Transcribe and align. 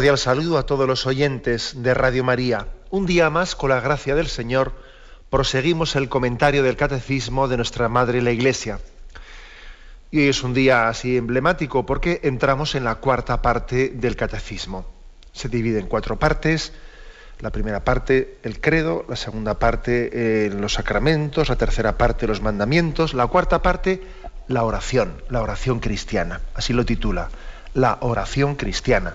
Cordial 0.00 0.16
saludo 0.16 0.56
a 0.56 0.64
todos 0.64 0.88
los 0.88 1.06
oyentes 1.06 1.74
de 1.82 1.92
Radio 1.92 2.24
María. 2.24 2.68
Un 2.88 3.04
día 3.04 3.28
más, 3.28 3.54
con 3.54 3.68
la 3.68 3.82
gracia 3.82 4.14
del 4.14 4.28
Señor, 4.28 4.72
proseguimos 5.28 5.94
el 5.94 6.08
comentario 6.08 6.62
del 6.62 6.78
Catecismo 6.78 7.48
de 7.48 7.58
nuestra 7.58 7.90
Madre 7.90 8.22
la 8.22 8.30
Iglesia. 8.30 8.80
Y 10.10 10.20
hoy 10.20 10.28
es 10.28 10.42
un 10.42 10.54
día 10.54 10.88
así 10.88 11.18
emblemático 11.18 11.84
porque 11.84 12.20
entramos 12.22 12.74
en 12.76 12.84
la 12.84 12.94
cuarta 12.94 13.42
parte 13.42 13.90
del 13.90 14.16
Catecismo. 14.16 14.86
Se 15.34 15.50
divide 15.50 15.80
en 15.80 15.86
cuatro 15.86 16.18
partes. 16.18 16.72
La 17.40 17.50
primera 17.50 17.84
parte, 17.84 18.38
el 18.42 18.58
credo, 18.58 19.04
la 19.06 19.16
segunda 19.16 19.58
parte, 19.58 20.46
eh, 20.46 20.48
los 20.48 20.72
sacramentos, 20.72 21.50
la 21.50 21.56
tercera 21.56 21.98
parte, 21.98 22.26
los 22.26 22.40
mandamientos, 22.40 23.12
la 23.12 23.26
cuarta 23.26 23.60
parte, 23.60 24.00
la 24.48 24.64
oración, 24.64 25.20
la 25.28 25.42
oración 25.42 25.78
cristiana. 25.78 26.40
Así 26.54 26.72
lo 26.72 26.86
titula, 26.86 27.28
la 27.74 27.98
oración 28.00 28.54
cristiana 28.54 29.14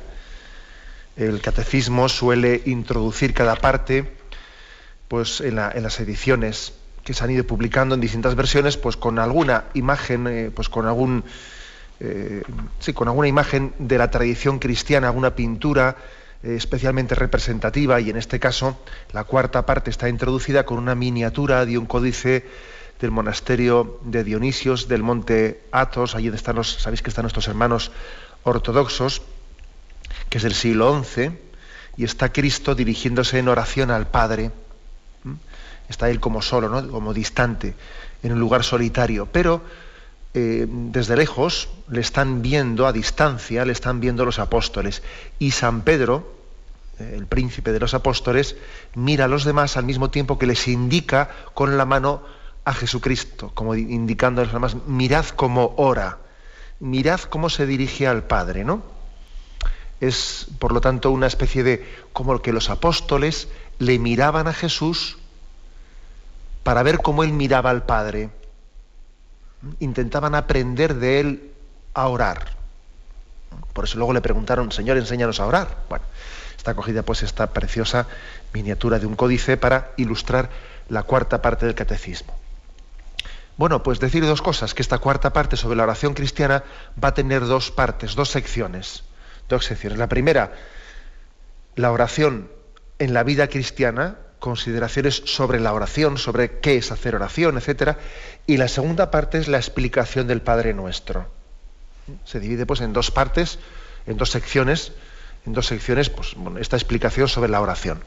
el 1.15 1.41
catecismo 1.41 2.09
suele 2.09 2.61
introducir 2.65 3.33
cada 3.33 3.55
parte 3.55 4.11
pues, 5.07 5.41
en, 5.41 5.55
las 5.55 5.99
ediciones 5.99 6.73
que 7.03 7.13
se 7.13 7.23
han 7.23 7.31
ido 7.31 7.43
publicando 7.45 7.95
en 7.95 8.01
distintas 8.01 8.35
versiones, 8.35 8.77
pues 8.77 8.97
con 8.97 9.19
alguna 9.19 9.65
imagen, 9.73 10.27
eh, 10.27 10.51
pues 10.53 10.69
con 10.69 10.87
algún 10.87 11.23
eh, 11.99 12.43
sí, 12.79 12.93
con 12.93 13.07
alguna 13.07 13.27
imagen 13.27 13.73
de 13.79 13.97
la 13.97 14.11
tradición 14.11 14.59
cristiana, 14.59 15.07
alguna 15.07 15.35
pintura 15.35 15.95
eh, 16.43 16.55
especialmente 16.55 17.15
representativa, 17.15 18.01
y 18.01 18.09
en 18.09 18.17
este 18.17 18.39
caso 18.39 18.77
la 19.13 19.23
cuarta 19.23 19.65
parte 19.65 19.91
está 19.91 20.09
introducida 20.09 20.65
con 20.65 20.77
una 20.77 20.95
miniatura 20.95 21.65
de 21.65 21.77
un 21.77 21.85
códice 21.85 22.45
del 22.99 23.11
monasterio 23.11 23.99
de 24.03 24.23
Dionisios 24.23 24.87
del 24.87 25.03
monte 25.03 25.61
Athos, 25.71 26.15
allí 26.15 26.27
están 26.29 26.57
los, 26.57 26.81
sabéis 26.81 27.01
que 27.01 27.09
están 27.09 27.23
nuestros 27.23 27.47
hermanos 27.47 27.91
ortodoxos, 28.43 29.21
que 30.29 30.37
es 30.37 30.43
del 30.43 30.53
siglo 30.53 31.03
XI, 31.03 31.31
y 31.97 32.03
está 32.03 32.31
Cristo 32.31 32.75
dirigiéndose 32.75 33.39
en 33.39 33.47
oración 33.47 33.91
al 33.91 34.07
Padre. 34.07 34.51
Está 35.87 36.09
él 36.09 36.19
como 36.19 36.41
solo, 36.41 36.69
¿no? 36.69 36.87
como 36.89 37.13
distante, 37.13 37.75
en 38.23 38.33
un 38.33 38.39
lugar 38.39 38.63
solitario, 38.63 39.27
pero 39.31 39.61
eh, 40.33 40.65
desde 40.67 41.15
lejos 41.15 41.69
le 41.87 42.01
están 42.01 42.41
viendo 42.41 42.87
a 42.87 42.91
distancia, 42.91 43.63
le 43.65 43.71
están 43.71 43.99
viendo 43.99 44.25
los 44.25 44.39
apóstoles. 44.39 45.03
Y 45.39 45.51
San 45.51 45.83
Pedro, 45.83 46.35
eh, 46.99 47.13
el 47.15 47.27
príncipe 47.27 47.71
de 47.71 47.79
los 47.79 47.93
apóstoles, 47.93 48.55
mira 48.95 49.25
a 49.25 49.27
los 49.27 49.45
demás 49.45 49.77
al 49.77 49.85
mismo 49.85 50.09
tiempo 50.09 50.37
que 50.37 50.47
les 50.47 50.67
indica 50.67 51.29
con 51.53 51.77
la 51.77 51.85
mano 51.85 52.23
a 52.65 52.73
Jesucristo, 52.73 53.51
como 53.53 53.75
indicando 53.75 54.41
a 54.41 54.45
los 54.45 54.53
demás, 54.53 54.75
mirad 54.87 55.25
cómo 55.27 55.75
ora, 55.77 56.17
mirad 56.79 57.21
cómo 57.21 57.49
se 57.49 57.67
dirige 57.67 58.07
al 58.07 58.23
Padre, 58.23 58.65
¿no? 58.65 58.94
Es, 60.01 60.47
por 60.59 60.71
lo 60.71 60.81
tanto, 60.81 61.11
una 61.11 61.27
especie 61.27 61.63
de 61.63 61.85
como 62.13 62.41
que 62.41 62.53
los 62.53 62.69
apóstoles 62.69 63.47
le 63.79 63.99
miraban 63.99 64.47
a 64.47 64.53
Jesús 64.53 65.17
para 66.63 66.83
ver 66.83 66.99
cómo 66.99 67.23
él 67.23 67.31
miraba 67.31 67.69
al 67.69 67.85
Padre. 67.85 68.29
Intentaban 69.79 70.35
aprender 70.35 70.95
de 70.95 71.19
él 71.19 71.51
a 71.93 72.07
orar. 72.07 72.55
Por 73.73 73.85
eso 73.85 73.97
luego 73.97 74.13
le 74.13 74.21
preguntaron, 74.21 74.71
Señor, 74.71 74.97
enséñanos 74.97 75.39
a 75.39 75.45
orar. 75.45 75.77
Bueno, 75.89 76.05
está 76.57 76.73
cogida 76.73 77.03
pues 77.03 77.23
esta 77.23 77.47
preciosa 77.47 78.07
miniatura 78.53 78.99
de 78.99 79.05
un 79.05 79.15
códice 79.15 79.57
para 79.57 79.91
ilustrar 79.97 80.49
la 80.89 81.03
cuarta 81.03 81.41
parte 81.41 81.65
del 81.65 81.75
catecismo. 81.75 82.33
Bueno, 83.57 83.83
pues 83.83 83.99
decir 83.99 84.25
dos 84.25 84.41
cosas, 84.41 84.73
que 84.73 84.81
esta 84.81 84.97
cuarta 84.97 85.31
parte 85.31 85.55
sobre 85.55 85.77
la 85.77 85.83
oración 85.83 86.13
cristiana 86.13 86.63
va 87.01 87.09
a 87.09 87.13
tener 87.13 87.45
dos 87.45 87.71
partes, 87.71 88.15
dos 88.15 88.29
secciones 88.29 89.03
dos 89.49 89.65
secciones. 89.65 89.99
La 89.99 90.09
primera, 90.09 90.53
la 91.75 91.91
oración 91.91 92.49
en 92.99 93.13
la 93.13 93.23
vida 93.23 93.47
cristiana, 93.47 94.17
consideraciones 94.39 95.23
sobre 95.25 95.59
la 95.59 95.73
oración, 95.73 96.17
sobre 96.17 96.59
qué 96.59 96.77
es 96.77 96.91
hacer 96.91 97.15
oración, 97.15 97.57
etc. 97.57 97.97
Y 98.47 98.57
la 98.57 98.67
segunda 98.67 99.11
parte 99.11 99.37
es 99.37 99.47
la 99.47 99.57
explicación 99.57 100.27
del 100.27 100.41
Padre 100.41 100.73
Nuestro. 100.73 101.27
Se 102.23 102.39
divide 102.39 102.65
pues 102.65 102.81
en 102.81 102.93
dos 102.93 103.11
partes, 103.11 103.59
en 104.05 104.17
dos 104.17 104.29
secciones, 104.29 104.91
en 105.45 105.53
dos 105.53 105.67
secciones, 105.67 106.09
pues 106.09 106.35
esta 106.59 106.75
explicación 106.75 107.27
sobre 107.27 107.49
la 107.49 107.61
oración. 107.61 108.03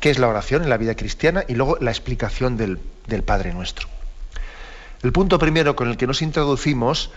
¿Qué 0.00 0.10
es 0.10 0.18
la 0.18 0.28
oración 0.28 0.62
en 0.62 0.70
la 0.70 0.76
vida 0.76 0.96
cristiana? 0.96 1.44
Y 1.46 1.54
luego 1.54 1.78
la 1.80 1.90
explicación 1.90 2.56
del, 2.56 2.78
del 3.06 3.22
Padre 3.22 3.52
Nuestro. 3.54 3.88
El 5.02 5.12
punto 5.12 5.38
primero 5.38 5.76
con 5.76 5.88
el 5.88 5.96
que 5.96 6.06
nos 6.06 6.22
introducimos 6.22 7.10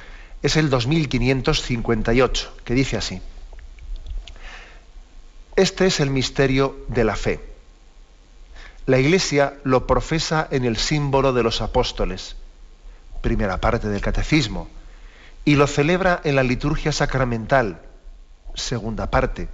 es 0.48 0.56
el 0.56 0.70
2558, 0.70 2.54
que 2.64 2.74
dice 2.74 2.98
así. 2.98 3.22
Este 5.56 5.86
es 5.86 6.00
el 6.00 6.10
misterio 6.10 6.78
de 6.88 7.04
la 7.04 7.16
fe. 7.16 7.42
La 8.86 8.98
Iglesia 8.98 9.56
lo 9.64 9.86
profesa 9.86 10.48
en 10.50 10.64
el 10.64 10.78
símbolo 10.78 11.34
de 11.34 11.44
los 11.44 11.62
apóstoles, 11.62 12.38
primera 13.22 13.60
parte 13.60 13.90
del 13.90 14.00
catecismo, 14.00 14.70
y 15.44 15.56
lo 15.56 15.68
celebra 15.68 16.22
en 16.24 16.36
la 16.36 16.44
liturgia 16.44 16.94
sacramental, 16.94 17.82
segunda 18.56 19.12
parte, 19.12 19.50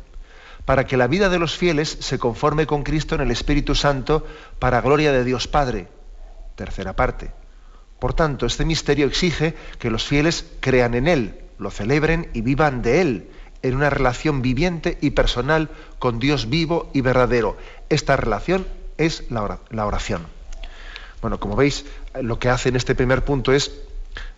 para 0.66 0.86
que 0.86 0.98
la 0.98 1.08
vida 1.08 1.30
de 1.30 1.40
los 1.40 1.58
fieles 1.58 1.98
se 2.02 2.20
conforme 2.20 2.68
con 2.68 2.84
Cristo 2.84 3.16
en 3.16 3.22
el 3.22 3.32
Espíritu 3.32 3.74
Santo 3.74 4.28
para 4.60 4.82
gloria 4.82 5.12
de 5.12 5.24
Dios 5.24 5.48
Padre, 5.48 5.88
tercera 6.56 6.96
parte. 6.96 7.43
Por 8.04 8.14
tanto, 8.14 8.46
este 8.46 8.66
misterio 8.66 9.08
exige 9.08 9.56
que 9.80 9.90
los 9.90 10.04
fieles 10.06 10.46
crean 10.60 10.94
en 10.94 11.08
Él, 11.08 11.40
lo 11.58 11.72
celebren 11.72 12.28
y 12.34 12.42
vivan 12.42 12.82
de 12.82 13.00
Él, 13.00 13.30
en 13.62 13.76
una 13.76 13.90
relación 13.90 14.42
viviente 14.42 14.98
y 15.00 15.12
personal 15.12 15.70
con 16.00 16.20
Dios 16.20 16.50
vivo 16.50 16.90
y 16.92 17.00
verdadero. 17.00 17.56
Esta 17.88 18.18
relación 18.18 18.68
es 18.98 19.24
la 19.32 19.86
oración. 19.86 20.28
Bueno, 21.22 21.40
como 21.40 21.56
veis, 21.56 21.86
lo 22.22 22.40
que 22.40 22.50
hace 22.50 22.68
en 22.68 22.76
este 22.76 22.94
primer 22.94 23.24
punto 23.24 23.54
es 23.54 23.72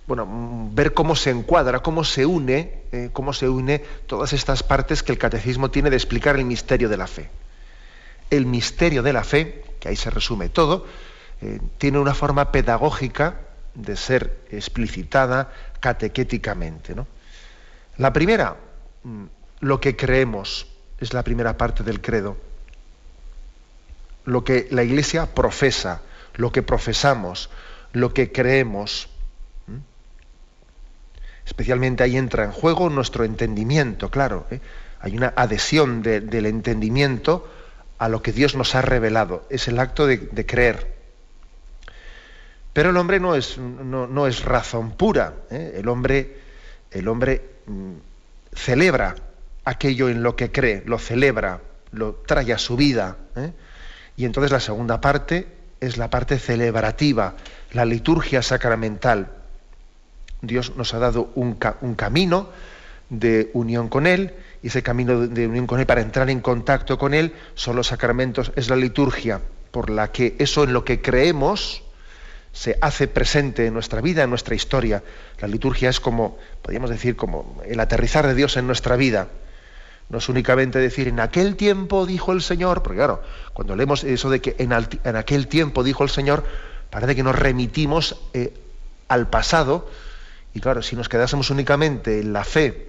bueno, 0.05 0.27
ver 0.71 0.93
cómo 0.93 1.15
se 1.15 1.31
encuadra, 1.31 1.79
cómo 1.79 2.03
se 2.03 2.27
une, 2.27 2.83
eh, 2.91 3.09
cómo 3.13 3.33
se 3.33 3.49
une 3.49 3.79
todas 4.05 4.33
estas 4.33 4.61
partes 4.61 5.01
que 5.01 5.11
el 5.11 5.17
catecismo 5.17 5.71
tiene 5.71 5.89
de 5.89 5.95
explicar 5.95 6.35
el 6.35 6.45
misterio 6.45 6.87
de 6.87 6.97
la 6.97 7.07
fe. 7.07 7.31
El 8.29 8.45
misterio 8.45 9.01
de 9.01 9.13
la 9.13 9.23
fe, 9.23 9.63
que 9.79 9.89
ahí 9.89 9.95
se 9.95 10.11
resume 10.11 10.49
todo, 10.49 10.85
eh, 11.41 11.59
tiene 11.79 11.97
una 11.97 12.13
forma 12.13 12.51
pedagógica 12.51 13.39
de 13.75 13.95
ser 13.95 14.39
explicitada 14.49 15.51
catequéticamente. 15.79 16.95
¿no? 16.95 17.07
La 17.97 18.11
primera, 18.11 18.55
mm, 19.03 19.25
lo 19.59 19.79
que 19.79 19.95
creemos, 19.95 20.67
es 20.99 21.13
la 21.13 21.23
primera 21.23 21.57
parte 21.57 21.83
del 21.83 22.01
credo. 22.01 22.37
Lo 24.23 24.43
que 24.43 24.67
la 24.71 24.83
Iglesia 24.83 25.33
profesa, 25.33 26.01
lo 26.35 26.51
que 26.51 26.63
profesamos, 26.63 27.49
lo 27.93 28.13
que 28.13 28.31
creemos. 28.31 29.09
Especialmente 31.45 32.03
ahí 32.03 32.17
entra 32.17 32.43
en 32.43 32.51
juego 32.51 32.89
nuestro 32.89 33.23
entendimiento, 33.23 34.09
claro. 34.09 34.47
¿eh? 34.49 34.61
Hay 34.99 35.15
una 35.15 35.31
adhesión 35.35 36.01
del 36.01 36.45
entendimiento 36.47 37.47
a 37.99 38.09
lo 38.09 38.23
que 38.23 38.31
Dios 38.31 38.55
nos 38.55 38.73
ha 38.73 38.81
revelado. 38.81 39.45
Es 39.51 39.67
el 39.67 39.77
acto 39.77 40.07
de 40.07 40.45
creer. 40.47 40.94
Pero 42.75 42.89
el 42.89 42.97
hombre 42.97 43.21
no 43.21 43.37
es, 43.37 44.43
razón 44.43 44.97
pura. 44.97 45.33
¿eh? 45.49 45.75
El 45.77 45.87
hombre, 45.87 46.35
el 46.91 47.07
hombre 47.07 47.41
mm, 47.67 47.93
celebra 48.53 49.15
aquello 49.63 50.09
en 50.09 50.21
lo 50.21 50.35
que 50.35 50.51
cree, 50.51 50.83
lo 50.85 50.99
celebra, 50.99 51.61
lo 51.93 52.15
trae 52.27 52.51
a 52.51 52.57
su 52.57 52.75
vida. 52.75 53.15
¿eh? 53.37 53.53
Y 54.17 54.25
entonces 54.25 54.51
la 54.51 54.59
segunda 54.59 54.99
parte 54.99 55.47
es 55.79 55.95
la 55.95 56.09
parte 56.09 56.37
celebrativa, 56.37 57.35
la 57.71 57.85
liturgia 57.85 58.41
sacramental. 58.41 59.29
Dios 60.41 60.75
nos 60.75 60.93
ha 60.93 60.99
dado 60.99 61.31
un, 61.35 61.57
un 61.79 61.95
camino 61.95 62.49
de 63.09 63.51
unión 63.53 63.87
con 63.87 64.05
Él, 64.05 64.33
y 64.61 64.67
ese 64.67 64.83
camino 64.83 65.27
de 65.27 65.47
unión 65.47 65.65
con 65.65 65.79
Él 65.79 65.85
para 65.85 66.01
entrar 66.01 66.29
en 66.29 66.41
contacto 66.41 66.97
con 66.97 67.13
Él 67.13 67.35
son 67.53 67.77
los 67.77 67.87
sacramentos, 67.87 68.51
es 68.57 68.69
la 68.69 68.75
liturgia, 68.75 69.39
por 69.71 69.89
la 69.89 70.11
que 70.11 70.35
eso 70.39 70.65
en 70.65 70.73
lo 70.73 70.83
que 70.83 71.01
creemos, 71.01 71.84
se 72.55 72.77
hace 72.79 73.09
presente 73.09 73.67
en 73.67 73.73
nuestra 73.73 73.99
vida, 73.99 74.23
en 74.23 74.29
nuestra 74.29 74.55
historia. 74.55 75.03
La 75.39 75.47
liturgia 75.49 75.89
es 75.89 75.99
como, 75.99 76.37
podríamos 76.61 76.89
decir, 76.89 77.17
como 77.17 77.61
el 77.67 77.77
aterrizar 77.81 78.25
de 78.25 78.33
Dios 78.33 78.55
en 78.55 78.65
nuestra 78.65 78.95
vida. 78.95 79.27
No 80.07 80.19
es 80.19 80.29
únicamente 80.29 80.79
decir, 80.79 81.09
en 81.09 81.19
aquel 81.19 81.57
tiempo 81.57 82.05
dijo 82.05 82.31
el 82.31 82.41
Señor, 82.41 82.81
porque 82.81 82.99
claro, 82.99 83.21
cuando 83.53 83.75
leemos 83.75 84.05
eso 84.05 84.29
de 84.29 84.39
que 84.39 84.55
en, 84.57 84.71
aquel 84.71 85.47
tiempo 85.47 85.83
dijo 85.83 86.05
el 86.05 86.09
Señor, 86.09 86.45
parece 86.89 87.13
que 87.13 87.23
nos 87.23 87.35
remitimos 87.35 88.21
eh, 88.33 88.53
al 89.09 89.29
pasado, 89.29 89.89
y 90.53 90.61
claro, 90.61 90.81
si 90.81 90.95
nos 90.95 91.09
quedásemos 91.09 91.49
únicamente 91.49 92.21
en 92.21 92.31
la 92.31 92.45
fe, 92.45 92.87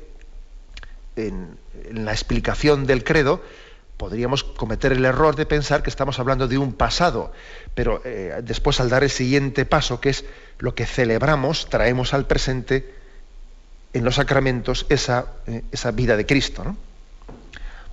en, 1.17 1.59
la 1.91 2.13
explicación 2.13 2.87
del 2.87 3.03
credo, 3.03 3.43
podríamos 3.97 4.45
cometer 4.45 4.93
el 4.93 5.05
error 5.05 5.37
de 5.37 5.47
pensar 5.47 5.83
que 5.83 5.91
estamos 5.91 6.19
hablando 6.19 6.49
de 6.49 6.59
un 6.59 6.73
pasado, 6.73 7.33
pero 7.75 8.03
eh, 8.05 8.41
después 8.43 8.81
al 8.81 8.91
dar 8.91 9.05
el 9.05 9.11
siguiente 9.11 9.65
paso, 9.65 10.01
que 10.01 10.11
es 10.11 10.25
lo 10.59 10.75
que 10.75 10.87
celebramos, 10.87 11.69
traemos 11.69 12.15
al 12.15 12.27
presente 12.27 12.95
en 13.93 14.05
los 14.05 14.17
sacramentos 14.17 14.87
esa, 14.89 15.27
eh, 15.47 15.63
esa 15.73 15.91
vida 15.91 16.17
de 16.17 16.27
Cristo. 16.27 16.77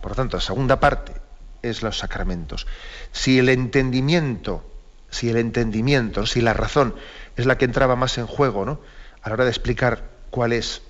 Por 0.01 0.11
lo 0.11 0.15
tanto, 0.15 0.38
la 0.38 0.41
segunda 0.41 0.79
parte 0.79 1.13
es 1.61 1.81
los 1.81 1.97
sacramentos. 1.97 2.67
Si 3.11 3.39
el 3.39 3.50
entendimiento, 3.50 4.63
si 5.09 5.29
el 5.29 5.38
entendimiento, 5.38 6.25
si 6.25 6.41
la 6.41 6.53
razón 6.53 6.94
es 7.38 7.45
la 7.45 7.57
que 7.57 7.65
entraba 7.65 7.95
más 7.95 8.17
en 8.17 8.27
juego, 8.27 8.65
¿no? 8.65 8.79
A 9.21 9.29
la 9.29 9.35
hora 9.35 9.45
de 9.45 9.51
explicar 9.51 10.03
cuál 10.29 10.51
es, 10.51 10.81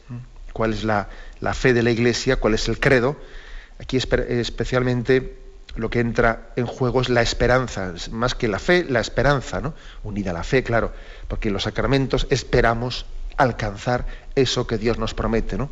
cuál 0.52 0.74
es 0.74 0.84
la, 0.84 1.08
fe 1.54 1.74
de 1.74 1.84
la 1.84 1.92
Iglesia, 1.92 2.38
cuál 2.38 2.56
es 2.56 2.68
el 2.68 2.80
credo, 2.80 3.18
aquí 3.80 3.98
especialmente 3.98 5.38
lo 5.76 5.90
que 5.90 6.00
entra 6.00 6.50
en 6.56 6.66
juego 6.66 7.02
es 7.02 7.10
la 7.10 7.22
esperanza, 7.22 7.94
más 8.12 8.36
que 8.36 8.48
la 8.48 8.60
fe, 8.60 8.86
la 8.88 9.00
esperanza, 9.00 9.60
¿no? 9.60 9.74
Unida 10.04 10.32
a 10.32 10.34
la 10.34 10.44
fe, 10.44 10.64
claro, 10.64 10.94
porque 11.28 11.48
en 11.48 11.54
los 11.54 11.64
sacramentos 11.64 12.28
esperamos 12.30 13.06
alcanzar 13.38 14.06
eso 14.36 14.68
que 14.68 14.78
Dios 14.78 15.00
nos 15.00 15.14
promete, 15.14 15.58
¿no? 15.58 15.70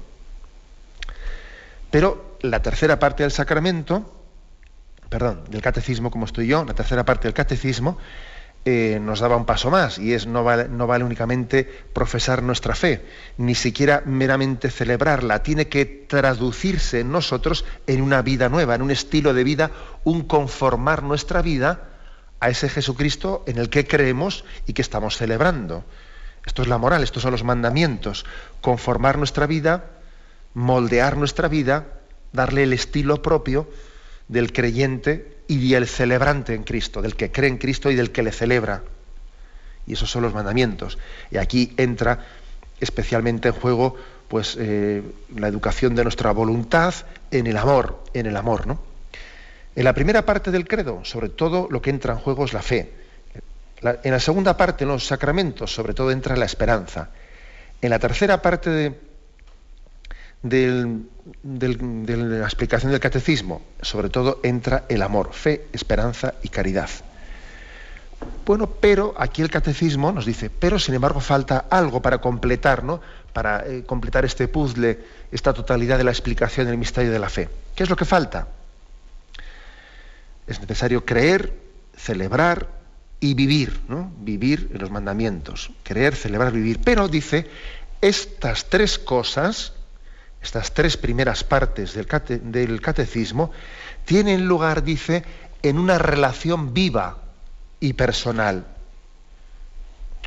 Pero 1.92 2.38
la 2.42 2.62
tercera 2.62 2.98
parte 2.98 3.24
del 3.24 3.32
sacramento, 3.32 4.12
perdón, 5.10 5.44
del 5.50 5.62
catecismo 5.62 6.10
como 6.10 6.26
estoy 6.26 6.48
yo, 6.48 6.66
la 6.66 6.74
tercera 6.74 7.06
parte 7.06 7.28
del 7.28 7.34
catecismo, 7.34 7.98
eh, 8.66 9.00
nos 9.02 9.20
daba 9.20 9.38
un 9.38 9.46
paso 9.46 9.72
más 9.72 9.98
y 9.98 10.14
es 10.14 10.28
no 10.28 10.44
vale, 10.44 10.68
no 10.68 10.88
vale 10.88 11.04
únicamente 11.04 11.64
profesar 11.94 12.44
nuestra 12.44 12.76
fe, 12.76 13.06
ni 13.38 13.56
siquiera 13.56 14.04
meramente 14.06 14.70
celebrarla, 14.70 15.44
tiene 15.44 15.68
que 15.68 15.86
traducirse 15.86 17.00
en 17.00 17.12
nosotros 17.12 17.66
en 17.88 18.02
una 18.02 18.22
vida 18.22 18.50
nueva, 18.50 18.76
en 18.76 18.82
un 18.82 18.92
estilo 18.92 19.34
de 19.34 19.44
vida, 19.44 19.72
un 20.04 20.24
conformar 20.24 21.04
nuestra 21.04 21.42
vida 21.42 21.90
a 22.40 22.50
ese 22.50 22.70
Jesucristo 22.70 23.44
en 23.48 23.58
el 23.58 23.70
que 23.70 23.88
creemos 23.88 24.46
y 24.68 24.74
que 24.74 24.82
estamos 24.82 25.18
celebrando. 25.18 25.84
Esto 26.46 26.62
es 26.64 26.68
la 26.68 26.78
moral, 26.78 27.04
estos 27.04 27.24
son 27.24 27.32
los 27.32 27.44
mandamientos, 27.44 28.26
conformar 28.62 29.18
nuestra 29.18 29.46
vida, 29.46 29.86
moldear 30.54 31.18
nuestra 31.18 31.48
vida 31.48 31.86
darle 32.34 32.64
el 32.64 32.74
estilo 32.74 33.22
propio 33.22 33.70
del 34.28 34.54
creyente 34.54 35.41
y 35.52 35.70
del 35.70 35.86
celebrante 35.86 36.54
en 36.54 36.64
Cristo, 36.64 37.02
del 37.02 37.18
que 37.18 37.30
cree 37.30 37.50
en 37.50 37.58
Cristo 37.58 37.92
y 37.92 37.96
del 37.96 38.12
que 38.12 38.24
le 38.24 38.32
celebra. 38.32 38.84
Y 39.86 39.94
esos 39.94 40.10
son 40.10 40.24
los 40.24 40.34
mandamientos. 40.34 40.98
Y 41.30 41.38
aquí 41.38 41.74
entra 41.76 42.20
especialmente 42.80 43.50
en 43.50 43.56
juego 43.56 43.98
pues, 44.30 44.56
eh, 44.58 45.04
la 45.36 45.50
educación 45.50 45.94
de 45.94 46.04
nuestra 46.04 46.32
voluntad 46.32 46.94
en 47.32 47.48
el 47.48 47.58
amor, 47.58 48.02
en 48.14 48.28
el 48.28 48.38
amor, 48.38 48.66
¿no? 48.66 48.82
En 49.76 49.84
la 49.84 49.94
primera 49.94 50.26
parte 50.26 50.52
del 50.52 50.66
credo, 50.66 51.04
sobre 51.04 51.28
todo 51.28 51.68
lo 51.70 51.82
que 51.82 51.90
entra 51.90 52.14
en 52.14 52.20
juego 52.20 52.46
es 52.46 52.54
la 52.54 52.62
fe. 52.62 52.94
en 53.82 54.12
la 54.12 54.20
segunda 54.22 54.56
parte, 54.56 54.86
en 54.86 54.90
los 54.90 55.06
sacramentos, 55.06 55.74
sobre 55.74 55.94
todo 55.94 56.12
entra 56.12 56.38
la 56.38 56.46
esperanza. 56.46 57.10
En 57.82 57.90
la 57.90 58.00
tercera 58.00 58.42
parte 58.42 58.70
de, 58.70 59.00
de 60.44 61.06
la 61.44 62.46
explicación 62.46 62.92
del 62.92 63.00
catecismo, 63.00 63.62
sobre 63.82 64.10
todo 64.10 64.40
entra 64.44 64.86
el 64.90 65.02
amor, 65.02 65.34
fe, 65.34 65.68
esperanza 65.72 66.34
y 66.42 66.50
caridad. 66.50 66.90
Bueno, 68.46 68.68
pero 68.68 69.14
aquí 69.18 69.42
el 69.42 69.50
catecismo 69.50 70.12
nos 70.12 70.26
dice, 70.26 70.50
pero 70.50 70.80
sin 70.80 70.96
embargo 70.96 71.20
falta 71.20 71.66
algo 71.70 72.02
para 72.02 72.20
completar, 72.20 72.84
¿no? 72.84 73.02
Para 73.34 73.66
eh, 73.66 73.84
completar 73.86 74.26
este 74.26 74.48
puzzle, 74.48 75.00
esta 75.32 75.54
totalidad 75.54 75.98
de 75.98 76.04
la 76.04 76.12
explicación 76.12 76.68
del 76.68 76.78
misterio 76.78 77.12
de 77.12 77.20
la 77.20 77.30
fe. 77.30 77.50
¿Qué 77.76 77.84
es 77.84 77.90
lo 77.90 77.96
que 77.96 78.06
falta? 78.06 78.48
Es 80.48 80.60
necesario 80.60 81.06
creer, 81.06 81.54
celebrar 81.96 82.68
y 83.20 83.36
vivir, 83.36 83.80
¿no? 83.88 84.12
Vivir 84.18 84.70
en 84.74 84.80
los 84.80 84.92
mandamientos. 84.92 85.72
Creer, 85.84 86.16
celebrar, 86.16 86.52
vivir. 86.52 86.80
Pero 86.84 87.08
dice, 87.08 87.48
estas 88.02 88.66
tres 88.66 88.98
cosas 89.00 89.74
estas 90.42 90.74
tres 90.74 90.98
primeras 90.98 91.44
partes 91.44 91.94
del, 91.94 92.82
catecismo, 92.82 93.52
tienen 94.06 94.48
lugar, 94.48 94.84
dice, 94.84 95.24
en 95.62 95.78
una 95.78 95.98
relación 95.98 96.74
viva 96.74 97.18
y 97.80 97.94
personal. 97.94 98.66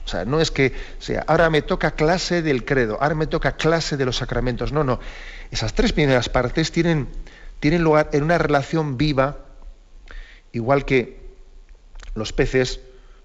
O 0.04 0.08
sea, 0.08 0.24
no 0.24 0.40
es 0.40 0.50
que 0.50 0.72
sea, 0.98 1.24
ahora 1.26 1.50
me 1.50 1.62
toca 1.62 1.92
clase 1.92 2.42
del 2.42 2.64
credo, 2.64 2.98
ahora 3.00 3.14
me 3.14 3.26
toca 3.26 3.56
clase 3.56 3.96
de 3.96 4.04
los 4.04 4.16
sacramentos. 4.16 4.70
No, 4.72 4.84
no. 4.84 5.00
Esas 5.50 5.72
tres 5.74 5.92
primeras 5.92 6.28
partes 6.28 6.70
tienen, 6.70 7.08
tienen 7.58 7.82
lugar 7.82 8.10
en 8.12 8.22
una 8.22 8.38
relación 8.38 8.96
viva, 8.96 9.38
igual 10.52 10.84
que 10.84 11.24
los 12.14 12.32
peces 12.32 12.80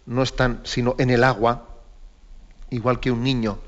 no 0.05 0.23
están 0.23 0.61
sino 0.63 0.95
en 0.97 1.11
el 1.11 1.23
agua, 1.23 1.67
igual 2.71 2.99
que 2.99 3.11
un 3.11 3.23
niño 3.23 3.59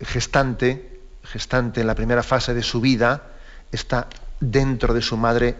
gestante 0.00 0.97
gestante 1.30 1.80
en 1.80 1.86
la 1.86 1.94
primera 1.94 2.22
fase 2.22 2.54
de 2.54 2.62
su 2.62 2.80
vida 2.80 3.22
está 3.70 4.08
dentro 4.40 4.94
de 4.94 5.02
su 5.02 5.16
madre 5.16 5.56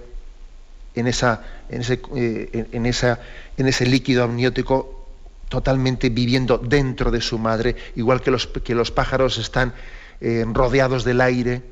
en, 0.94 1.06
esa, 1.06 1.42
en, 1.68 1.80
ese, 1.82 2.00
eh, 2.16 2.68
en, 2.72 2.86
esa, 2.86 3.20
en 3.56 3.66
ese 3.66 3.86
líquido 3.86 4.24
amniótico 4.24 5.06
totalmente 5.48 6.10
viviendo 6.10 6.58
dentro 6.58 7.10
de 7.10 7.20
su 7.20 7.38
madre, 7.38 7.76
igual 7.96 8.20
que 8.20 8.30
los, 8.30 8.46
que 8.46 8.74
los 8.74 8.90
pájaros 8.90 9.38
están 9.38 9.72
eh, 10.20 10.44
rodeados 10.46 11.04
del 11.04 11.20
aire. 11.20 11.62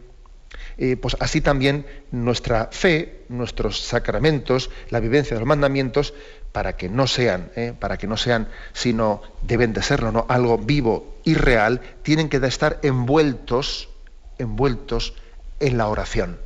Eh, 0.79 0.97
pues 0.97 1.17
así 1.21 1.41
también 1.41 1.87
nuestra 2.11 2.69
fe, 2.71 3.25
nuestros 3.31 3.81
sacramentos, 3.81 4.71
la 4.91 5.01
vivencia 5.01 5.35
de 5.35 5.41
los 5.41 5.49
mandamientos, 5.49 6.13
para 6.57 6.75
que 6.75 6.89
no 6.89 7.07
sean, 7.07 7.51
para 7.79 7.99
que 7.99 8.07
no 8.07 8.17
sean, 8.17 8.49
sino 8.73 9.21
deben 9.43 9.75
de 9.75 9.83
serlo, 9.83 10.11
¿no? 10.11 10.25
algo 10.31 10.57
vivo 10.57 11.19
y 11.23 11.35
real, 11.35 11.83
tienen 12.03 12.31
que 12.31 12.39
estar 12.39 12.79
envueltos, 12.83 13.91
envueltos 14.39 15.13
en 15.61 15.77
la 15.77 15.87
oración. 15.87 16.39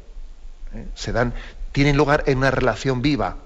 ¿eh? 0.75 0.85
Se 0.97 1.12
dan, 1.12 1.33
tienen 1.71 1.97
lugar 1.97 2.25
en 2.26 2.38
una 2.38 2.50
relación 2.50 3.02
viva. 3.02 3.37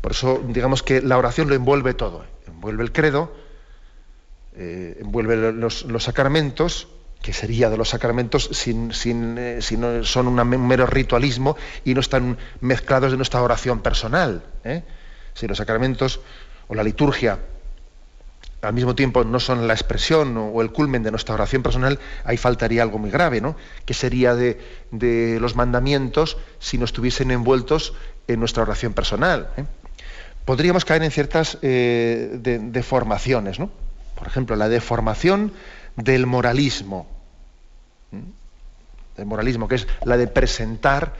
Por 0.00 0.12
eso, 0.12 0.42
digamos 0.48 0.82
que 0.82 1.02
la 1.02 1.18
oración 1.18 1.50
lo 1.50 1.54
envuelve 1.54 1.92
todo. 1.92 2.24
Envuelve 2.46 2.82
el 2.82 2.92
credo, 2.92 3.30
eh, 4.56 4.96
envuelve 5.02 5.52
los, 5.52 5.84
sacramentos, 5.98 6.88
que 7.20 7.34
sería 7.34 7.68
de 7.68 7.76
los 7.76 7.90
sacramentos 7.90 8.48
sin, 8.52 8.94
sin, 8.94 9.36
eh, 9.36 9.60
si 9.60 9.76
no 9.76 10.02
son 10.02 10.28
un 10.28 10.66
mero 10.66 10.86
ritualismo 10.86 11.58
y 11.84 11.92
no 11.92 12.00
están 12.00 12.38
mezclados 12.62 13.10
de 13.10 13.18
nuestra 13.18 13.42
oración 13.42 13.80
personal. 13.80 14.42
Si 15.36 15.46
los 15.46 15.58
sacramentos 15.58 16.20
o 16.66 16.74
la 16.74 16.82
liturgia 16.82 17.38
al 18.62 18.72
mismo 18.72 18.94
tiempo 18.94 19.22
no 19.22 19.38
son 19.38 19.68
la 19.68 19.74
expresión 19.74 20.34
o 20.38 20.62
el 20.62 20.72
culmen 20.72 21.02
de 21.02 21.10
nuestra 21.10 21.34
oración 21.34 21.62
personal, 21.62 22.00
ahí 22.24 22.38
faltaría 22.38 22.82
algo 22.82 22.98
muy 22.98 23.10
grave, 23.10 23.42
¿no? 23.42 23.54
Que 23.84 23.92
sería 23.92 24.34
de, 24.34 24.58
los 25.38 25.54
mandamientos 25.54 26.38
si 26.58 26.78
no 26.78 26.86
estuviesen 26.86 27.30
envueltos 27.30 27.92
en 28.26 28.40
nuestra 28.40 28.62
oración 28.62 28.94
personal. 28.94 29.50
¿eh? 29.58 29.66
Podríamos 30.46 30.86
caer 30.86 31.02
en 31.02 31.10
ciertas 31.10 31.58
eh, 31.60 32.38
deformaciones, 32.40 33.58
¿no? 33.58 33.70
Por 34.14 34.26
ejemplo, 34.26 34.56
la 34.56 34.70
deformación 34.70 35.52
del 35.96 36.26
moralismo. 36.26 37.06
El 39.18 39.26
moralismo, 39.26 39.68
que 39.68 39.74
es 39.74 39.86
la 40.04 40.16
de 40.16 40.28
presentar 40.28 41.12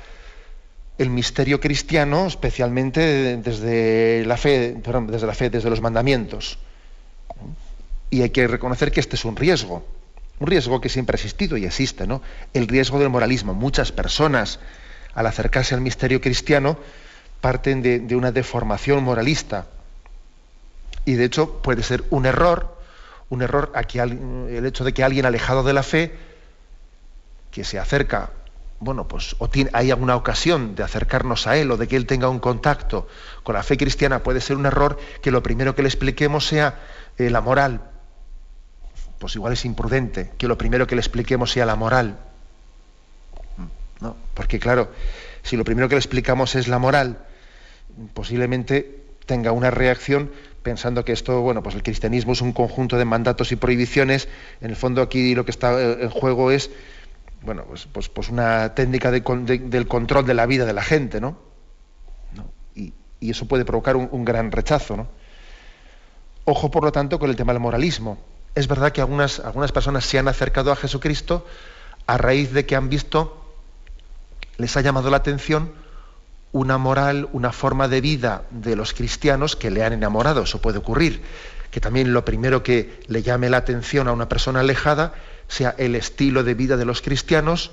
el 0.99 1.11
misterio 1.11 1.61
cristiano, 1.61 2.27
especialmente 2.27 3.37
desde 3.37 4.25
la 4.25 4.37
fe, 4.37 4.77
perdón, 4.83 5.09
desde 5.09 5.27
la 5.27 5.35
fe, 5.35 5.51
desde 5.51 5.69
los 5.69 5.81
mandamientos. 5.81 6.59
Y 8.09 8.23
hay 8.23 8.31
que 8.31 8.47
reconocer 8.47 8.93
que 8.93 9.01
este 9.01 9.17
es 9.17 9.25
un 9.25 9.37
riesgo, 9.37 9.87
un 10.39 10.47
riesgo 10.47 10.81
que 10.81 10.89
siempre 10.89 11.15
ha 11.15 11.19
existido 11.19 11.57
y 11.57 11.67
existe, 11.67 12.07
¿no? 12.07 12.23
El 12.55 12.69
riesgo 12.69 12.99
del 12.99 13.11
moralismo. 13.11 13.53
Muchas 13.53 13.93
personas, 13.93 14.59
al 15.15 15.27
acercarse 15.27 15.75
al 15.75 15.83
misterio 15.83 16.21
cristiano, 16.21 16.79
parten 17.41 17.83
de, 17.83 18.17
una 18.17 18.33
deformación 18.33 19.05
moralista. 19.05 19.67
Y 21.05 21.15
de 21.15 21.25
hecho 21.25 21.61
puede 21.63 21.83
ser 21.83 22.05
un 22.11 22.25
error, 22.27 22.79
un 23.29 23.43
error 23.43 23.71
aquí 23.75 23.99
el 23.99 24.65
hecho 24.67 24.83
de 24.83 24.95
que 24.95 25.05
alguien 25.05 25.27
alejado 25.27 25.63
de 25.63 25.73
la 25.73 25.83
fe, 25.83 26.13
que 27.51 27.65
se 27.65 27.79
acerca, 27.79 28.31
bueno, 28.79 29.09
pues 29.09 29.37
o 29.39 29.49
hay 29.73 29.91
alguna 29.91 30.17
ocasión 30.17 30.75
de 30.75 30.83
acercarnos 30.83 31.47
a 31.47 31.57
él 31.57 31.71
o 31.71 31.77
de 31.77 31.89
que 31.89 31.97
él 31.97 32.07
tenga 32.07 32.29
un 32.29 32.41
contacto 32.41 33.09
con 33.43 33.55
la 33.55 33.63
fe 33.63 33.77
cristiana, 33.77 34.23
puede 34.23 34.41
ser 34.41 34.57
un 34.57 34.67
error 34.67 34.99
que 35.23 35.31
lo 35.31 35.43
primero 35.43 35.75
que 35.75 35.83
le 35.83 35.89
expliquemos 35.89 36.47
sea 36.47 36.79
eh, 37.17 37.31
la 37.31 37.41
moral, 37.41 37.81
pues 39.19 39.35
igual 39.35 39.55
es 39.55 39.65
imprudente 39.65 40.33
que 40.37 40.49
lo 40.49 40.59
primero 40.59 40.87
que 40.87 40.95
le 40.95 41.01
expliquemos 41.01 41.53
sea 41.53 41.67
la 41.67 41.77
moral. 41.77 42.19
Porque 44.35 44.59
claro, 44.59 44.91
si 45.43 45.57
lo 45.57 45.65
primero 45.65 45.89
que 45.89 45.95
le 45.95 46.01
explicamos 46.01 46.55
es 46.55 46.69
la 46.69 46.79
moral, 46.79 47.19
posiblemente 48.13 49.05
tenga 49.25 49.53
una 49.53 49.71
reacción 49.71 50.31
pensando 50.63 51.05
que 51.05 51.13
esto, 51.13 51.41
bueno, 51.41 51.63
pues 51.63 51.75
el 51.75 51.83
cristianismo 51.83 52.33
es 52.33 52.41
un 52.43 52.53
conjunto 52.53 52.99
de 52.99 53.05
mandatos 53.05 53.53
y 53.53 53.57
prohibiciones. 53.57 54.29
En 54.61 54.71
el 54.71 54.77
fondo 54.77 55.01
aquí 55.01 55.35
lo 55.35 55.45
que 55.45 55.51
está 55.51 55.81
en 55.81 56.11
juego 56.11 56.51
es, 56.51 56.71
bueno, 57.47 57.65
pues, 57.65 57.87
pues, 57.91 58.09
pues 58.09 58.29
una 58.29 58.75
técnica 58.75 59.11
del 59.11 59.89
control 59.89 60.27
de 60.27 60.35
la 60.35 60.45
vida 60.47 60.67
de 60.67 60.73
la 60.73 60.83
gente, 60.83 61.21
¿no? 61.21 61.39
Y, 62.75 62.93
eso 63.31 63.49
puede 63.49 63.65
provocar 63.65 63.97
un, 63.97 64.09
un 64.13 64.25
gran 64.25 64.53
rechazo, 64.53 64.97
¿no? 64.97 65.09
Ojo, 66.45 66.71
por 66.71 66.85
lo 66.85 66.93
tanto, 66.93 67.19
con 67.19 67.31
el 67.31 67.35
tema 67.35 67.53
del 67.53 67.61
moralismo. 67.61 68.19
Es 68.55 68.69
verdad 68.69 68.93
que 68.93 69.01
algunas, 69.01 69.41
algunas 69.41 69.73
personas 69.73 70.05
se 70.05 70.19
han 70.19 70.29
acercado 70.29 70.71
a 70.71 70.77
Jesucristo 70.77 71.47
a 72.07 72.19
raíz 72.19 72.53
de 72.53 72.67
que 72.67 72.77
han 72.77 72.89
visto, 72.89 73.43
les 74.59 74.77
ha 74.77 74.81
llamado 74.81 75.11
la 75.11 75.17
atención 75.17 75.73
una 76.53 76.79
moral, 76.79 77.29
una 77.33 77.53
forma 77.53 77.89
de 77.89 78.01
vida 78.01 78.45
de 78.51 78.77
los 78.77 78.95
cristianos 78.95 79.57
que 79.57 79.71
le 79.71 79.85
han 79.85 79.93
enamorado. 79.93 80.43
Eso 80.43 80.61
puede 80.61 80.79
ocurrir. 80.79 81.23
Que 81.71 81.81
también 81.81 82.13
lo 82.13 82.25
primero 82.25 82.63
que 82.63 83.01
le 83.09 83.23
llame 83.23 83.51
la 83.51 83.59
atención 83.59 84.09
a 84.09 84.13
una 84.13 84.29
persona 84.29 84.61
alejada 84.61 85.15
sea 85.49 85.75
el 85.79 85.95
estilo 85.95 86.45
de 86.45 86.55
vida 86.55 86.77
de 86.77 86.85
los 86.85 87.03
cristianos 87.03 87.71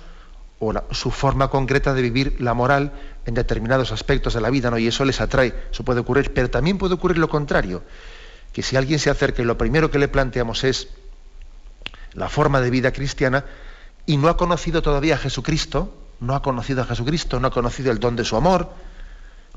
o 0.59 0.73
su 0.91 1.11
forma 1.11 1.49
concreta 1.49 1.93
de 1.93 2.01
vivir 2.01 2.37
la 2.39 2.53
moral 2.53 2.93
en 3.25 3.33
determinados 3.33 3.91
aspectos 3.91 4.33
de 4.33 4.41
la 4.41 4.49
vida, 4.49 4.69
¿no? 4.69 4.77
Y 4.77 4.87
eso 4.87 5.03
les 5.03 5.19
atrae. 5.19 5.53
Eso 5.71 5.83
puede 5.83 5.99
ocurrir, 5.99 6.33
pero 6.33 6.49
también 6.49 6.77
puede 6.77 6.93
ocurrir 6.93 7.17
lo 7.17 7.29
contrario 7.29 7.83
que 8.53 8.61
si 8.61 8.77
alguien 8.77 8.99
se 8.99 9.09
acerca 9.09 9.41
y 9.41 9.45
lo 9.45 9.57
primero 9.57 9.89
que 9.89 9.99
le 9.99 10.07
planteamos 10.07 10.63
es 10.63 10.87
la 12.13 12.29
forma 12.29 12.61
de 12.61 12.69
vida 12.69 12.93
cristiana 12.93 13.45
y 14.05 14.17
no 14.17 14.29
ha 14.29 14.37
conocido 14.37 14.81
todavía 14.83 15.15
a 15.15 15.17
Jesucristo, 15.17 15.93
no 16.19 16.35
ha 16.35 16.41
conocido 16.43 16.83
a 16.83 16.85
Jesucristo, 16.85 17.39
no 17.39 17.47
ha 17.47 17.51
conocido 17.51 17.91
el 17.91 17.99
don 17.99 18.15
de 18.15 18.23
su 18.23 18.35
amor, 18.35 18.69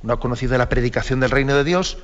no 0.03 0.15
ha 0.15 0.21
conocido 0.21 0.57
la 0.57 0.69
predicación 0.71 1.21
del 1.21 1.31
reino 1.31 1.55
de 1.55 1.65
Dios, 1.65 1.99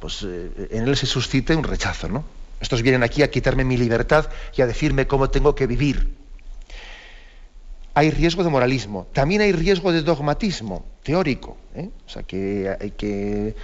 pues 0.00 0.22
eh, 0.22 0.68
en 0.70 0.88
él 0.88 0.96
se 0.96 1.06
suscite 1.06 1.54
un 1.54 1.64
rechazo, 1.64 2.08
¿no? 2.08 2.24
Estos 2.64 2.80
vienen 2.80 3.02
aquí 3.02 3.22
a 3.22 3.30
quitarme 3.30 3.62
mi 3.62 3.76
libertad 3.76 4.30
y 4.56 4.62
a 4.62 4.66
decirme 4.66 5.06
cómo 5.06 5.28
tengo 5.28 5.54
que 5.54 5.66
vivir. 5.66 6.14
Hay 7.92 8.10
riesgo 8.10 8.42
de 8.42 8.48
moralismo, 8.48 9.06
también 9.12 9.42
hay 9.42 9.52
riesgo 9.52 9.92
de 9.92 10.00
dogmatismo 10.00 10.82
teórico. 11.02 11.58
¿eh? 11.74 11.90
O 12.06 12.08
sea, 12.08 12.22
que, 12.22 12.94
que 12.96 13.54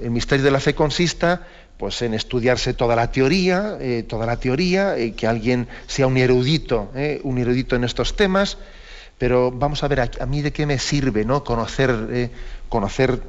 el 0.00 0.10
misterio 0.12 0.44
de 0.44 0.52
la 0.52 0.60
fe 0.60 0.76
consista 0.76 1.44
pues 1.76 2.02
en 2.02 2.14
estudiarse 2.14 2.72
toda 2.72 2.94
la 2.94 3.10
teoría, 3.10 3.76
eh, 3.80 4.04
toda 4.06 4.26
la 4.26 4.36
teoría, 4.36 4.96
eh, 4.96 5.14
que 5.14 5.26
alguien 5.26 5.66
sea 5.88 6.06
un 6.06 6.16
erudito, 6.16 6.92
eh, 6.94 7.20
un 7.24 7.38
erudito 7.38 7.74
en 7.74 7.82
estos 7.82 8.14
temas, 8.14 8.58
pero 9.18 9.50
vamos 9.50 9.82
a 9.82 9.88
ver, 9.88 10.08
a, 10.20 10.26
mí 10.26 10.40
de 10.40 10.52
qué 10.52 10.66
me 10.66 10.78
sirve 10.78 11.24
¿no? 11.24 11.42
conocer, 11.42 12.30
conocer 12.68 13.20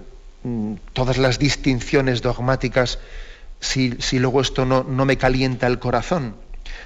mm, 0.43 0.73
todas 0.93 1.17
las 1.17 1.39
distinciones 1.39 2.21
dogmáticas 2.21 2.99
si, 3.61 4.19
luego 4.19 4.41
esto 4.41 4.65
no, 4.65 4.83
me 4.83 5.17
calienta 5.17 5.67
el 5.67 5.79
corazón. 5.79 6.35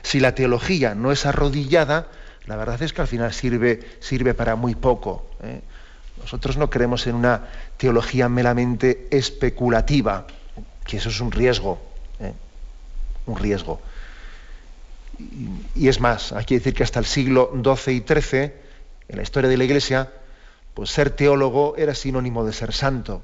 Si 0.03 0.19
la 0.19 0.35
teología 0.35 0.93
no 0.93 1.11
es 1.11 1.25
arrodillada, 1.25 2.07
la 2.45 2.55
verdad 2.55 2.81
es 2.83 2.93
que 2.93 3.01
al 3.01 3.07
final 3.07 3.33
sirve, 3.33 3.79
sirve 3.99 4.35
para 4.35 4.55
muy 4.55 4.75
poco. 4.75 5.27
Nosotros 6.21 6.57
no 6.57 6.69
creemos 6.69 7.07
en 7.07 7.15
una 7.15 7.41
teología 7.77 8.29
meramente 8.29 9.07
especulativa 9.09 10.27
que 10.85 10.97
eso 10.97 11.09
es 11.09 11.19
un 11.19 11.31
riesgo, 11.31 11.79
¿eh? 12.19 12.33
un 13.25 13.37
riesgo. 13.37 13.81
Y, 15.75 15.87
es 15.87 15.99
más, 15.99 16.31
hay 16.31 16.45
que 16.45 16.55
decir 16.55 16.73
que 16.73 16.83
hasta 16.83 16.99
el 16.99 17.05
siglo 17.05 17.51
XII 17.53 17.95
y 17.95 18.01
XIII, 18.01 18.53
en 19.07 19.17
la 19.17 19.23
historia 19.23 19.49
de 19.49 19.57
la 19.57 19.63
Iglesia, 19.63 20.11
pues 20.73 20.91
ser 20.91 21.09
teólogo 21.09 21.75
era 21.77 21.95
sinónimo 21.95 22.45
de 22.45 22.53
ser 22.53 22.73
santo. 22.73 23.23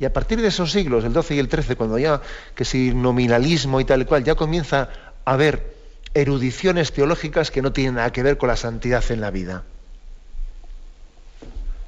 Y 0.00 0.04
a 0.04 0.12
partir 0.12 0.40
de 0.40 0.48
esos 0.48 0.70
siglos, 0.70 1.04
el 1.04 1.12
XII 1.12 1.36
y 1.36 1.40
el 1.40 1.50
XIII, 1.50 1.76
cuando 1.76 1.98
ya, 1.98 2.20
que 2.54 2.64
si 2.64 2.92
nominalismo 2.92 3.80
y 3.80 3.84
tal 3.84 4.02
y 4.02 4.04
cual, 4.04 4.24
ya 4.24 4.34
comienza 4.34 4.88
a 5.24 5.32
haber 5.32 5.74
erudiciones 6.14 6.92
teológicas 6.92 7.50
que 7.50 7.62
no 7.62 7.72
tienen 7.72 7.94
nada 7.94 8.12
que 8.12 8.22
ver 8.22 8.38
con 8.38 8.48
la 8.48 8.56
santidad 8.56 9.04
en 9.10 9.20
la 9.20 9.30
vida. 9.30 9.64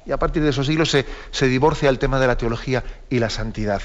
Y 0.05 0.11
a 0.11 0.17
partir 0.17 0.43
de 0.43 0.49
esos 0.49 0.67
siglos 0.67 0.89
se, 0.89 1.05
se 1.31 1.47
divorcia 1.47 1.89
el 1.89 1.99
tema 1.99 2.19
de 2.19 2.27
la 2.27 2.37
teología 2.37 2.83
y 3.09 3.19
la 3.19 3.29
santidad. 3.29 3.81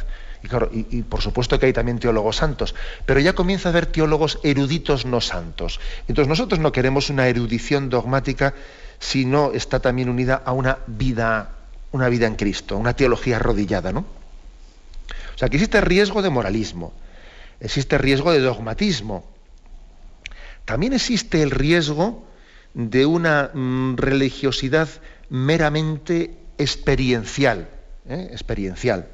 Y, 0.70 1.02
por 1.02 1.22
supuesto 1.22 1.58
que 1.58 1.66
hay 1.66 1.72
también 1.72 1.98
teólogos 1.98 2.36
santos, 2.36 2.74
pero 3.04 3.20
ya 3.20 3.34
comienza 3.34 3.68
a 3.68 3.72
haber 3.72 3.86
teólogos 3.86 4.38
eruditos 4.42 5.04
no 5.04 5.20
santos. 5.20 5.80
Entonces 6.08 6.28
nosotros 6.28 6.60
no 6.60 6.72
queremos 6.72 7.10
una 7.10 7.26
erudición 7.26 7.88
dogmática 7.88 8.54
si 8.98 9.24
no 9.24 9.52
está 9.52 9.80
también 9.80 10.08
unida 10.08 10.42
a 10.44 10.52
una 10.52 10.78
vida, 10.86 11.55
una 11.96 12.08
vida 12.08 12.26
en 12.26 12.36
Cristo, 12.36 12.76
una 12.76 12.94
teología 12.94 13.36
arrodillada, 13.36 13.92
¿no? 13.92 14.00
O 15.34 15.38
sea, 15.38 15.48
que 15.48 15.56
existe 15.56 15.80
riesgo 15.80 16.22
de 16.22 16.30
moralismo, 16.30 16.92
existe 17.60 17.98
riesgo 17.98 18.32
de 18.32 18.40
dogmatismo. 18.40 19.24
También 20.64 20.92
existe 20.92 21.42
el 21.42 21.50
riesgo 21.50 22.24
de 22.74 23.06
una 23.06 23.50
mm, 23.52 23.96
religiosidad 23.96 24.88
meramente 25.28 26.36
experiencial, 26.58 27.68
¿eh? 28.08 28.28
experiencial. 28.30 29.08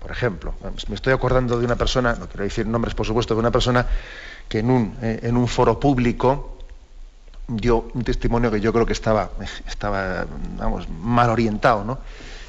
Por 0.00 0.10
ejemplo, 0.10 0.54
me 0.88 0.94
estoy 0.94 1.12
acordando 1.12 1.58
de 1.58 1.64
una 1.64 1.76
persona, 1.76 2.14
no 2.18 2.26
quiero 2.28 2.44
decir 2.44 2.66
nombres 2.66 2.94
por 2.94 3.06
supuesto, 3.06 3.34
de 3.34 3.40
una 3.40 3.52
persona 3.52 3.86
que 4.48 4.58
en 4.58 4.70
un, 4.70 4.96
eh, 5.00 5.20
en 5.22 5.36
un 5.36 5.46
foro 5.46 5.78
público 5.78 6.58
dio 7.56 7.88
un 7.94 8.04
testimonio 8.04 8.50
que 8.50 8.60
yo 8.60 8.72
creo 8.72 8.86
que 8.86 8.92
estaba, 8.92 9.30
estaba 9.66 10.26
vamos, 10.56 10.88
mal 10.88 11.30
orientado, 11.30 11.84
¿no? 11.84 11.98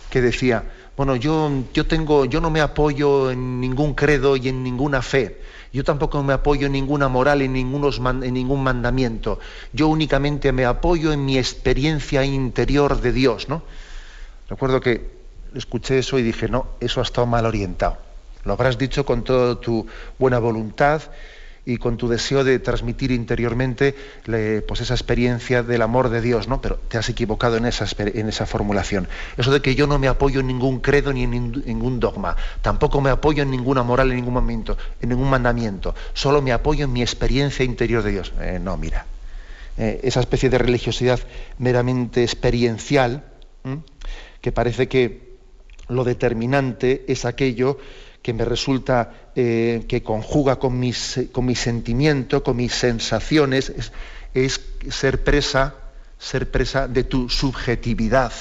que 0.10 0.22
decía, 0.22 0.64
bueno, 0.96 1.16
yo, 1.16 1.50
yo, 1.74 1.88
tengo, 1.88 2.26
yo 2.26 2.40
no 2.40 2.52
me 2.52 2.62
apoyo 2.62 3.32
en 3.32 3.60
ningún 3.60 3.96
credo 3.96 4.36
y 4.36 4.50
en 4.50 4.64
ninguna 4.64 5.02
fe, 5.02 5.42
yo 5.72 5.84
tampoco 5.84 6.22
me 6.22 6.34
apoyo 6.34 6.68
en 6.68 6.74
ninguna 6.74 7.08
moral, 7.08 7.42
en, 7.42 7.56
en 7.56 8.34
ningún 8.34 8.64
mandamiento, 8.64 9.40
yo 9.72 9.88
únicamente 9.88 10.52
me 10.52 10.66
apoyo 10.66 11.12
en 11.12 11.26
mi 11.26 11.40
experiencia 11.40 12.24
interior 12.24 13.02
de 13.02 13.12
Dios. 13.12 13.50
¿no? 13.50 13.64
Recuerdo 14.48 14.82
que 14.82 15.10
escuché 15.56 15.98
eso 15.98 16.20
y 16.20 16.22
dije, 16.22 16.48
no, 16.48 16.68
eso 16.80 17.00
ha 17.00 17.04
estado 17.04 17.26
mal 17.26 17.48
orientado. 17.48 17.98
Lo 18.46 18.54
habrás 18.54 18.78
dicho 18.78 19.06
con 19.06 19.24
toda 19.24 19.60
tu 19.60 19.88
buena 20.20 20.38
voluntad 20.38 21.02
y 21.66 21.78
con 21.78 21.98
tu 21.98 22.10
deseo 22.10 22.44
de 22.44 22.60
transmitir 22.60 23.12
interiormente 23.12 23.96
pues 24.68 24.82
esa 24.82 24.94
experiencia 24.94 25.64
del 25.64 25.82
amor 25.82 26.10
de 26.10 26.22
Dios, 26.22 26.48
¿no? 26.48 26.62
Pero 26.62 26.78
te 26.88 26.98
has 26.98 27.08
equivocado 27.10 27.56
en 27.56 27.66
esa, 27.66 27.86
en 27.98 28.28
esa 28.28 28.46
formulación. 28.46 29.08
Eso 29.38 29.52
de 29.52 29.62
que 29.62 29.76
yo 29.76 29.88
no 29.88 29.98
me 29.98 30.08
apoyo 30.08 30.42
en 30.42 30.48
ningún 30.48 30.80
credo 30.80 31.14
ni 31.14 31.24
en 31.24 31.32
ningún 31.32 32.00
dogma, 32.00 32.36
tampoco 32.62 33.00
me 33.00 33.10
apoyo 33.10 33.44
en 33.44 33.52
ninguna 33.52 33.84
moral, 33.84 34.10
en 34.10 34.18
ningún 34.18 34.34
momento, 34.34 34.78
en 35.02 35.10
ningún 35.10 35.30
mandamiento, 35.30 35.96
solo 36.14 36.42
me 36.42 36.52
apoyo 36.52 36.86
en 36.86 36.94
mi 36.94 37.02
experiencia 37.02 37.64
interior 37.64 38.04
de 38.04 38.12
Dios. 38.12 38.34
Eh, 38.42 38.60
no, 38.62 38.76
mira, 38.76 39.06
eh, 39.78 40.02
esa 40.04 40.20
especie 40.20 40.50
de 40.50 40.58
religiosidad 40.58 41.20
meramente 41.58 42.24
experiencial, 42.24 43.24
que 44.42 44.52
parece 44.52 44.90
que 44.90 45.38
lo 45.88 46.04
determinante 46.04 47.06
es 47.08 47.24
aquello 47.24 47.78
que 48.24 48.34
me 48.34 48.46
resulta, 48.46 49.12
eh, 49.36 49.84
que 49.88 50.02
conjuga 50.02 50.56
con 50.56 50.80
mis, 50.80 51.20
con 51.32 51.46
mi 51.46 51.56
sentimiento, 51.56 52.42
con 52.42 52.56
mis 52.56 52.74
sensaciones, 52.74 53.74
es, 54.34 54.62
ser 54.90 55.24
presa, 55.24 55.76
ser 56.18 56.50
presa 56.50 56.88
de 56.88 57.04
tu 57.04 57.30
subjetividad. 57.30 58.32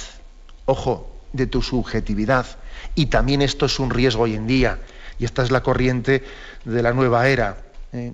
Ojo, 0.65 1.11
de 1.33 1.49
tu 1.49 1.61
subjetividad. 1.61 2.47
Y 2.95 3.07
también 3.07 3.43
esto 3.43 3.67
es 3.67 3.81
un 3.81 3.91
riesgo 3.91 4.23
hoy 4.23 4.37
en 4.37 4.47
día. 4.47 4.79
Y 5.19 5.25
esta 5.25 5.43
es 5.43 5.51
la 5.51 5.63
corriente 5.63 6.23
de 6.65 6.83
la 6.83 6.93
nueva 6.93 7.29
era. 7.29 7.59
¿eh? 7.93 8.13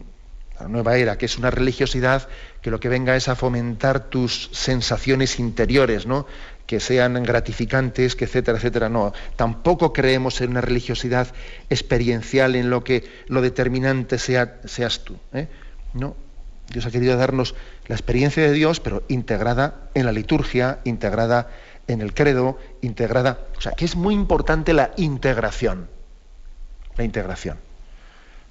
La 0.60 0.68
nueva 0.68 0.96
era, 0.96 1.18
que 1.18 1.26
es 1.26 1.38
una 1.38 1.50
religiosidad 1.50 2.28
que 2.62 2.70
lo 2.70 2.80
que 2.80 2.88
venga 2.88 3.16
es 3.16 3.28
a 3.28 3.36
fomentar 3.36 4.10
tus 4.10 4.50
sensaciones 4.52 5.38
interiores, 5.38 6.06
¿no? 6.06 6.26
que 6.66 6.80
sean 6.80 7.22
gratificantes, 7.22 8.14
que 8.14 8.26
etcétera, 8.26 8.58
etcétera. 8.58 8.88
No, 8.90 9.14
tampoco 9.36 9.94
creemos 9.94 10.40
en 10.42 10.50
una 10.50 10.60
religiosidad 10.60 11.28
experiencial 11.70 12.56
en 12.56 12.68
lo 12.68 12.84
que 12.84 13.08
lo 13.26 13.40
determinante 13.40 14.18
sea, 14.18 14.60
seas 14.66 15.02
tú. 15.02 15.16
¿eh? 15.32 15.48
No, 15.94 16.14
Dios 16.68 16.84
ha 16.84 16.90
querido 16.90 17.16
darnos 17.16 17.54
la 17.86 17.94
experiencia 17.94 18.42
de 18.42 18.52
Dios, 18.52 18.80
pero 18.80 19.02
integrada 19.08 19.88
en 19.94 20.04
la 20.04 20.12
liturgia, 20.12 20.80
integrada 20.84 21.48
en 21.86 22.02
el 22.02 22.12
credo, 22.12 22.58
integrada. 22.82 23.38
O 23.56 23.60
sea, 23.62 23.72
que 23.72 23.86
es 23.86 23.96
muy 23.96 24.14
importante 24.14 24.74
la 24.74 24.92
integración. 24.98 25.88
La 26.96 27.04
integración. 27.04 27.56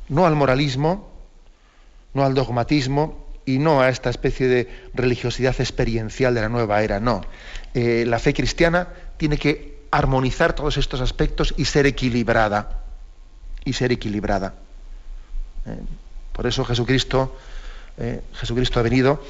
No 0.10 0.26
al 0.26 0.36
moralismo, 0.36 1.12
no 2.18 2.26
al 2.26 2.34
dogmatismo 2.34 3.28
y 3.46 3.60
no 3.60 3.80
a 3.80 3.90
esta 3.90 4.10
especie 4.10 4.48
de 4.48 4.68
religiosidad 4.96 5.56
experiencial 5.60 6.34
de 6.34 6.42
la 6.42 6.50
nueva 6.50 6.82
era, 6.82 7.00
no. 7.00 7.22
Eh, 7.76 8.06
la 8.08 8.18
fe 8.18 8.34
cristiana 8.34 8.88
tiene 9.18 9.38
que 9.38 9.84
armonizar 9.92 10.54
todos 10.54 10.78
estos 10.78 11.00
aspectos 11.00 11.54
y 11.58 11.66
ser 11.66 11.86
equilibrada. 11.86 12.82
Y 13.64 13.74
ser 13.74 13.92
equilibrada. 13.92 14.56
Eh, 15.68 15.78
por 16.34 16.48
eso 16.48 16.66
Jesucristo, 16.66 17.38
eh, 18.00 18.22
Jesucristo 18.34 18.80
ha 18.80 18.84
venido 18.84 19.24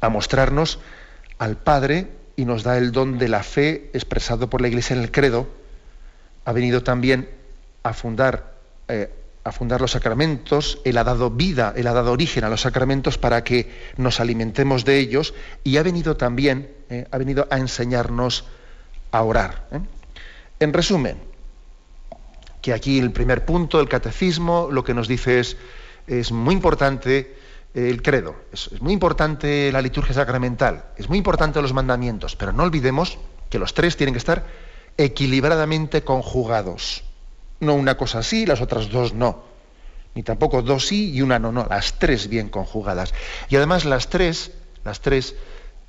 a 0.00 0.08
mostrarnos 0.08 0.78
al 1.38 1.56
Padre 1.56 2.06
y 2.36 2.44
nos 2.44 2.62
da 2.62 2.78
el 2.78 2.92
don 2.92 3.18
de 3.18 3.28
la 3.28 3.42
fe 3.42 3.90
expresado 3.94 4.48
por 4.48 4.60
la 4.60 4.68
Iglesia 4.68 4.94
en 4.94 5.02
el 5.02 5.10
credo. 5.10 5.48
Ha 6.44 6.52
venido 6.52 6.84
también 6.84 7.28
a 7.82 7.92
fundar, 7.94 8.54
a 9.50 9.52
fundar 9.52 9.80
los 9.80 9.90
sacramentos, 9.90 10.80
Él 10.84 10.96
ha 10.96 11.04
dado 11.04 11.30
vida, 11.30 11.74
Él 11.76 11.86
ha 11.88 11.92
dado 11.92 12.12
origen 12.12 12.44
a 12.44 12.48
los 12.48 12.62
sacramentos 12.62 13.18
para 13.18 13.42
que 13.44 13.68
nos 13.96 14.20
alimentemos 14.20 14.84
de 14.84 14.98
ellos 14.98 15.34
y 15.64 15.76
ha 15.76 15.82
venido 15.82 16.16
también, 16.16 16.70
eh, 16.88 17.06
ha 17.10 17.18
venido 17.18 17.46
a 17.50 17.58
enseñarnos 17.58 18.44
a 19.10 19.22
orar. 19.22 19.66
¿eh? 19.72 19.80
En 20.60 20.72
resumen, 20.72 21.18
que 22.62 22.72
aquí 22.72 23.00
el 23.00 23.10
primer 23.10 23.44
punto, 23.44 23.80
el 23.80 23.88
catecismo, 23.88 24.68
lo 24.70 24.84
que 24.84 24.94
nos 24.94 25.08
dice 25.08 25.40
es, 25.40 25.56
es 26.06 26.30
muy 26.30 26.54
importante 26.54 27.36
el 27.74 28.02
credo, 28.02 28.36
es, 28.52 28.80
muy 28.80 28.92
importante 28.92 29.70
la 29.72 29.82
liturgia 29.82 30.14
sacramental, 30.14 30.84
es 30.96 31.08
muy 31.08 31.18
importante 31.18 31.60
los 31.60 31.72
mandamientos, 31.72 32.36
pero 32.36 32.52
no 32.52 32.62
olvidemos 32.62 33.18
que 33.48 33.58
los 33.58 33.74
tres 33.74 33.96
tienen 33.96 34.14
que 34.14 34.18
estar 34.18 34.44
equilibradamente 34.96 36.02
conjugados. 36.02 37.02
No 37.60 37.74
una 37.74 37.96
cosa 37.96 38.22
sí, 38.22 38.46
las 38.46 38.60
otras 38.60 38.90
dos 38.90 39.14
no. 39.14 39.44
Ni 40.14 40.22
tampoco 40.22 40.62
dos 40.62 40.86
sí 40.86 41.12
y 41.12 41.22
una 41.22 41.38
no, 41.38 41.52
no, 41.52 41.66
las 41.68 41.98
tres 41.98 42.28
bien 42.28 42.48
conjugadas. 42.48 43.14
Y 43.48 43.56
además 43.56 43.84
las 43.84 44.08
tres, 44.08 44.52
las 44.84 45.00
tres 45.00 45.36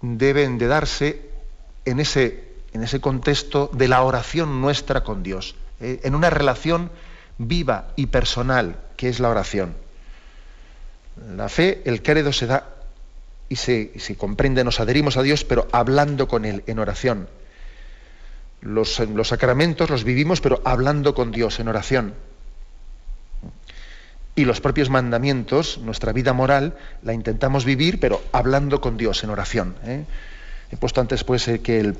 deben 0.02 0.58
de 0.58 0.68
darse 0.68 1.22
en 1.86 2.00
ese, 2.00 2.44
en 2.74 2.84
ese 2.84 3.02
contexto 3.02 3.70
de 3.74 3.88
la 3.88 4.04
oración 4.04 4.62
nuestra 4.62 5.04
con 5.04 5.24
Dios, 5.24 5.56
eh, 5.80 6.02
en 6.04 6.16
una 6.16 6.30
relación 6.30 6.92
viva 7.38 7.88
y 7.96 8.08
personal 8.08 8.76
que 8.96 9.10
es 9.10 9.20
la 9.20 9.30
oración. 9.30 9.76
La 11.36 11.50
fe, 11.50 11.82
el 11.86 12.02
credo 12.02 12.32
se 12.32 12.48
da 12.48 12.68
y 13.50 13.58
se, 13.58 13.92
comprende, 14.18 14.64
nos 14.64 14.80
adherimos 14.80 15.18
a 15.18 15.24
Dios, 15.24 15.44
pero 15.44 15.68
hablando 15.72 16.28
con 16.28 16.46
Él 16.46 16.64
en 16.68 16.80
oración. 16.80 17.28
Los, 18.62 19.02
sacramentos 19.24 19.90
los 19.90 20.04
vivimos, 20.04 20.42
pero 20.42 20.62
hablando 20.64 21.14
con 21.14 21.32
Dios 21.32 21.60
en 21.60 21.68
oración. 21.68 22.14
Y 24.36 24.46
los 24.46 24.62
propios 24.62 24.90
mandamientos, 24.90 25.80
nuestra 25.80 26.14
vida 26.14 26.34
moral, 26.34 26.78
la 27.04 27.14
intentamos 27.14 27.66
vivir, 27.66 28.00
pero 28.00 28.22
hablando 28.32 28.80
con 28.80 28.98
Dios 28.98 29.24
en 29.24 29.30
oración. 29.30 29.76
¿eh? 29.84 30.06
He 30.72 30.78
puesto 30.78 31.02
antes 31.02 31.24
pues, 31.24 31.48
eh, 31.48 31.60
que 31.62 31.80
el, 31.80 31.98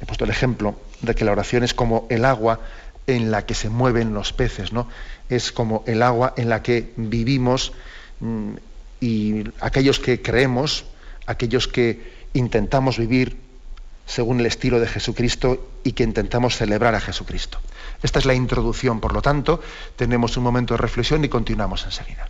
he 0.00 0.06
puesto 0.06 0.24
el 0.24 0.30
ejemplo 0.30 0.78
de 1.00 1.14
que 1.14 1.24
la 1.24 1.32
oración 1.32 1.64
es 1.64 1.74
como 1.74 2.06
el 2.10 2.24
agua 2.24 2.60
en 3.06 3.30
la 3.30 3.44
que 3.46 3.54
se 3.54 3.70
mueven 3.70 4.14
los 4.14 4.32
peces, 4.32 4.72
¿no? 4.72 4.86
Es 5.30 5.50
como 5.50 5.82
el 5.86 6.02
agua 6.02 6.34
en 6.36 6.50
la 6.50 6.62
que 6.62 6.92
vivimos 6.96 7.72
Mm, 8.20 8.54
y 9.00 9.44
aquellos 9.60 10.00
que 10.00 10.20
creemos, 10.22 10.84
aquellos 11.26 11.68
que 11.68 12.02
intentamos 12.32 12.98
vivir 12.98 13.36
según 14.08 14.40
el 14.40 14.46
estilo 14.46 14.80
de 14.80 14.88
Jesucristo 14.88 15.68
y 15.84 15.92
que 15.92 16.02
intentamos 16.02 16.56
celebrar 16.56 16.94
a 16.94 17.00
Jesucristo. 17.00 17.60
Esta 18.02 18.18
es 18.18 18.24
la 18.24 18.34
introducción, 18.34 19.00
por 19.00 19.12
lo 19.12 19.22
tanto, 19.22 19.60
tenemos 19.96 20.36
un 20.36 20.44
momento 20.44 20.74
de 20.74 20.78
reflexión 20.78 21.24
y 21.24 21.28
continuamos 21.28 21.84
enseguida. 21.84 22.28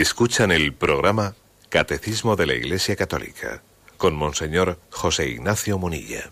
Escuchan 0.00 0.52
el 0.52 0.74
programa 0.74 1.34
Catecismo 1.70 2.36
de 2.36 2.44
la 2.44 2.52
Iglesia 2.52 2.96
Católica 2.96 3.62
con 3.96 4.14
Monseñor 4.14 4.78
José 4.90 5.30
Ignacio 5.30 5.78
Munilla. 5.78 6.28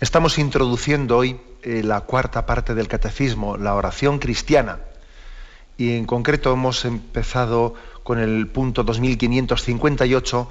Estamos 0.00 0.36
introduciendo 0.36 1.16
hoy 1.16 1.40
eh, 1.62 1.82
la 1.84 2.00
cuarta 2.00 2.44
parte 2.44 2.74
del 2.74 2.88
Catecismo, 2.88 3.56
la 3.56 3.76
oración 3.76 4.18
cristiana. 4.18 4.80
Y 5.76 5.96
en 5.96 6.06
concreto 6.06 6.52
hemos 6.52 6.84
empezado 6.84 7.74
con 8.02 8.18
el 8.18 8.48
punto 8.48 8.82
2558, 8.82 10.50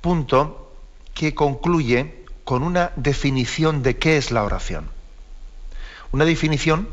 punto 0.00 0.72
que 1.12 1.34
concluye 1.34 2.24
con 2.44 2.62
una 2.62 2.92
definición 2.96 3.82
de 3.82 3.98
qué 3.98 4.16
es 4.16 4.30
la 4.30 4.42
oración. 4.42 4.88
Una 6.12 6.24
definición 6.24 6.88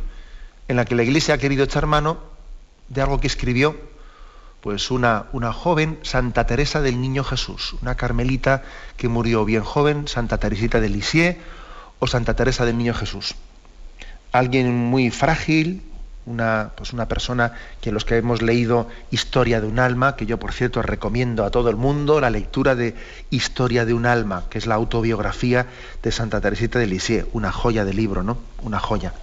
en 0.67 0.75
la 0.75 0.83
que 0.83 0.95
la 0.95 1.03
Iglesia 1.03 1.35
ha 1.35 1.37
querido 1.37 1.63
echar 1.63 1.87
mano 1.87 2.19
de 2.89 3.01
algo 3.01 3.21
que 3.21 3.27
escribió 3.27 3.90
pues 4.61 4.91
una, 4.91 5.25
una, 5.33 5.51
joven 5.51 5.99
Santa 6.03 6.45
Teresa 6.45 6.81
del 6.81 7.01
Niño 7.01 7.23
Jesús, 7.23 7.75
una 7.81 7.95
carmelita 7.95 8.63
que 8.95 9.07
murió 9.07 9.43
bien 9.43 9.63
joven, 9.63 10.07
Santa 10.07 10.37
Teresita 10.37 10.79
de 10.79 10.89
Lisieux 10.89 11.37
o 11.99 12.07
Santa 12.07 12.35
Teresa 12.35 12.63
del 12.65 12.77
Niño 12.77 12.93
Jesús. 12.93 13.35
Alguien 14.31 14.73
muy 14.75 15.09
frágil, 15.09 15.81
una, 16.27 16.71
pues 16.75 16.93
una 16.93 17.07
persona 17.07 17.53
que 17.81 17.91
los 17.91 18.05
que 18.05 18.17
hemos 18.17 18.43
leído 18.43 18.87
Historia 19.09 19.61
de 19.61 19.67
un 19.67 19.79
alma, 19.79 20.15
que 20.15 20.27
yo 20.27 20.37
por 20.37 20.53
cierto 20.53 20.81
recomiendo 20.83 21.43
a 21.43 21.49
todo 21.49 21.69
el 21.69 21.75
mundo 21.75 22.21
la 22.21 22.29
lectura 22.29 22.75
de 22.75 22.95
Historia 23.31 23.85
de 23.85 23.95
un 23.95 24.05
alma, 24.05 24.43
que 24.49 24.59
es 24.59 24.67
la 24.67 24.75
autobiografía 24.75 25.65
de 26.03 26.11
Santa 26.11 26.39
Teresita 26.39 26.77
de 26.77 26.87
Lisieux, 26.87 27.27
una 27.33 27.51
joya 27.51 27.83
de 27.83 27.95
libro, 27.95 28.21
¿no? 28.21 28.37
Una 28.61 28.79
joya. 28.79 29.13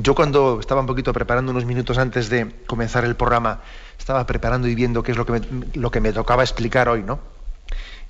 Yo 0.00 0.14
cuando 0.14 0.60
estaba 0.60 0.80
un 0.80 0.86
poquito 0.86 1.12
preparando 1.12 1.50
unos 1.50 1.64
minutos 1.64 1.98
antes 1.98 2.30
de 2.30 2.54
comenzar 2.68 3.04
el 3.04 3.16
programa, 3.16 3.62
estaba 3.98 4.24
preparando 4.26 4.68
y 4.68 4.76
viendo 4.76 5.02
qué 5.02 5.10
es 5.10 5.18
lo 5.18 5.26
que 5.26 5.32
me, 5.32 5.40
lo 5.74 5.90
que 5.90 6.00
me 6.00 6.12
tocaba 6.12 6.44
explicar 6.44 6.88
hoy, 6.88 7.02
¿no? 7.02 7.18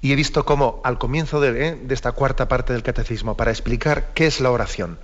Y 0.03 0.12
he 0.12 0.14
visto 0.14 0.44
cómo 0.44 0.83
al 0.85 0.98
comienzo 0.98 1.40
de, 1.40 1.66
¿eh? 1.66 1.79
de, 1.83 1.94
esta 1.94 2.12
cuarta 2.12 2.46
parte 2.46 2.74
del 2.74 2.83
catecismo, 2.83 3.38
para 3.38 3.51
explicar 3.51 4.11
qué 4.12 4.27
es 4.27 4.40
la 4.40 4.51
oración, 4.51 4.98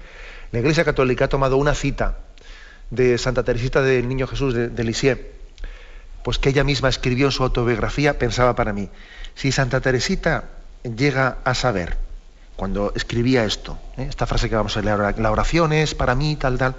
la 0.53 0.59
Iglesia 0.59 0.85
Católica 0.85 1.25
ha 1.25 1.29
tomado 1.29 1.57
una 1.57 1.75
cita 1.75 2.19
de 2.91 3.17
Santa 3.17 3.45
Teresita 3.45 3.81
del 3.81 4.07
Niño 4.07 4.27
Jesús 4.27 4.53
de, 4.53 4.69
de 4.69 4.85
Lisieux, 4.85 5.19
pues 6.23 6.39
que 6.39 6.51
ella 6.51 6.65
misma 6.65 6.91
escribió 6.91 7.27
en 7.27 7.33
su 7.33 7.45
autobiografía, 7.45 8.19
pensaba 8.19 8.55
para 8.55 8.75
mí, 8.75 8.91
si 9.35 9.53
Santa 9.53 9.81
Teresita 9.81 10.51
llega 10.83 11.39
a 11.45 11.55
saber, 11.55 11.97
cuando 12.57 12.93
escribía 12.95 13.45
esto, 13.45 13.79
¿eh? 13.97 14.07
esta 14.09 14.27
frase 14.27 14.49
que 14.49 14.57
vamos 14.57 14.77
a 14.77 14.83
leer, 14.83 15.19
la 15.19 15.31
oración 15.31 15.73
es 15.73 15.95
para 15.95 16.15
mí, 16.15 16.37
tal, 16.37 16.59
tal, 16.59 16.77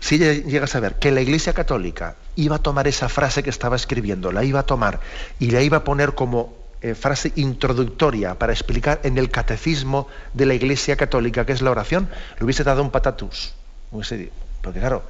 si 0.00 0.18
llega 0.18 0.64
a 0.64 0.68
saber 0.68 0.94
que 0.94 1.10
la 1.10 1.20
Iglesia 1.20 1.52
Católica 1.52 2.16
iba 2.34 2.56
a 2.56 2.58
tomar 2.58 2.88
esa 2.88 3.08
frase 3.08 3.42
que 3.42 3.50
estaba 3.50 3.76
escribiendo, 3.76 4.32
la 4.32 4.44
iba 4.44 4.60
a 4.60 4.62
tomar 4.64 5.00
y 5.38 5.50
la 5.50 5.60
iba 5.60 5.78
a 5.78 5.84
poner 5.84 6.14
como 6.14 6.54
eh, 6.80 6.94
frase 6.94 7.32
introductoria 7.36 8.38
para 8.38 8.54
explicar 8.54 9.00
en 9.04 9.18
el 9.18 9.30
catecismo 9.30 10.08
de 10.32 10.46
la 10.46 10.54
Iglesia 10.54 10.96
Católica, 10.96 11.44
que 11.44 11.52
es 11.52 11.60
la 11.60 11.70
oración, 11.70 12.08
le 12.38 12.44
hubiese 12.44 12.64
dado 12.64 12.82
un 12.82 12.90
patatus. 12.90 13.54
Porque 13.90 14.80
claro, 14.80 15.02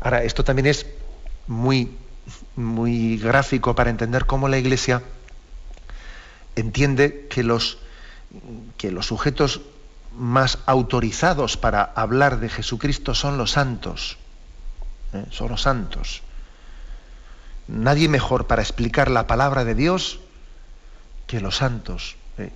ahora 0.00 0.22
esto 0.22 0.44
también 0.44 0.66
es 0.66 0.86
muy, 1.48 1.90
muy 2.54 3.18
gráfico 3.18 3.74
para 3.74 3.90
entender 3.90 4.26
cómo 4.26 4.48
la 4.48 4.58
Iglesia 4.58 5.02
entiende 6.54 7.26
que 7.28 7.42
los, 7.42 7.78
que 8.76 8.90
los 8.90 9.06
sujetos 9.06 9.60
más 10.16 10.58
autorizados 10.66 11.56
para 11.56 11.82
hablar 11.82 12.40
de 12.40 12.48
Jesucristo 12.48 13.14
son 13.14 13.38
los 13.38 13.52
santos. 13.52 14.16
¿eh? 15.12 15.24
Son 15.30 15.48
los 15.48 15.62
santos. 15.62 16.22
Nadie 17.66 18.08
mejor 18.08 18.46
para 18.46 18.62
explicar 18.62 19.10
la 19.10 19.26
palabra 19.26 19.64
de 19.64 19.74
Dios 19.74 20.20
que 21.26 21.40
los 21.40 21.56
santos. 21.56 22.16
¿eh? 22.38 22.50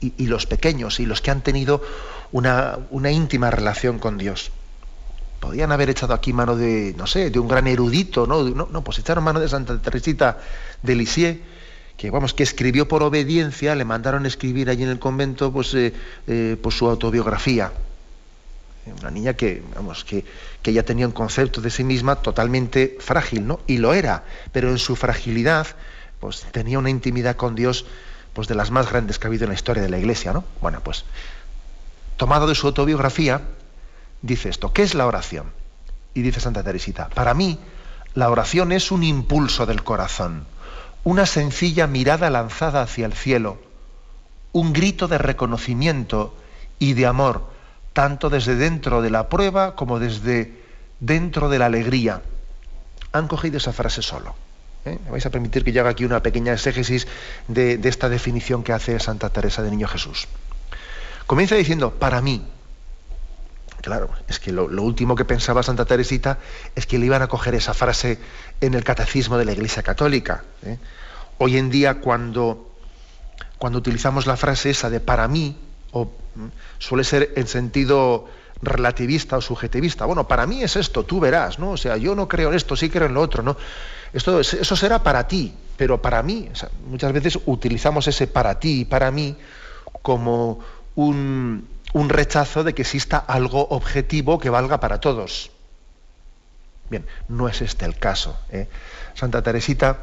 Y, 0.00 0.26
los 0.26 0.46
pequeños 0.46 1.00
y 1.00 1.06
los 1.06 1.20
que 1.20 1.30
han 1.30 1.42
tenido 1.42 1.82
una, 2.30 2.78
íntima 3.10 3.50
relación 3.50 3.98
con 3.98 4.18
Dios. 4.18 4.52
Podían 5.40 5.72
haber 5.72 5.90
echado 5.90 6.14
aquí 6.14 6.32
mano 6.32 6.54
de, 6.54 6.94
no 6.96 7.06
sé, 7.06 7.30
de 7.30 7.38
un 7.40 7.48
gran 7.48 7.66
erudito, 7.66 8.28
¿no? 8.28 8.44
No, 8.44 8.68
no 8.70 8.84
pues 8.84 9.00
echaron 9.00 9.24
mano 9.24 9.40
de 9.40 9.48
Santa 9.48 9.76
Teresita 9.82 10.38
de 10.82 10.94
Lisieux, 10.94 11.40
que 11.96 12.10
vamos, 12.10 12.34
que 12.34 12.42
escribió 12.42 12.88
por 12.88 13.02
obediencia, 13.02 13.74
le 13.74 13.84
mandaron 13.84 14.26
escribir 14.26 14.70
allí 14.70 14.82
en 14.82 14.88
el 14.88 14.98
convento 14.98 15.52
pues, 15.52 15.74
eh, 15.74 15.92
eh, 16.26 16.56
pues 16.60 16.76
su 16.76 16.88
autobiografía. 16.88 17.72
Una 19.00 19.10
niña 19.10 19.34
que, 19.34 19.62
vamos, 19.76 20.04
que, 20.04 20.24
que 20.60 20.72
ya 20.72 20.82
tenía 20.82 21.06
un 21.06 21.12
concepto 21.12 21.60
de 21.60 21.70
sí 21.70 21.84
misma 21.84 22.16
totalmente 22.16 22.96
frágil, 22.98 23.46
¿no? 23.46 23.60
Y 23.68 23.78
lo 23.78 23.94
era, 23.94 24.24
pero 24.50 24.70
en 24.70 24.78
su 24.78 24.96
fragilidad, 24.96 25.68
pues 26.18 26.44
tenía 26.50 26.80
una 26.80 26.90
intimidad 26.90 27.36
con 27.36 27.54
Dios, 27.54 27.86
pues 28.32 28.48
de 28.48 28.56
las 28.56 28.72
más 28.72 28.90
grandes 28.90 29.18
que 29.18 29.26
ha 29.26 29.28
habido 29.28 29.44
en 29.44 29.50
la 29.50 29.54
historia 29.54 29.82
de 29.82 29.88
la 29.88 29.98
Iglesia, 29.98 30.32
¿no? 30.32 30.44
Bueno, 30.60 30.80
pues, 30.82 31.04
tomado 32.16 32.48
de 32.48 32.56
su 32.56 32.66
autobiografía, 32.66 33.42
dice 34.20 34.48
esto, 34.48 34.72
¿qué 34.72 34.82
es 34.82 34.94
la 34.94 35.06
oración? 35.06 35.52
Y 36.14 36.22
dice 36.22 36.40
Santa 36.40 36.64
Teresita, 36.64 37.08
para 37.08 37.34
mí, 37.34 37.60
la 38.14 38.30
oración 38.30 38.72
es 38.72 38.90
un 38.90 39.04
impulso 39.04 39.64
del 39.64 39.84
corazón 39.84 40.46
una 41.04 41.26
sencilla 41.26 41.86
mirada 41.86 42.30
lanzada 42.30 42.82
hacia 42.82 43.06
el 43.06 43.12
cielo, 43.12 43.58
un 44.52 44.72
grito 44.72 45.08
de 45.08 45.18
reconocimiento 45.18 46.34
y 46.78 46.94
de 46.94 47.06
amor, 47.06 47.46
tanto 47.92 48.30
desde 48.30 48.56
dentro 48.56 49.02
de 49.02 49.10
la 49.10 49.28
prueba 49.28 49.74
como 49.74 49.98
desde 49.98 50.62
dentro 51.00 51.48
de 51.48 51.58
la 51.58 51.66
alegría. 51.66 52.22
Han 53.12 53.28
cogido 53.28 53.56
esa 53.56 53.72
frase 53.72 54.02
solo. 54.02 54.34
¿eh? 54.84 54.98
Me 55.04 55.10
vais 55.10 55.26
a 55.26 55.30
permitir 55.30 55.64
que 55.64 55.72
yo 55.72 55.80
haga 55.80 55.90
aquí 55.90 56.04
una 56.04 56.22
pequeña 56.22 56.52
exégesis 56.52 57.06
de, 57.48 57.80
esta 57.84 58.08
definición 58.08 58.62
que 58.62 58.72
hace 58.72 58.98
Santa 59.00 59.30
Teresa 59.30 59.62
de 59.62 59.70
Niño 59.70 59.88
Jesús. 59.88 60.28
Comienza 61.26 61.54
diciendo, 61.56 61.92
para 61.92 62.20
mí, 62.20 62.44
Claro, 63.82 64.10
es 64.28 64.38
que 64.38 64.52
lo, 64.52 64.66
último 64.66 65.16
que 65.16 65.24
pensaba 65.24 65.64
Santa 65.64 65.84
Teresita 65.84 66.38
es 66.76 66.86
que 66.86 66.98
le 66.98 67.06
iban 67.06 67.20
a 67.20 67.26
coger 67.26 67.56
esa 67.56 67.74
frase 67.74 68.18
en 68.60 68.74
el 68.74 68.84
catecismo 68.84 69.36
de 69.38 69.44
la 69.44 69.52
Iglesia 69.52 69.82
Católica. 69.82 70.44
¿eh? 70.64 70.78
Hoy 71.38 71.58
en 71.58 71.68
día, 71.68 72.00
cuando, 72.00 72.70
cuando 73.58 73.80
utilizamos 73.80 74.26
la 74.26 74.36
frase 74.36 74.70
esa 74.70 74.88
de 74.88 75.00
para 75.00 75.26
mí, 75.26 75.56
o, 75.90 76.12
suele 76.78 77.02
ser 77.02 77.32
en 77.34 77.48
sentido 77.48 78.28
relativista 78.62 79.36
o 79.36 79.40
subjetivista. 79.40 80.04
Bueno, 80.04 80.28
para 80.28 80.46
mí 80.46 80.62
es 80.62 80.76
esto, 80.76 81.02
tú 81.04 81.18
verás, 81.18 81.58
¿no? 81.58 81.72
O 81.72 81.76
sea, 81.76 81.96
yo 81.96 82.14
no 82.14 82.28
creo 82.28 82.50
en 82.50 82.54
esto, 82.54 82.76
sí 82.76 82.88
creo 82.88 83.08
en 83.08 83.14
lo 83.14 83.20
otro, 83.20 83.42
¿no? 83.42 83.56
Esto, 84.12 84.38
eso 84.38 84.76
será 84.76 85.02
para 85.02 85.26
ti, 85.26 85.52
pero 85.76 86.00
para 86.00 86.22
mí, 86.22 86.48
muchas 86.88 87.12
veces 87.12 87.36
utilizamos 87.46 88.06
ese 88.06 88.28
para 88.28 88.60
ti 88.60 88.82
y 88.82 88.84
para 88.84 89.10
mí 89.10 89.36
como 90.02 90.60
un, 90.94 91.66
un 91.92 92.08
rechazo 92.08 92.64
de 92.64 92.74
que 92.74 92.82
exista 92.82 93.18
algo 93.18 93.68
objetivo 93.68 94.38
que 94.38 94.50
valga 94.50 94.80
para 94.80 95.00
todos. 95.00 95.50
Bien, 96.90 97.06
no 97.28 97.48
es 97.48 97.62
este 97.62 97.84
el 97.84 97.98
caso. 97.98 98.38
¿eh? 98.50 98.68
Santa 99.14 99.42
Teresita, 99.42 99.98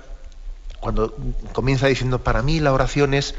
cuando 0.80 1.16
comienza 1.54 1.88
diciendo, 1.88 2.24
para 2.24 2.42
mí 2.42 2.60
la 2.60 2.74
oración 2.74 3.14
es, 3.14 3.36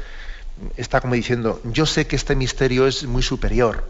está 0.77 1.01
como 1.01 1.15
diciendo, 1.15 1.61
yo 1.65 1.85
sé 1.85 2.07
que 2.07 2.15
este 2.15 2.35
misterio 2.35 2.87
es 2.87 3.03
muy 3.03 3.23
superior, 3.23 3.85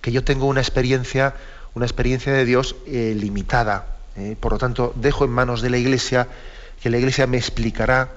que 0.00 0.12
yo 0.12 0.24
tengo 0.24 0.46
una 0.46 0.60
experiencia, 0.60 1.34
una 1.74 1.86
experiencia 1.86 2.32
de 2.32 2.44
Dios 2.44 2.76
eh, 2.86 3.14
limitada. 3.16 3.96
¿eh? 4.16 4.36
por 4.38 4.52
lo 4.52 4.58
tanto, 4.58 4.92
dejo 4.96 5.24
en 5.24 5.30
manos 5.30 5.62
de 5.62 5.70
la 5.70 5.78
Iglesia, 5.78 6.28
que 6.82 6.90
la 6.90 6.98
Iglesia 6.98 7.26
me 7.26 7.36
explicará, 7.36 8.10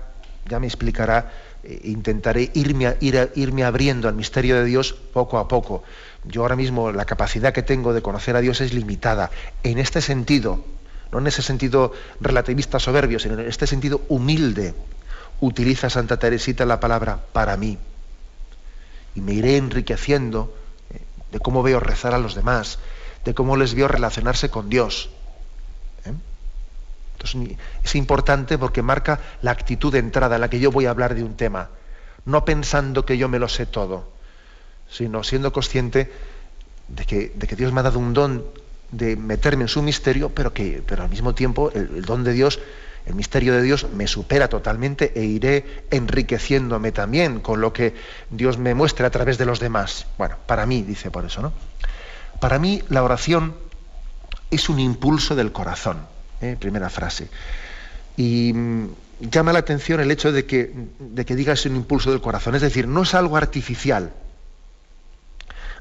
ya 0.47 0.59
me 0.59 0.67
explicará 0.67 1.31
eh, 1.69 1.81
intentaré 1.83 2.49
irme, 2.55 2.97
ir 2.99 3.31
irme 3.35 3.63
abriendo 3.63 4.07
al 4.07 4.15
misterio 4.15 4.55
de 4.55 4.65
Dios 4.65 4.93
poco 4.93 5.37
a 5.37 5.47
poco. 5.47 5.83
Yo 6.25 6.41
ahora 6.41 6.55
mismo 6.55 6.91
la 6.91 7.05
capacidad 7.05 7.53
que 7.53 7.61
tengo 7.61 7.93
de 7.93 8.01
conocer 8.01 8.35
a 8.35 8.41
Dios 8.41 8.59
es 8.61 8.73
limitada. 8.73 9.29
En 9.61 9.77
este 9.77 10.01
sentido, 10.01 10.63
no 11.11 11.19
en 11.19 11.27
ese 11.27 11.43
sentido 11.43 11.93
relativista 12.19 12.79
soberbio, 12.79 13.19
sino 13.19 13.35
en 13.35 13.47
este 13.47 13.67
sentido 13.67 14.01
humilde, 14.09 14.73
utiliza 15.41 15.91
Santa 15.91 16.17
Teresita 16.17 16.65
la 16.65 16.79
palabra 16.79 17.19
para 17.33 17.55
mí. 17.55 17.77
Y 19.13 19.21
me 19.21 19.33
iré 19.33 19.57
enriqueciendo 19.57 20.51
eh, 20.89 21.01
de 21.31 21.39
cómo 21.39 21.61
veo 21.61 21.79
rezar 21.79 22.15
a 22.15 22.19
los 22.19 22.33
demás, 22.33 22.79
de 23.25 23.35
cómo 23.35 23.57
les 23.57 23.75
veo 23.75 23.87
relacionarse 23.87 24.49
con 24.49 24.69
Dios. 24.69 25.11
Entonces, 27.21 27.57
es 27.83 27.95
importante 27.95 28.57
porque 28.57 28.81
marca 28.81 29.19
la 29.41 29.51
actitud 29.51 29.91
de 29.91 29.99
entrada 29.99 30.35
en 30.35 30.41
la 30.41 30.49
que 30.49 30.59
yo 30.59 30.71
voy 30.71 30.85
a 30.85 30.91
hablar 30.91 31.15
de 31.15 31.23
un 31.23 31.35
tema, 31.35 31.69
no 32.25 32.45
pensando 32.45 33.05
que 33.05 33.17
yo 33.17 33.27
me 33.27 33.39
lo 33.39 33.49
sé 33.49 33.65
todo, 33.65 34.09
sino 34.89 35.23
siendo 35.23 35.51
consciente 35.51 36.11
de 36.87 37.05
que, 37.05 37.33
de 37.35 37.55
Dios 37.55 37.73
me 37.73 37.81
ha 37.81 37.83
dado 37.83 37.99
un 37.99 38.13
don 38.13 38.45
de 38.91 39.17
meterme 39.17 39.63
en 39.63 39.67
su 39.67 39.81
misterio, 39.81 40.29
pero 40.29 40.53
que 40.53 40.81
pero 40.85 41.03
al 41.03 41.09
mismo 41.09 41.35
tiempo 41.35 41.71
el, 41.75 42.03
don 42.03 42.23
de 42.23 42.31
Dios, 42.31 42.59
el 43.05 43.15
misterio 43.15 43.53
de 43.53 43.61
Dios 43.61 43.87
me 43.93 44.07
supera 44.07 44.47
totalmente 44.47 45.11
e 45.13 45.25
iré 45.25 45.83
enriqueciéndome 45.91 46.91
también 46.93 47.41
con 47.41 47.59
lo 47.59 47.73
que 47.73 47.95
Dios 48.29 48.57
me 48.57 48.73
muestre 48.73 49.05
a 49.05 49.11
través 49.11 49.37
de 49.37 49.45
los 49.45 49.59
demás. 49.59 50.07
Bueno, 50.17 50.37
para 50.45 50.65
mí, 50.65 50.83
dice 50.83 51.11
por 51.11 51.25
eso, 51.25 51.41
¿no? 51.41 51.51
Para 52.39 52.59
mí 52.59 52.81
la 52.87 53.03
oración 53.03 53.55
es 54.49 54.69
un 54.69 54.79
impulso 54.79 55.35
del 55.35 55.51
corazón. 55.51 55.97
¿Eh? 56.41 56.55
primera 56.59 56.89
frase. 56.89 57.27
Y 58.17 58.53
mm, 58.53 58.87
llama 59.21 59.53
la 59.53 59.59
atención 59.59 59.99
el 59.99 60.11
hecho 60.11 60.31
de 60.31 60.45
que, 60.45 60.73
de 60.99 61.25
que 61.25 61.35
digas 61.35 61.65
un 61.65 61.75
impulso 61.75 62.11
del 62.11 62.21
corazón, 62.21 62.55
es 62.55 62.61
decir, 62.61 62.87
no 62.87 63.03
es 63.03 63.13
algo 63.13 63.37
artificial. 63.37 64.11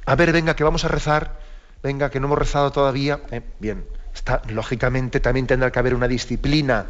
A 0.07 0.17
ver, 0.17 0.33
venga, 0.33 0.57
que 0.57 0.65
vamos 0.65 0.85
a 0.85 0.89
rezar, 0.89 1.39
venga, 1.83 2.11
que 2.11 2.21
no 2.21 2.27
hemos 2.27 2.39
rezado 2.39 2.73
todavía. 2.73 3.21
¿eh? 3.31 3.43
bien, 3.59 3.85
está, 4.15 4.43
lógicamente 4.49 5.21
también 5.21 5.47
tendrá 5.47 5.71
que 5.71 5.79
haber 5.79 5.95
una 5.95 6.09
disciplina. 6.09 6.87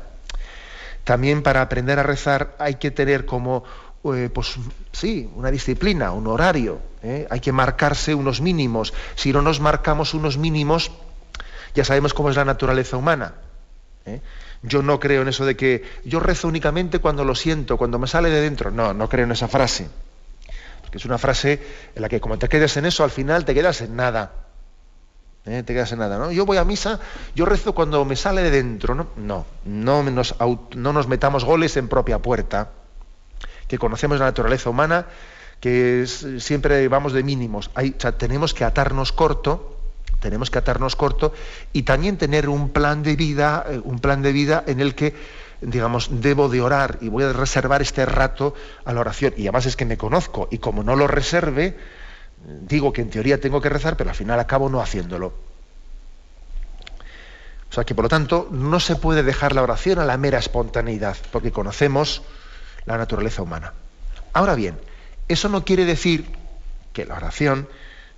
También 1.05 1.43
para 1.43 1.63
aprender 1.63 1.99
a 1.99 2.03
rezar 2.03 2.55
hay 2.59 2.75
que 2.75 2.91
tener 2.91 3.25
como, 3.25 3.65
eh, 4.15 4.29
pues 4.33 4.57
sí, 4.93 5.31
una 5.35 5.51
disciplina, 5.51 6.13
un 6.13 6.27
horario. 6.27 6.81
Hay 7.31 7.41
que 7.41 7.53
marcarse 7.53 8.13
unos 8.13 8.41
mínimos. 8.41 8.93
Si 9.15 9.33
no 9.33 9.41
nos 9.41 9.61
marcamos 9.61 10.15
unos 10.15 10.37
mínimos, 10.37 10.91
ya 11.75 11.85
sabemos 11.85 12.13
cómo 12.13 12.29
es 12.29 12.37
la 12.37 12.45
naturaleza 12.45 12.97
humana 12.97 13.35
¿eh? 14.09 14.23
Yo 14.63 14.83
no 14.83 14.99
creo 14.99 15.23
en 15.23 15.29
eso 15.29 15.45
de 15.45 15.57
que 15.57 15.85
yo 16.05 16.21
rezo 16.21 16.49
únicamente 16.49 16.99
cuando 16.99 17.25
lo 17.25 17.35
siento, 17.35 17.77
cuando 17.77 17.99
me 17.99 18.07
sale 18.07 18.31
de 18.31 18.41
dentro. 18.41 18.71
No, 18.71 18.93
no 18.95 19.09
creo 19.09 19.25
en 19.25 19.33
esa 19.33 19.49
frase. 19.49 19.89
Porque 20.83 20.99
es 20.99 21.05
una 21.05 21.19
frase 21.19 21.61
en 21.95 22.03
la 22.03 22.09
que 22.09 22.21
como 22.21 22.39
te 22.39 22.49
quedes 22.49 22.77
en 22.77 22.87
eso, 22.87 23.05
al 23.05 23.11
final 23.11 23.45
te 23.45 23.55
quedas 23.55 23.81
en 23.83 23.95
nada. 23.95 24.33
¿Eh? 25.47 25.63
Te 25.63 25.73
quedas 25.73 25.93
en 25.93 26.01
nada, 26.01 26.19
¿no? 26.19 26.33
Yo 26.33 26.45
voy 26.45 26.59
a 26.59 26.65
misa, 26.65 27.01
yo 27.35 27.47
rezo 27.47 27.75
cuando 27.75 28.05
me 28.05 28.17
sale 28.17 28.43
de 28.43 28.51
dentro, 28.51 28.95
¿no? 28.95 29.09
No, 29.17 29.47
no 29.65 30.03
nos, 30.03 30.35
no 30.75 30.93
nos 30.93 31.09
metamos 31.09 31.45
goles 31.45 31.77
en 31.77 31.89
propia 31.89 32.19
puerta, 32.19 32.71
que 33.67 33.79
conocemos 33.79 34.19
la 34.19 34.27
naturaleza 34.27 34.69
humana, 34.69 35.07
que 35.61 36.07
siempre 36.39 36.87
vamos 36.89 37.13
de 37.13 37.23
mínimos. 37.23 37.71
Hay, 37.75 37.93
tenemos 37.93 38.53
que 38.53 38.65
atarnos 38.65 39.13
corto 39.13 39.78
tenemos 40.21 40.51
que 40.51 40.59
atarnos 40.59 40.97
corto 40.97 41.33
y 41.73 41.83
también 41.83 42.19
tener 42.19 42.49
un 42.49 42.71
plan 42.71 43.03
de 43.03 43.17
vida, 43.17 43.65
eh, 43.69 43.81
un 43.83 43.99
plan 43.99 44.23
de 44.23 44.33
vida 44.33 44.65
en 44.67 44.81
el 44.81 44.95
que, 44.95 45.15
digamos, 45.61 46.09
debo 46.21 46.49
de 46.49 46.61
orar 46.61 46.99
y 47.01 47.09
voy 47.09 47.25
a 47.25 47.33
reservar 47.33 47.83
este 47.83 48.05
rato 48.07 48.55
a 48.85 48.93
la 48.93 49.01
oración. 49.01 49.35
Y 49.37 49.43
además 49.43 49.67
es 49.67 49.77
que 49.77 49.85
me 49.85 49.97
conozco 49.97 50.49
y 50.51 50.59
como 50.59 50.83
no 50.83 50.97
lo 50.97 51.07
reserve, 51.07 51.77
digo 52.63 52.93
que 52.93 53.03
en 53.03 53.11
teoría 53.11 53.41
tengo 53.41 53.61
que 53.61 53.69
rezar, 53.69 53.97
pero 53.97 54.11
al 54.11 54.17
final 54.17 54.41
acabo 54.41 54.69
no 54.69 54.81
haciéndolo. 54.81 55.35
O 57.71 57.75
sea 57.75 57.85
que 57.85 57.95
por 57.95 58.05
lo 58.05 58.09
tanto 58.09 58.49
no 58.51 58.81
se 58.81 58.97
puede 58.97 59.23
dejar 59.23 59.55
la 59.55 59.63
oración 59.63 59.99
a 59.99 60.05
la 60.05 60.17
mera 60.17 60.39
espontaneidad, 60.39 61.17
porque 61.31 61.53
conocemos 61.53 62.23
la 62.87 62.97
naturaleza 62.97 63.43
humana. 63.43 63.75
Ahora 64.33 64.55
bien, 64.55 64.79
eso 65.29 65.49
no 65.49 65.65
quiere 65.65 65.85
decir 65.85 66.27
que 66.93 67.05
la 67.05 67.17
oración 67.17 67.69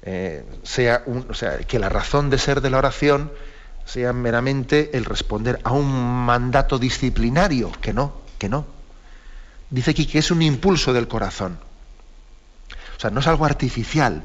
eh, 0.03 0.45
sea, 0.63 1.05
sea, 1.33 1.59
que 1.59 1.79
la 1.79 1.89
razón 1.89 2.31
de 2.31 2.39
ser 2.39 2.61
de 2.61 2.71
la 2.71 2.79
oración 2.79 3.31
sea 3.85 4.13
meramente 4.13 4.97
el 4.97 5.05
responder 5.05 5.61
a 5.65 5.73
un 5.73 6.25
mandato 6.25 6.79
disciplinario, 6.79 7.73
que 7.81 7.93
no, 7.93 8.21
que 8.39 8.49
no. 8.49 8.67
Dice 9.69 9.91
aquí 9.93 10.07
que 10.07 10.19
es 10.19 10.31
un 10.31 10.43
impulso 10.43 10.93
del 10.93 11.09
corazón. 11.09 11.59
O 12.97 13.01
sea, 13.01 13.11
no 13.11 13.21
es 13.21 13.27
algo 13.27 13.45
artificial, 13.45 14.23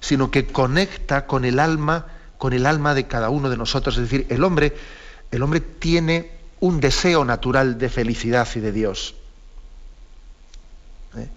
sino 0.00 0.30
que 0.30 0.46
conecta 0.46 1.26
con 1.26 1.44
el 1.44 1.58
alma, 1.58 2.06
con 2.38 2.52
el 2.52 2.66
alma 2.66 2.94
de 2.94 3.06
cada 3.06 3.30
uno 3.30 3.50
de 3.50 3.56
nosotros. 3.56 3.96
Es 3.96 4.02
decir, 4.02 4.26
el 4.28 4.44
hombre, 4.44 4.76
el 5.30 5.42
hombre 5.42 5.60
tiene 5.60 6.32
un 6.60 6.80
deseo 6.80 7.24
natural 7.24 7.78
de 7.78 7.88
felicidad 7.88 8.48
y 8.54 8.60
de 8.60 8.72
Dios. 8.72 9.14
¿Eh? 11.16 11.28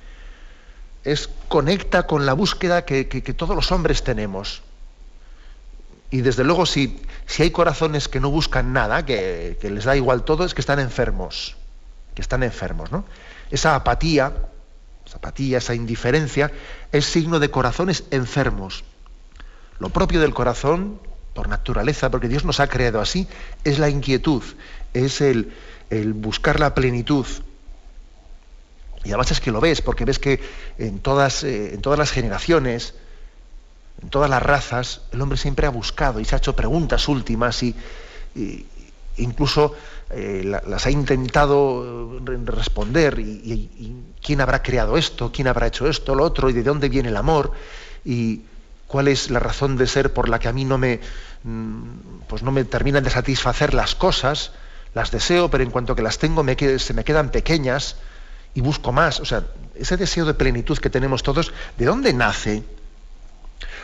Es 1.04 1.30
conecta 1.48 2.08
con 2.08 2.26
la 2.26 2.34
búsqueda 2.34 2.86
que, 2.86 3.06
todos 3.36 3.56
los 3.56 3.72
hombres 3.72 4.04
tenemos. 4.04 4.62
Y 6.10 6.22
desde 6.22 6.44
luego, 6.44 6.66
si, 6.66 7.02
si 7.26 7.44
hay 7.44 7.52
corazones 7.52 8.08
que 8.08 8.20
no 8.20 8.30
buscan 8.30 8.72
nada, 8.72 9.06
que, 9.06 9.58
que, 9.60 9.70
les 9.70 9.84
da 9.84 9.96
igual 9.96 10.24
todo, 10.24 10.46
es 10.46 10.54
que 10.54 10.62
están 10.62 10.80
enfermos. 10.80 11.58
Que 12.14 12.22
están 12.22 12.44
enfermos, 12.44 12.92
¿no? 12.92 13.06
Esa 13.50 13.76
apatía, 13.76 14.34
esa 15.06 15.18
apatía, 15.18 15.58
esa 15.58 15.74
indiferencia, 15.74 16.52
es 16.92 17.06
signo 17.06 17.40
de 17.40 17.50
corazones 17.50 18.04
enfermos. 18.12 18.84
Lo 19.80 19.90
propio 19.90 20.22
del 20.22 20.34
corazón, 20.34 21.00
por 21.34 21.50
naturaleza, 21.50 22.12
porque 22.12 22.28
Dios 22.28 22.46
nos 22.46 22.60
ha 22.60 22.68
creado 22.68 23.02
así, 23.02 23.28
es 23.64 23.80
la 23.80 23.90
inquietud, 23.90 24.44
es 24.94 25.20
el, 25.20 25.54
el 25.90 26.14
buscar 26.14 26.60
la 26.60 26.76
plenitud, 26.76 27.26
y 29.04 29.10
además 29.10 29.32
es 29.32 29.42
que 29.42 29.52
lo 29.52 29.60
ves, 29.60 29.82
porque 29.82 30.06
ves 30.06 30.20
que 30.20 30.40
en 30.78 31.00
todas, 31.00 31.44
eh, 31.44 31.74
en 31.74 31.82
todas 31.82 32.00
las 32.00 32.12
generaciones, 32.12 32.96
en 34.02 34.10
todas 34.10 34.30
las 34.30 34.42
razas, 34.42 35.02
el 35.12 35.22
hombre 35.22 35.38
siempre 35.38 35.68
ha 35.68 35.70
buscado 35.70 36.20
y 36.20 36.26
se 36.26 36.36
ha 36.36 36.38
hecho 36.38 36.56
preguntas 36.56 37.08
últimas 37.08 37.62
y, 37.64 37.76
incluso 39.18 39.76
eh, 40.10 40.42
las 40.44 40.86
ha 40.86 40.92
intentado 40.92 42.18
eh, 42.18 42.40
responder. 42.46 43.20
Y, 43.20 44.04
quién 44.22 44.40
habrá 44.40 44.64
creado 44.64 44.98
esto? 44.98 45.32
¿Quién 45.34 45.50
habrá 45.50 45.68
hecho 45.68 45.88
esto? 45.88 46.16
Lo 46.16 46.24
otro? 46.24 46.50
¿Y 46.50 46.54
de 46.54 46.64
dónde 46.64 46.88
viene 46.88 47.10
el 47.10 47.18
amor? 47.18 47.52
¿Y 48.06 48.42
cuál 48.88 49.10
es 49.10 49.30
la 49.30 49.40
razón 49.40 49.76
de 49.76 49.86
ser 49.86 50.14
por 50.14 50.30
la 50.30 50.40
que 50.40 50.48
a 50.48 50.54
mí 50.54 50.64
no 50.64 50.78
me, 50.78 51.02
mm, 51.44 51.84
pues 52.30 52.42
no 52.42 52.54
me 52.54 52.64
terminan 52.64 53.04
de 53.04 53.10
satisfacer 53.10 53.74
las 53.74 53.96
cosas? 53.96 54.54
Las 54.94 55.12
deseo, 55.12 55.50
pero 55.50 55.64
en 55.64 55.72
cuanto 55.72 55.96
que 55.96 56.04
las 56.04 56.20
tengo 56.20 56.46
se 56.78 56.94
me 56.94 57.04
quedan 57.04 57.32
pequeñas 57.32 57.98
y 58.54 58.62
busco 58.62 58.92
más. 58.92 59.20
O 59.20 59.26
sea, 59.26 59.44
ese 59.76 59.98
deseo 59.98 60.26
de 60.26 60.34
plenitud 60.34 60.78
que 60.78 60.90
tenemos 60.90 61.24
todos, 61.24 61.54
¿de 61.78 61.86
dónde 61.86 62.14
nace? 62.14 62.64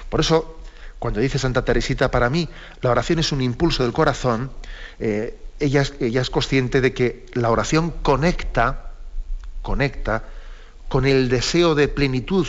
Por 0.10 0.20
eso, 0.20 0.60
cuando 1.00 1.20
dice 1.20 1.40
Santa 1.40 1.66
Teresita, 1.66 2.12
para 2.12 2.30
mí 2.30 2.50
la 2.82 2.92
oración 2.92 3.20
es 3.20 3.32
un 3.32 3.42
impulso 3.42 3.84
del 3.84 3.94
corazón, 3.94 4.52
eh, 5.00 5.38
ella, 5.60 5.84
ella 6.00 6.22
es 6.22 6.30
consciente 6.30 6.82
de 6.82 6.94
que 6.94 7.26
la 7.34 7.50
oración 7.50 7.92
conecta, 8.02 8.92
conecta 9.62 10.24
con 10.88 11.06
el 11.06 11.30
deseo 11.30 11.76
de 11.76 11.88
plenitud 11.88 12.48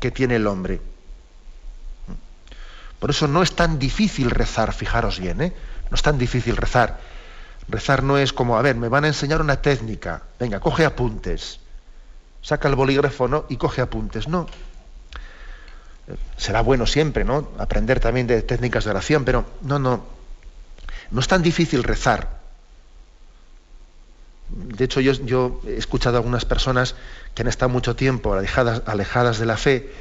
que 0.00 0.10
tiene 0.10 0.36
el 0.36 0.46
hombre. 0.46 0.80
Por 2.98 3.10
eso 3.10 3.28
no 3.28 3.42
es 3.42 3.54
tan 3.54 3.78
difícil 3.78 4.30
rezar, 4.30 4.72
fijaros 4.74 5.20
bien, 5.20 5.40
¿eh? 5.40 5.52
no 5.90 5.94
es 5.94 6.02
tan 6.02 6.18
difícil 6.18 6.56
rezar. 6.56 6.98
Rezar 7.68 8.02
no 8.02 8.16
es 8.16 8.32
como, 8.32 8.56
a 8.56 8.62
ver, 8.62 8.76
me 8.76 8.88
van 8.88 9.04
a 9.04 9.08
enseñar 9.08 9.42
una 9.42 9.60
técnica, 9.60 10.22
venga, 10.40 10.58
coge 10.60 10.84
apuntes, 10.86 11.60
saca 12.42 12.68
el 12.68 12.74
bolígrafo 12.74 13.28
¿no? 13.28 13.44
y 13.48 13.56
coge 13.56 13.82
apuntes. 13.82 14.26
No. 14.26 14.46
Será 16.38 16.62
bueno 16.62 16.86
siempre, 16.86 17.24
¿no? 17.24 17.50
Aprender 17.58 18.00
también 18.00 18.26
de 18.26 18.40
técnicas 18.40 18.84
de 18.84 18.90
oración, 18.90 19.24
pero 19.24 19.44
no, 19.62 19.78
no. 19.78 20.02
No 21.10 21.20
es 21.20 21.28
tan 21.28 21.42
difícil 21.42 21.84
rezar. 21.84 22.38
De 24.48 24.84
hecho, 24.84 25.00
yo, 25.00 25.60
he 25.66 25.76
escuchado 25.76 26.16
a 26.16 26.20
algunas 26.20 26.46
personas 26.46 26.94
que 27.34 27.42
han 27.42 27.48
estado 27.48 27.68
mucho 27.68 27.94
tiempo 27.96 28.32
alejadas, 28.32 28.82
alejadas 28.86 29.38
de 29.38 29.46
la 29.46 29.58
fe 29.58 29.92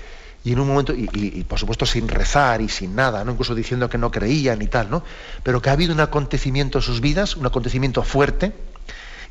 y 0.47 0.53
en 0.53 0.61
un 0.61 0.69
momento, 0.69 0.93
y, 0.95 1.43
por 1.43 1.59
supuesto 1.59 1.85
sin 1.85 2.07
rezar 2.07 2.61
y 2.61 2.69
sin 2.69 2.95
nada, 2.95 3.25
¿no? 3.25 3.33
incluso 3.33 3.53
diciendo 3.53 3.89
que 3.89 3.97
no 3.97 4.11
creían 4.11 4.61
y 4.61 4.67
tal, 4.67 4.89
¿no? 4.89 5.03
Pero 5.43 5.61
que 5.61 5.69
ha 5.69 5.73
habido 5.73 5.93
un 5.93 5.99
acontecimiento 5.99 6.77
en 6.77 6.83
sus 6.83 7.01
vidas, 7.01 7.35
un 7.35 7.45
acontecimiento 7.45 8.01
fuerte, 8.01 8.53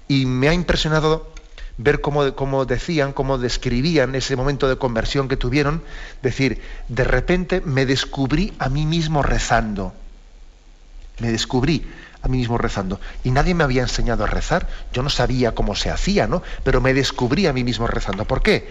y 0.09 0.27
me 0.27 0.51
ha 0.51 0.53
impresionado 0.53 1.33
ver 1.79 2.03
cómo, 2.03 2.35
cómo 2.35 2.67
decían, 2.67 3.15
cómo 3.15 3.39
describían 3.39 4.15
ese 4.15 4.37
momento 4.37 4.69
de 4.69 4.77
conversión 4.77 5.27
que 5.27 5.39
tuvieron, 5.39 5.83
decir, 6.21 6.61
de 6.89 7.05
repente 7.05 7.63
me 7.63 7.87
descubrí 7.87 8.53
a 8.59 8.69
mí 8.69 8.85
mismo 8.85 9.23
rezando. 9.23 9.95
Me 11.21 11.33
descubrí 11.33 11.87
a 12.21 12.29
mí 12.29 12.37
mismo 12.37 12.59
rezando. 12.59 13.01
Y 13.25 13.31
nadie 13.31 13.55
me 13.55 13.65
había 13.65 13.81
enseñado 13.81 14.25
a 14.25 14.27
rezar. 14.27 14.69
Yo 14.93 15.03
no 15.03 15.09
sabía 15.09 15.55
cómo 15.55 15.75
se 15.77 15.89
hacía, 15.89 16.27
¿no? 16.27 16.43
Pero 16.63 16.83
me 16.83 16.93
descubrí 16.93 17.47
a 17.47 17.55
mí 17.55 17.65
mismo 17.65 17.87
rezando. 17.87 18.27
¿Por 18.27 18.43
qué? 18.43 18.69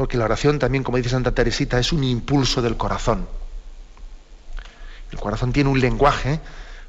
Porque 0.00 0.16
la 0.16 0.24
oración 0.24 0.58
también, 0.58 0.82
como 0.82 0.96
dice 0.96 1.10
Santa 1.10 1.32
Teresita, 1.32 1.78
es 1.78 1.92
un 1.92 2.02
impulso 2.04 2.62
del 2.62 2.78
corazón. 2.78 3.28
El 5.12 5.18
corazón 5.18 5.52
tiene 5.52 5.68
un 5.68 5.78
lenguaje, 5.78 6.40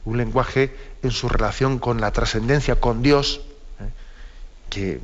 un 0.05 0.15
lenguaje 0.15 0.73
en 1.03 1.11
su 1.11 1.27
relación 1.27 1.77
con 1.77 1.99
la 1.99 2.13
trascendencia, 2.13 2.77
con 2.77 3.01
Dios, 3.01 3.41
¿eh? 3.81 3.89
que, 4.69 5.01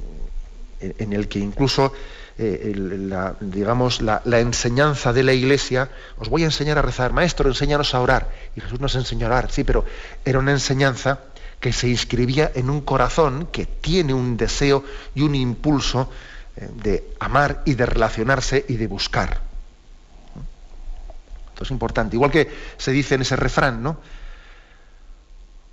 en 0.79 1.11
el 1.11 1.27
que 1.27 1.39
incluso 1.39 1.91
eh, 2.37 2.71
la, 2.77 3.35
digamos, 3.41 4.01
la, 4.01 4.21
enseñanza 4.39 5.11
de 5.11 5.23
la 5.23 5.33
iglesia, 5.33 5.89
os 6.17 6.29
voy 6.29 6.43
a 6.43 6.45
enseñar 6.45 6.77
a 6.77 6.83
rezar, 6.83 7.11
maestro, 7.11 7.49
enséñanos 7.49 7.93
a 7.93 7.99
orar. 7.99 8.29
Y 8.55 8.61
Jesús 8.61 8.79
nos 8.79 8.95
enseñó 8.95 9.25
a 9.25 9.31
orar, 9.31 9.51
sí, 9.51 9.65
pero 9.65 9.83
era 10.23 10.39
una 10.39 10.51
enseñanza 10.51 11.19
que 11.59 11.73
se 11.73 11.89
inscribía 11.89 12.53
en 12.55 12.69
un 12.69 12.79
corazón 12.79 13.49
que 13.51 13.65
tiene 13.65 14.13
un 14.13 14.37
deseo 14.37 14.85
y 15.13 15.23
un 15.23 15.35
impulso 15.35 16.09
de 16.83 17.13
amar 17.19 17.61
y 17.65 17.75
de 17.75 17.85
relacionarse 17.85 18.65
y 18.67 18.77
de 18.77 18.87
buscar. 18.87 19.39
Esto 21.49 21.63
es 21.63 21.71
importante. 21.71 22.15
Igual 22.15 22.31
que 22.31 22.51
se 22.77 22.91
dice 22.91 23.15
en 23.15 23.21
ese 23.21 23.35
refrán, 23.35 23.81
¿no? 23.81 23.97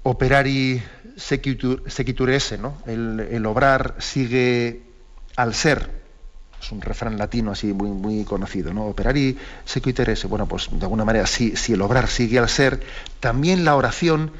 Operari 0.02 0.82
sequitur, 1.16 2.30
esse, 2.30 2.58
¿no? 2.58 2.78
El, 2.86 3.44
obrar 3.46 3.94
sigue 3.98 4.82
al 5.36 5.54
ser. 5.54 6.02
Es 6.60 6.72
un 6.72 6.80
refrán 6.80 7.18
latino 7.18 7.52
así 7.52 7.72
muy, 7.72 7.90
muy 7.90 8.24
conocido, 8.24 8.72
¿no? 8.72 8.86
Operari 8.86 9.38
sequitur 9.64 10.08
esse. 10.08 10.26
Bueno, 10.26 10.46
pues 10.46 10.68
de 10.70 10.82
alguna 10.82 11.04
manera, 11.04 11.26
si, 11.26 11.56
si 11.56 11.74
el 11.74 11.82
obrar 11.82 12.08
sigue 12.08 12.38
al 12.38 12.48
ser, 12.48 12.80
también 13.20 13.64
la 13.64 13.76
oración 13.76 14.32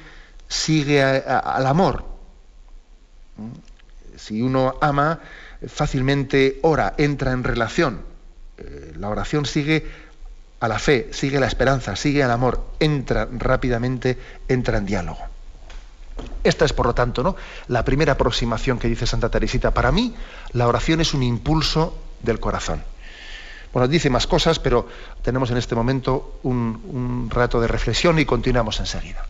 sigue 0.48 1.02
al 1.02 1.66
amor. 1.66 2.04
Si 4.16 4.40
uno 4.40 4.76
ama, 4.80 5.20
fácilmente 5.68 6.58
ora, 6.62 6.94
entra 6.98 7.32
en 7.32 7.44
relación. 7.44 8.02
Eh, 8.56 8.92
la 8.96 9.08
oración 9.08 9.46
sigue 9.46 9.86
a 10.60 10.68
la 10.68 10.78
fe, 10.78 11.08
sigue 11.12 11.36
a 11.36 11.40
la 11.40 11.46
esperanza, 11.46 11.96
sigue 11.96 12.22
al 12.22 12.30
amor, 12.30 12.64
entra 12.80 13.28
rápidamente, 13.30 14.18
entra 14.48 14.78
en 14.78 14.86
diálogo. 14.86 15.20
Esta 16.42 16.64
es, 16.64 16.72
por 16.72 16.86
lo 16.86 16.94
tanto, 16.94 17.22
¿no? 17.22 17.36
la 17.68 17.84
primera 17.84 18.12
aproximación 18.12 18.78
que 18.78 18.88
dice 18.88 19.06
Santa 19.06 19.28
Teresita. 19.28 19.72
Para 19.72 19.92
mí, 19.92 20.14
la 20.52 20.68
oración 20.68 21.00
es 21.00 21.12
un 21.14 21.22
impulso 21.22 21.98
del 22.22 22.40
corazón. 22.40 22.82
Bueno, 23.72 23.88
dice 23.88 24.08
más 24.08 24.26
cosas, 24.26 24.60
pero 24.60 24.86
tenemos 25.22 25.50
en 25.50 25.56
este 25.56 25.74
momento 25.74 26.38
un, 26.44 26.80
un 26.86 27.30
rato 27.30 27.60
de 27.60 27.66
reflexión 27.66 28.18
y 28.18 28.24
continuamos 28.24 28.78
enseguida. 28.78 29.26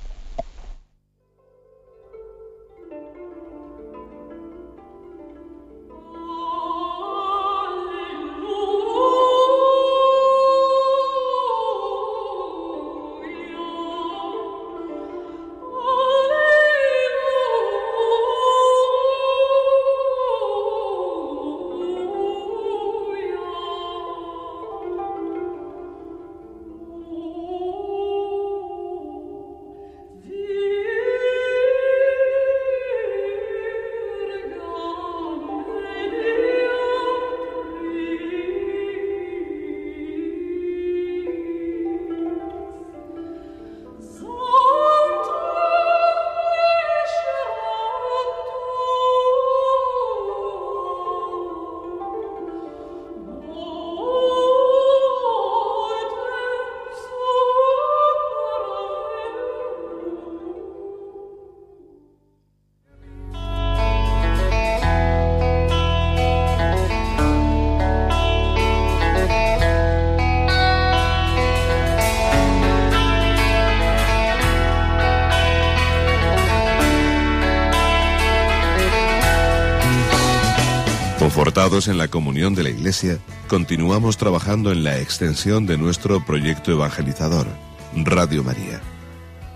En 81.75 81.99
la 81.99 82.07
comunión 82.07 82.55
de 82.55 82.63
la 82.63 82.71
Iglesia, 82.71 83.19
continuamos 83.49 84.17
trabajando 84.17 84.71
en 84.71 84.85
la 84.85 85.01
extensión 85.01 85.67
de 85.67 85.77
nuestro 85.77 86.25
proyecto 86.25 86.71
evangelizador, 86.71 87.49
Radio 87.97 88.45
María. 88.45 88.81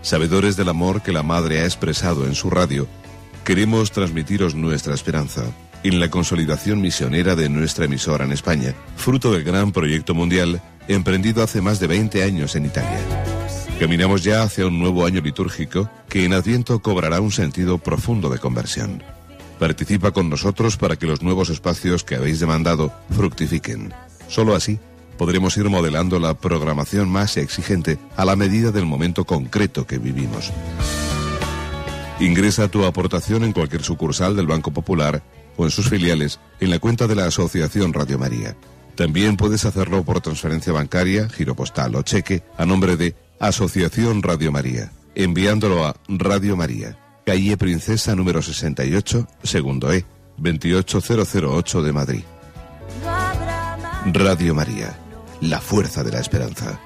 Sabedores 0.02 0.57
del 0.57 0.68
amor 0.68 1.00
que 1.00 1.12
la 1.12 1.22
Madre 1.22 1.61
ha 1.61 1.64
expresado 1.64 2.26
en 2.26 2.35
su 2.35 2.50
radio, 2.50 2.88
queremos 3.44 3.92
transmitiros 3.92 4.57
nuestra 4.57 4.94
esperanza 4.94 5.44
en 5.85 6.00
la 6.00 6.11
consolidación 6.11 6.81
misionera 6.81 7.37
de 7.37 7.48
nuestra 7.48 7.85
emisora 7.85 8.24
en 8.24 8.33
España, 8.33 8.74
fruto 8.96 9.31
del 9.31 9.44
gran 9.44 9.70
proyecto 9.70 10.12
mundial 10.12 10.61
emprendido 10.88 11.44
hace 11.44 11.61
más 11.61 11.78
de 11.78 11.87
20 11.87 12.24
años 12.24 12.57
en 12.57 12.66
Italia. 12.66 12.98
Caminamos 13.78 14.24
ya 14.24 14.42
hacia 14.42 14.66
un 14.66 14.81
nuevo 14.81 15.07
año 15.07 15.20
litúrgico 15.20 15.88
que 16.09 16.24
en 16.24 16.33
Adviento 16.33 16.83
cobrará 16.83 17.20
un 17.20 17.31
sentido 17.31 17.78
profundo 17.78 18.28
de 18.28 18.40
conversión. 18.40 19.04
Participa 19.58 20.12
con 20.12 20.30
nosotros 20.30 20.76
para 20.76 20.96
que 20.96 21.06
los 21.06 21.22
nuevos 21.22 21.50
espacios 21.50 22.04
que 22.04 22.14
habéis 22.14 22.40
demandado 22.40 22.92
fructifiquen. 23.10 23.92
Solo 24.28 24.54
así 24.54 24.78
podremos 25.16 25.56
ir 25.56 25.68
modelando 25.68 26.18
la 26.20 26.34
programación 26.34 27.08
más 27.08 27.36
exigente 27.36 27.98
a 28.16 28.24
la 28.24 28.36
medida 28.36 28.70
del 28.70 28.86
momento 28.86 29.24
concreto 29.24 29.86
que 29.86 29.98
vivimos. 29.98 30.52
Ingresa 32.20 32.68
tu 32.68 32.84
aportación 32.84 33.44
en 33.44 33.52
cualquier 33.52 33.82
sucursal 33.82 34.36
del 34.36 34.46
Banco 34.46 34.72
Popular 34.72 35.22
o 35.56 35.64
en 35.64 35.70
sus 35.70 35.88
filiales 35.88 36.40
en 36.60 36.70
la 36.70 36.78
cuenta 36.78 37.06
de 37.06 37.16
la 37.16 37.26
Asociación 37.26 37.92
Radio 37.92 38.18
María. 38.18 38.56
También 38.94 39.36
puedes 39.36 39.64
hacerlo 39.64 40.04
por 40.04 40.20
transferencia 40.20 40.72
bancaria, 40.72 41.28
giro 41.28 41.54
postal 41.54 41.94
o 41.94 42.02
cheque 42.02 42.42
a 42.56 42.64
nombre 42.64 42.96
de 42.96 43.14
Asociación 43.38 44.22
Radio 44.22 44.50
María, 44.50 44.90
enviándolo 45.14 45.86
a 45.86 45.96
Radio 46.08 46.56
María, 46.56 46.98
calle 47.28 47.58
Princesa 47.58 48.16
número 48.16 48.40
68, 48.40 49.28
segundo 49.42 49.92
E, 49.92 50.02
28008 50.38 51.82
de 51.82 51.92
Madrid. 51.92 52.22
Radio 54.14 54.54
María, 54.54 54.98
la 55.42 55.60
fuerza 55.60 56.02
de 56.02 56.12
la 56.12 56.20
esperanza. 56.20 56.80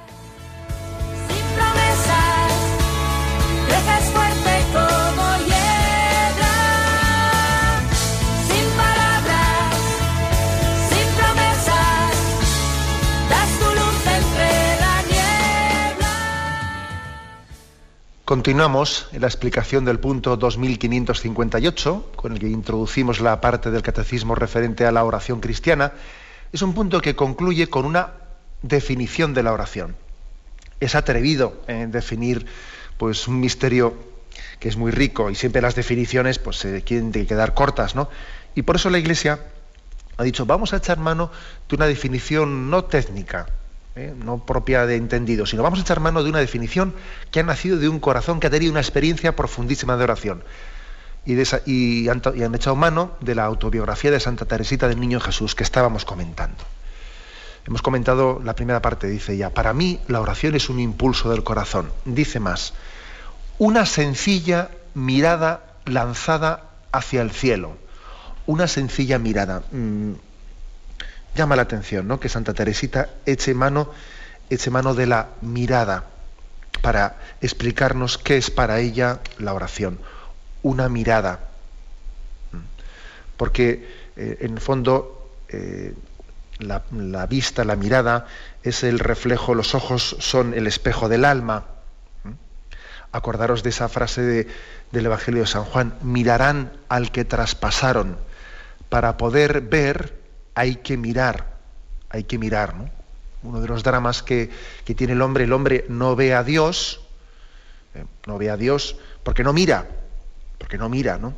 Continuamos 18.33 19.09
en 19.13 19.21
la 19.21 19.27
explicación 19.27 19.85
del 19.85 20.01
punto 20.01 20.39
2558, 20.39 22.13
con 22.17 22.33
el 22.33 22.39
que 22.39 22.49
introducimos 22.49 23.21
la 23.21 23.43
parte 23.43 23.71
del 23.71 23.83
catecismo 23.83 24.35
referente 24.35 24.87
a 24.87 24.91
la 24.91 25.05
oración 25.05 25.39
cristiana. 25.39 25.93
Es 26.51 26.63
un 26.63 26.73
punto 26.73 27.03
que 27.03 27.15
concluye 27.15 27.67
con 27.69 27.85
una 27.85 28.15
definición 28.63 29.35
de 29.35 29.43
la 29.43 29.53
oración. 29.53 29.97
Es 30.81 30.95
atrevido 30.95 31.61
en 31.67 31.93
definir 31.93 32.47
pues, 32.97 33.29
un 33.29 33.39
misterio 33.39 33.93
que 34.61 34.71
es 34.71 34.79
muy 34.79 34.93
rico 34.93 35.29
y 35.29 35.35
siempre 35.35 35.61
las 35.61 35.75
definiciones 35.75 36.39
pues, 36.39 36.57
se 36.57 36.81
quieren 36.81 37.13
quedar 37.13 37.53
cortas, 37.53 37.95
¿no? 37.95 38.09
Y 38.55 38.63
por 38.63 38.77
eso 38.77 38.89
la 38.89 38.99
Iglesia 38.99 39.41
ha 40.17 40.23
dicho, 40.23 40.47
vamos 40.47 40.73
a 40.73 40.79
echar 40.79 40.99
mano 40.99 41.31
de 41.69 41.77
una 41.77 41.87
definición 41.87 42.71
no 42.71 42.85
técnica, 42.85 43.49
¿eh? 43.97 44.15
no 44.17 44.45
propia 44.45 44.87
de 44.87 44.97
entendido, 44.97 45.47
sino 45.47 45.63
vamos 45.63 45.79
a 45.79 45.83
echar 45.83 46.01
mano 46.01 46.23
de 46.23 46.31
una 46.31 46.39
definición 46.39 46.95
que 47.31 47.41
ha 47.41 47.43
nacido 47.43 47.79
de 47.79 47.89
un 47.89 48.01
corazón 48.01 48.41
que 48.41 48.47
ha 48.47 48.51
tenido 48.51 48.73
una 48.73 48.81
experiencia 48.81 49.37
profundísima 49.37 49.97
de 49.97 50.05
oración. 50.05 50.45
Y, 51.25 51.39
han, 51.39 52.23
y, 52.35 52.43
han, 52.43 52.55
echado 52.55 52.75
mano 52.75 53.13
de 53.21 53.37
la 53.37 53.45
autobiografía 53.45 54.11
de 54.11 54.19
Santa 54.19 54.45
Teresita 54.45 54.89
del 54.89 54.99
Niño 54.99 55.21
Jesús 55.21 55.55
que 55.55 55.63
estábamos 55.63 56.05
comentando. 56.05 56.65
Hemos 57.65 57.81
comentado 57.81 58.41
la 58.43 58.57
primera 58.57 58.83
parte, 58.83 59.07
dice 59.07 59.37
ya, 59.37 59.51
para 59.51 59.73
mí 59.73 60.01
la 60.09 60.21
oración 60.21 60.57
es 60.57 60.69
un 60.69 60.81
impulso 60.81 61.31
del 61.31 61.45
corazón. 61.45 61.93
Dice 62.05 62.41
más, 62.41 62.75
una 63.59 63.87
sencilla 63.87 64.71
mirada 64.95 65.77
lanzada 65.85 66.65
hacia 66.91 67.23
el 67.23 67.31
cielo. 67.31 67.77
Una 68.47 68.67
sencilla 68.67 69.21
mirada. 69.21 69.63
Mm, 69.71 70.15
llama 71.35 71.57
la 71.57 71.63
atención 71.63 72.07
¿no? 72.07 72.21
que 72.21 72.29
Santa 72.29 72.55
Teresita 72.55 73.11
eche 73.27 73.55
mano, 73.55 73.91
eche 74.51 74.71
mano 74.71 74.95
de 74.95 75.07
la 75.07 75.29
mirada 75.41 76.05
para 76.81 77.17
explicarnos 77.41 78.19
qué 78.19 78.37
es 78.37 78.51
para 78.51 78.81
ella 78.81 79.21
la 79.39 79.55
oración. 79.55 79.99
Una 80.63 80.89
mirada. 80.89 81.41
Porque 83.37 83.89
eh, 84.17 84.39
en 84.41 84.55
el 84.55 84.61
fondo 84.61 85.31
eh, 85.49 85.95
la, 86.59 87.27
vista, 87.27 87.65
la 87.65 87.77
mirada, 87.77 88.27
es 88.63 88.85
el 88.85 88.99
reflejo, 88.99 89.55
los 89.55 89.75
ojos 89.75 90.17
son 90.21 90.55
el 90.55 90.67
espejo 90.67 91.09
del 91.09 91.25
alma. 91.25 91.67
Acordaros 93.11 93.63
de 93.63 93.71
esa 93.71 93.89
frase 93.89 94.47
del 94.91 95.07
Evangelio 95.07 95.43
de 95.43 95.47
San 95.47 95.65
Juan, 95.65 95.95
mirarán 96.03 96.73
al 96.89 97.13
que 97.13 97.25
traspasaron 97.25 98.17
para 98.89 99.17
poder 99.17 99.61
ver 99.61 100.22
hay 100.55 100.77
que 100.77 100.97
mirar, 100.97 101.47
hay 102.11 102.25
que 102.25 102.39
mirar, 102.39 102.75
¿no? 102.75 102.91
Uno 103.43 103.61
de 103.61 103.67
los 103.67 103.83
dramas 103.83 104.23
que, 104.23 104.51
tiene 104.85 105.15
el 105.15 105.23
hombre, 105.23 105.45
el 105.45 105.53
hombre 105.53 105.85
no 105.89 106.15
ve 106.15 106.35
a 106.35 106.45
Dios, 106.45 107.01
eh, 107.95 108.05
no 108.27 108.39
ve 108.39 108.51
a 108.51 108.57
Dios 108.57 108.97
porque 109.25 109.43
no 109.43 109.53
mira, 109.53 109.89
porque 110.59 110.79
no 110.79 110.89
mira, 110.89 111.19
¿no? 111.19 111.35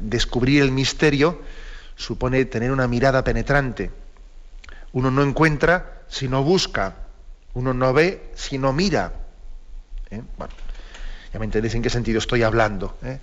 Descubrir 0.00 0.62
el 0.62 0.70
misterio 0.70 1.40
supone 1.96 2.44
tener 2.44 2.70
una 2.70 2.86
mirada 2.86 3.24
penetrante. 3.24 3.90
Uno 4.92 5.10
no 5.10 5.22
encuentra 5.22 6.02
si 6.08 6.28
no 6.28 6.42
busca, 6.42 6.96
uno 7.54 7.72
no 7.72 7.92
ve 7.92 8.30
si 8.34 8.58
no 8.58 8.72
mira. 8.72 9.12
¿eh? 10.10 10.22
Bueno, 10.36 10.52
ya 11.32 11.38
me 11.38 11.46
entendéis 11.46 11.74
en 11.74 11.82
qué 11.82 11.90
sentido 11.90 12.18
estoy 12.18 12.42
hablando. 12.42 12.96
¿eh? 13.02 13.18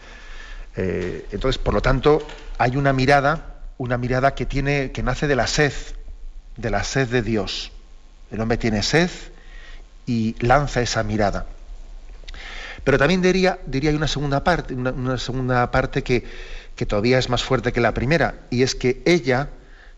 entonces, 1.32 1.60
por 1.60 1.73
lo 1.73 1.82
tanto, 1.82 2.25
hay 2.58 2.78
una 2.78 2.93
mirada 2.93 3.48
una 3.79 3.97
mirada 3.97 4.35
que 4.35 4.45
tiene, 4.45 4.91
que 4.91 5.01
nace 5.01 5.25
de 5.25 5.37
la 5.37 5.47
sed, 5.47 5.73
de 6.57 6.69
la 6.69 6.83
sed 6.83 7.07
de 7.07 7.21
Dios. 7.21 7.71
El 8.29 8.41
hombre 8.41 8.57
tiene 8.57 8.83
sed 8.83 9.09
y 10.05 10.35
lanza 10.39 10.81
esa 10.81 11.01
mirada. 11.01 11.47
Pero 12.83 12.97
también 12.97 13.21
diría, 13.21 13.57
diría 13.65 13.91
una 13.91 14.09
segunda 14.09 14.43
parte, 14.43 14.73
una, 14.73 15.17
segunda 15.17 15.71
parte 15.71 16.03
que, 16.03 16.25
que 16.75 16.85
todavía 16.85 17.17
es 17.17 17.29
más 17.29 17.41
fuerte 17.41 17.71
que 17.71 17.79
la 17.79 17.93
primera, 17.93 18.41
y 18.49 18.63
es 18.63 18.75
que 18.75 19.01
ella 19.06 19.47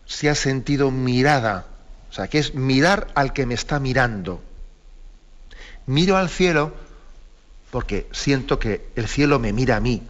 se 0.06 0.30
ha 0.30 0.36
sentido 0.36 0.92
mirada, 0.92 1.66
o 2.08 2.12
sea, 2.12 2.28
que 2.28 2.38
es 2.38 2.54
mirar 2.54 3.08
al 3.14 3.32
que 3.32 3.46
me 3.46 3.54
está 3.54 3.80
mirando. 3.80 4.42
Miro 5.86 6.16
al 6.16 6.28
cielo 6.30 6.72
porque 7.72 8.06
siento 8.12 8.60
que 8.60 8.86
el 8.94 9.08
cielo 9.08 9.40
me 9.40 9.52
mira 9.52 9.76
a 9.76 9.80
mí. 9.80 10.02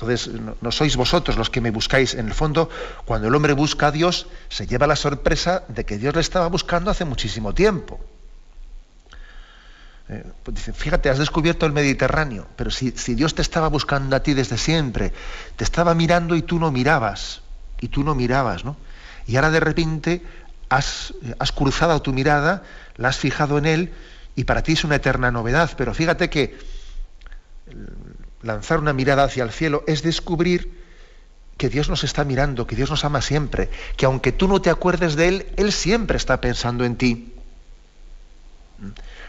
Entonces, 0.00 0.30
no, 0.60 0.72
sois 0.72 0.96
vosotros 0.96 1.36
los 1.36 1.50
que 1.50 1.60
me 1.60 1.70
buscáis. 1.70 2.14
En 2.14 2.26
el 2.26 2.34
fondo, 2.34 2.70
cuando 3.04 3.28
el 3.28 3.34
hombre 3.34 3.52
busca 3.52 3.88
a 3.88 3.90
Dios, 3.92 4.28
se 4.48 4.66
lleva 4.66 4.86
la 4.86 4.96
sorpresa 4.96 5.64
de 5.68 5.84
que 5.84 5.98
Dios 5.98 6.14
le 6.14 6.22
estaba 6.22 6.48
buscando 6.48 6.90
hace 6.90 7.04
muchísimo 7.04 7.52
tiempo. 7.52 8.00
Eh, 10.08 10.24
pues 10.42 10.56
dice, 10.56 10.72
fíjate, 10.72 11.10
has 11.10 11.18
descubierto 11.18 11.66
el 11.66 11.72
Mediterráneo, 11.72 12.46
pero 12.56 12.70
si, 12.70 12.90
Dios 12.90 13.34
te 13.34 13.42
estaba 13.42 13.68
buscando 13.68 14.16
a 14.16 14.20
ti 14.20 14.32
desde 14.32 14.56
siempre, 14.56 15.12
te 15.56 15.64
estaba 15.64 15.94
mirando 15.94 16.34
y 16.34 16.42
tú 16.42 16.58
no 16.58 16.70
mirabas, 16.72 17.42
y 17.80 17.88
tú 17.88 18.02
no 18.02 18.14
mirabas, 18.14 18.64
¿no? 18.64 18.76
Y 19.26 19.36
ahora 19.36 19.50
de 19.50 19.60
repente 19.60 20.22
has, 20.70 21.14
has 21.38 21.52
cruzado 21.52 22.00
tu 22.00 22.12
mirada, 22.12 22.64
la 22.96 23.08
has 23.08 23.18
fijado 23.18 23.58
en 23.58 23.66
Él, 23.66 23.92
y 24.34 24.44
para 24.44 24.62
ti 24.62 24.72
es 24.72 24.82
una 24.82 24.96
eterna 24.96 25.30
novedad, 25.30 25.70
pero 25.76 25.92
fíjate 25.94 26.30
que 26.30 26.58
lanzar 28.42 28.78
una 28.78 28.92
mirada 28.92 29.24
hacia 29.24 29.44
el 29.44 29.50
cielo 29.50 29.84
es 29.86 30.02
descubrir 30.02 30.80
que 31.56 31.68
Dios 31.68 31.90
nos 31.90 32.04
está 32.04 32.24
mirando, 32.24 32.66
que 32.66 32.76
Dios 32.76 32.88
nos 32.88 33.04
ama 33.04 33.20
siempre, 33.20 33.68
que 33.96 34.06
aunque 34.06 34.32
tú 34.32 34.48
no 34.48 34.62
te 34.62 34.70
acuerdes 34.70 35.14
de 35.14 35.28
Él, 35.28 35.46
Él 35.56 35.72
siempre 35.72 36.16
está 36.16 36.40
pensando 36.40 36.84
en 36.84 36.96
ti. 36.96 37.34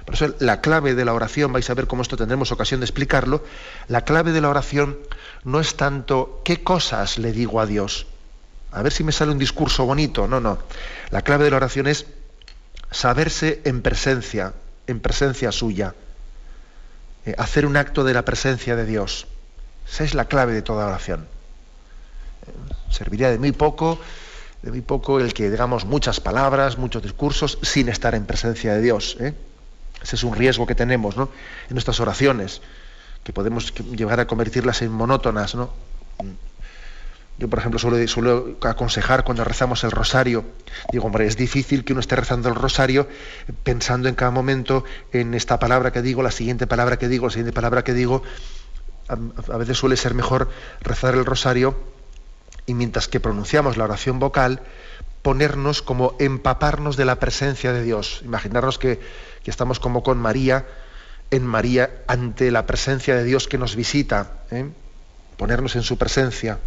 Por 0.05 0.15
eso 0.15 0.33
la 0.39 0.61
clave 0.61 0.95
de 0.95 1.03
la 1.03 1.13
oración, 1.13 1.51
vais 1.51 1.69
a 1.69 1.73
ver 1.73 1.87
cómo 1.87 2.01
esto 2.01 2.15
tendremos 2.15 2.51
ocasión 2.51 2.79
de 2.79 2.85
explicarlo, 2.85 3.43
la 3.87 4.05
clave 4.05 4.31
de 4.31 4.41
la 4.41 4.49
oración 4.49 4.97
no 5.43 5.59
es 5.59 5.75
tanto 5.75 6.41
qué 6.45 6.63
cosas 6.63 7.17
le 7.17 7.33
digo 7.33 7.59
a 7.59 7.65
Dios, 7.65 8.07
a 8.71 8.81
ver 8.81 8.93
si 8.93 9.03
me 9.03 9.11
sale 9.11 9.31
un 9.31 9.37
discurso 9.37 9.85
bonito, 9.85 10.27
no, 10.27 10.39
no. 10.39 10.57
La 11.09 11.23
clave 11.23 11.43
de 11.43 11.51
la 11.51 11.57
oración 11.57 11.87
es 11.87 12.05
saberse 12.89 13.61
en 13.65 13.81
presencia, 13.81 14.53
en 14.87 15.01
presencia 15.01 15.51
suya. 15.51 15.93
Eh, 17.25 17.35
hacer 17.37 17.65
un 17.65 17.77
acto 17.77 18.03
de 18.03 18.13
la 18.13 18.25
presencia 18.25 18.75
de 18.75 18.85
Dios. 18.85 19.27
Esa 19.87 20.03
es 20.03 20.13
la 20.13 20.25
clave 20.25 20.53
de 20.53 20.61
toda 20.61 20.87
oración. 20.87 21.27
Eh, 22.47 22.73
serviría 22.89 23.29
de 23.29 23.37
muy 23.37 23.51
poco, 23.51 23.99
de 24.63 24.71
muy 24.71 24.81
poco 24.81 25.19
el 25.19 25.33
que 25.33 25.49
digamos 25.49 25.85
muchas 25.85 26.19
palabras, 26.19 26.77
muchos 26.77 27.03
discursos 27.03 27.59
sin 27.61 27.89
estar 27.89 28.15
en 28.15 28.25
presencia 28.25 28.73
de 28.73 28.81
Dios. 28.81 29.17
¿eh? 29.19 29.33
Ese 30.01 30.15
es 30.15 30.23
un 30.23 30.35
riesgo 30.35 30.65
que 30.65 30.75
tenemos 30.75 31.15
¿no? 31.15 31.29
en 31.69 31.75
nuestras 31.75 31.99
oraciones, 31.99 32.61
que 33.23 33.33
podemos 33.33 33.73
llegar 33.75 34.19
a 34.19 34.25
convertirlas 34.25 34.81
en 34.81 34.91
monótonas. 34.91 35.53
¿no? 35.53 35.69
Yo, 37.41 37.49
por 37.49 37.57
ejemplo, 37.57 37.79
suelo, 37.79 38.07
suelo, 38.07 38.55
aconsejar 38.61 39.23
cuando 39.23 39.43
rezamos 39.43 39.83
el 39.83 39.89
rosario, 39.89 40.45
digo, 40.91 41.07
hombre, 41.07 41.25
es 41.25 41.37
difícil 41.37 41.83
que 41.83 41.93
uno 41.93 41.99
esté 41.99 42.15
rezando 42.15 42.49
el 42.49 42.53
rosario 42.53 43.07
pensando 43.63 44.07
en 44.07 44.13
cada 44.13 44.29
momento 44.29 44.83
en 45.11 45.33
esta 45.33 45.57
palabra 45.57 45.91
que 45.91 46.03
digo, 46.03 46.21
la 46.21 46.29
siguiente 46.29 46.67
palabra 46.67 46.99
que 46.99 47.07
digo, 47.07 47.25
la 47.25 47.31
siguiente 47.31 47.51
palabra 47.51 47.83
que 47.83 47.95
digo. 47.95 48.21
A, 49.07 49.57
veces 49.57 49.75
suele 49.75 49.97
ser 49.97 50.13
mejor 50.13 50.49
rezar 50.81 51.15
el 51.15 51.25
rosario 51.25 51.81
y 52.67 52.75
mientras 52.75 53.07
que 53.07 53.19
pronunciamos 53.19 53.75
la 53.75 53.85
oración 53.85 54.19
vocal, 54.19 54.61
ponernos 55.23 55.81
como 55.81 56.15
empaparnos 56.19 56.95
de 56.95 57.05
la 57.05 57.15
presencia 57.15 57.73
de 57.73 57.81
Dios. 57.81 58.21
Imaginarnos 58.23 58.77
que, 58.77 58.99
que 59.43 59.49
estamos 59.49 59.79
como 59.79 60.03
con 60.03 60.19
María, 60.19 60.67
en 61.31 61.47
María, 61.47 62.03
ante 62.05 62.51
la 62.51 62.67
presencia 62.67 63.15
de 63.15 63.23
Dios 63.23 63.47
que 63.47 63.57
nos 63.57 63.75
visita. 63.75 64.43
¿eh? 64.51 64.69
Ponernos 65.37 65.75
en 65.75 65.81
su 65.81 65.97
presencia. 65.97 66.59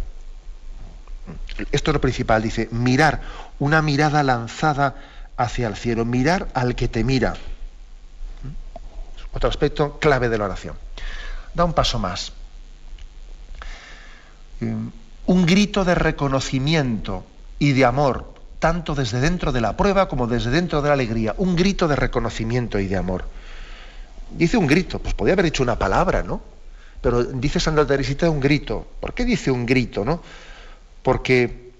Esto 1.71 1.91
es 1.91 1.93
lo 1.93 2.01
principal, 2.01 2.41
dice, 2.41 2.67
mirar, 2.71 3.21
una 3.59 3.81
mirada 3.81 4.23
lanzada 4.23 4.95
hacia 5.37 5.67
el 5.67 5.75
cielo, 5.75 6.05
mirar 6.05 6.47
al 6.53 6.75
que 6.75 6.87
te 6.87 7.03
mira. 7.03 7.35
Otro 9.33 9.49
aspecto 9.49 9.99
clave 9.99 10.29
de 10.29 10.37
la 10.37 10.45
oración. 10.45 10.75
Da 11.53 11.65
un 11.65 11.73
paso 11.73 11.99
más. 11.99 12.31
Un 15.25 15.45
grito 15.45 15.83
de 15.83 15.95
reconocimiento 15.95 17.25
y 17.59 17.73
de 17.73 17.85
amor 17.85 18.35
tanto 18.65 18.95
desde 18.95 19.19
dentro 19.19 19.51
de 19.51 19.61
la 19.61 19.77
prueba 19.77 20.07
como 20.07 20.25
desde 20.25 20.49
dentro 20.49 20.81
de 20.81 20.87
la 20.87 20.95
alegría, 20.95 21.35
un 21.37 21.55
grito 21.55 21.87
de 21.87 21.95
reconocimiento 21.95 22.79
y 22.79 22.87
de 22.87 22.97
amor. 22.97 23.25
Dice 24.31 24.57
un 24.57 24.65
grito, 24.65 24.97
pues 24.97 25.13
podría 25.13 25.33
haber 25.33 25.45
dicho 25.45 25.61
una 25.61 25.77
palabra, 25.77 26.23
¿no? 26.23 26.41
Pero 26.99 27.23
dice 27.23 27.59
Santa 27.59 27.85
Teresita 27.85 28.27
un 28.27 28.39
grito. 28.39 28.87
¿Por 28.99 29.13
qué 29.13 29.23
dice 29.23 29.51
un 29.51 29.67
grito, 29.67 30.03
no? 30.03 30.21
Porque, 31.05 31.71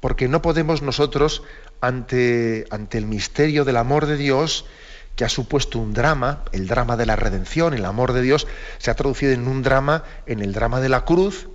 porque 0.00 0.28
no 0.28 0.40
podemos 0.40 0.80
nosotros, 0.80 1.42
ante, 1.82 2.66
ante 2.70 2.96
el 2.96 3.04
misterio 3.04 3.66
del 3.66 3.76
amor 3.76 4.06
de 4.06 4.16
Dios, 4.16 4.64
que 5.14 5.26
ha 5.26 5.28
supuesto 5.28 5.78
un 5.78 5.92
drama, 5.92 6.42
el 6.52 6.66
drama 6.66 6.96
de 6.96 7.04
la 7.04 7.16
redención, 7.16 7.74
el 7.74 7.84
amor 7.84 8.14
de 8.14 8.22
Dios, 8.22 8.46
se 8.78 8.90
ha 8.90 8.94
traducido 8.94 9.32
en 9.32 9.46
un 9.46 9.62
drama, 9.62 10.04
en 10.24 10.40
el 10.40 10.54
drama 10.54 10.80
de 10.80 10.88
la 10.88 11.04
cruz, 11.04 11.48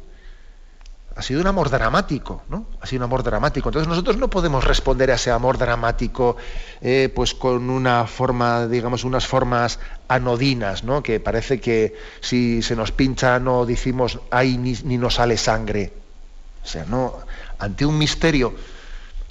ha 1.16 1.24
sido 1.24 1.42
un 1.42 1.48
amor 1.48 1.72
dramático, 1.72 2.44
¿no? 2.50 2.68
Ha 2.80 2.86
sido 2.86 3.00
un 3.00 3.06
amor 3.06 3.24
dramático. 3.24 3.70
Entonces 3.70 3.88
nosotros 3.88 4.18
no 4.18 4.30
podemos 4.30 4.64
responder 4.64 5.10
a 5.10 5.16
ese 5.16 5.32
amor 5.32 5.58
dramático 5.58 6.38
eh, 6.82 7.12
pues 7.16 7.34
con 7.34 7.72
una 7.72 8.06
forma, 8.06 8.68
digamos, 8.68 9.04
unas 9.04 9.26
formas 9.26 9.80
anodinas, 10.08 10.84
¿no? 10.84 11.02
Que 11.02 11.20
parece 11.20 11.60
que 11.60 11.96
si 12.22 12.62
se 12.62 12.76
nos 12.76 12.92
pincha 12.92 13.40
no 13.40 13.66
decimos 13.66 14.20
ay 14.30 14.60
ni, 14.60 14.74
ni 14.84 15.00
nos 15.00 15.16
sale 15.16 15.36
sangre. 15.38 16.05
O 16.66 16.68
sea, 16.68 16.84
no, 16.86 17.14
ante 17.60 17.86
un 17.86 17.98
misterio, 17.98 18.56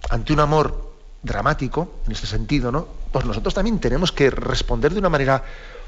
ante 0.08 0.32
un 0.32 0.40
amor 0.40 0.94
dramático, 1.20 2.00
en 2.06 2.12
este 2.12 2.28
sentido, 2.28 2.70
¿no? 2.70 2.86
Pues 3.10 3.24
nosotros 3.24 3.54
también 3.54 3.80
tenemos 3.80 4.12
que 4.12 4.30
responder 4.30 4.92
de 4.92 5.00
una 5.00 5.08
manera 5.08 5.42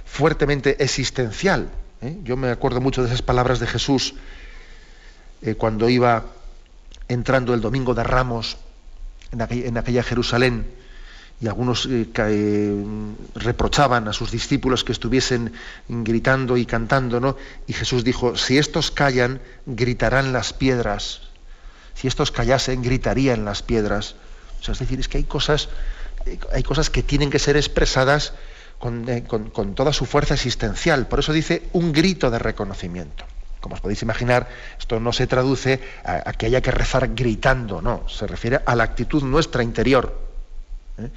fuertemente 0.05 0.83
existencial. 0.83 1.69
¿eh? 2.01 2.19
Yo 2.25 2.37
me 2.37 2.51
acuerdo 2.51 2.81
mucho 2.81 3.03
de 3.03 3.09
esas 3.09 3.23
palabras 3.23 3.61
de 3.61 3.67
Jesús 3.67 4.15
eh, 5.43 5.55
cuando 5.55 5.89
iba 5.89 6.25
entrando 7.09 7.55
el 7.55 7.61
domingo 7.61 7.95
de 7.95 8.03
Ramos 8.03 8.57
en 9.33 9.77
aquella, 9.77 10.03
Jerusalén 10.03 10.67
y 11.41 11.49
algunos 11.49 11.87
eh, 11.91 12.85
reprochaban 13.35 14.09
a 14.09 14.13
sus 14.13 14.31
discípulos 14.31 14.85
que 14.85 14.93
estuviesen 14.93 15.53
gritando 15.89 16.57
y 16.57 16.65
cantando, 16.65 17.21
¿no? 17.21 17.37
Y 17.67 17.75
Jesús 17.75 18.05
dijo, 18.05 18.37
si 18.37 18.57
estos 18.57 18.91
callan, 18.91 19.41
gritarán 19.67 20.33
las 20.33 20.53
piedras. 20.53 21.26
Si 21.97 22.07
estos 22.07 22.31
callasen, 22.31 22.83
gritarían 22.83 23.45
las 23.45 23.63
piedras. 23.63 24.15
O 24.61 24.63
sea, 24.63 24.73
es 24.73 24.79
decir, 24.79 25.01
es 25.01 25.09
que 25.09 25.19
hay 25.19 25.25
cosas, 25.25 25.69
hay 26.53 26.63
cosas 26.63 26.91
que 26.91 27.03
tienen 27.03 27.31
que 27.31 27.39
ser 27.39 27.57
expresadas 27.57 28.35
con, 28.79 29.07
con, 29.23 29.51
con 29.51 29.75
toda 29.75 29.93
su 29.93 30.05
fuerza 30.05 30.35
existencial. 30.35 31.09
Por 31.09 31.19
eso 31.19 31.33
dice 31.33 31.63
un 31.73 31.93
grito 31.93 32.31
de 32.31 32.39
reconocimiento. 32.39 33.25
Como 33.61 33.75
os 33.75 33.81
podéis 33.81 34.03
imaginar, 34.03 34.49
esto 34.79 35.01
no 35.01 35.13
se 35.13 35.27
traduce 35.27 35.81
a, 36.05 36.29
a, 36.29 36.33
que 36.35 36.47
haya 36.47 36.61
que 36.61 36.71
rezar 36.71 37.15
gritando, 37.15 37.81
no, 37.81 38.09
se 38.09 38.27
refiere 38.27 38.61
a 38.65 38.77
la 38.77 38.85
actitud 38.85 39.23
nuestra 39.25 39.63
interior. 39.63 40.21
¿eh? 40.99 41.09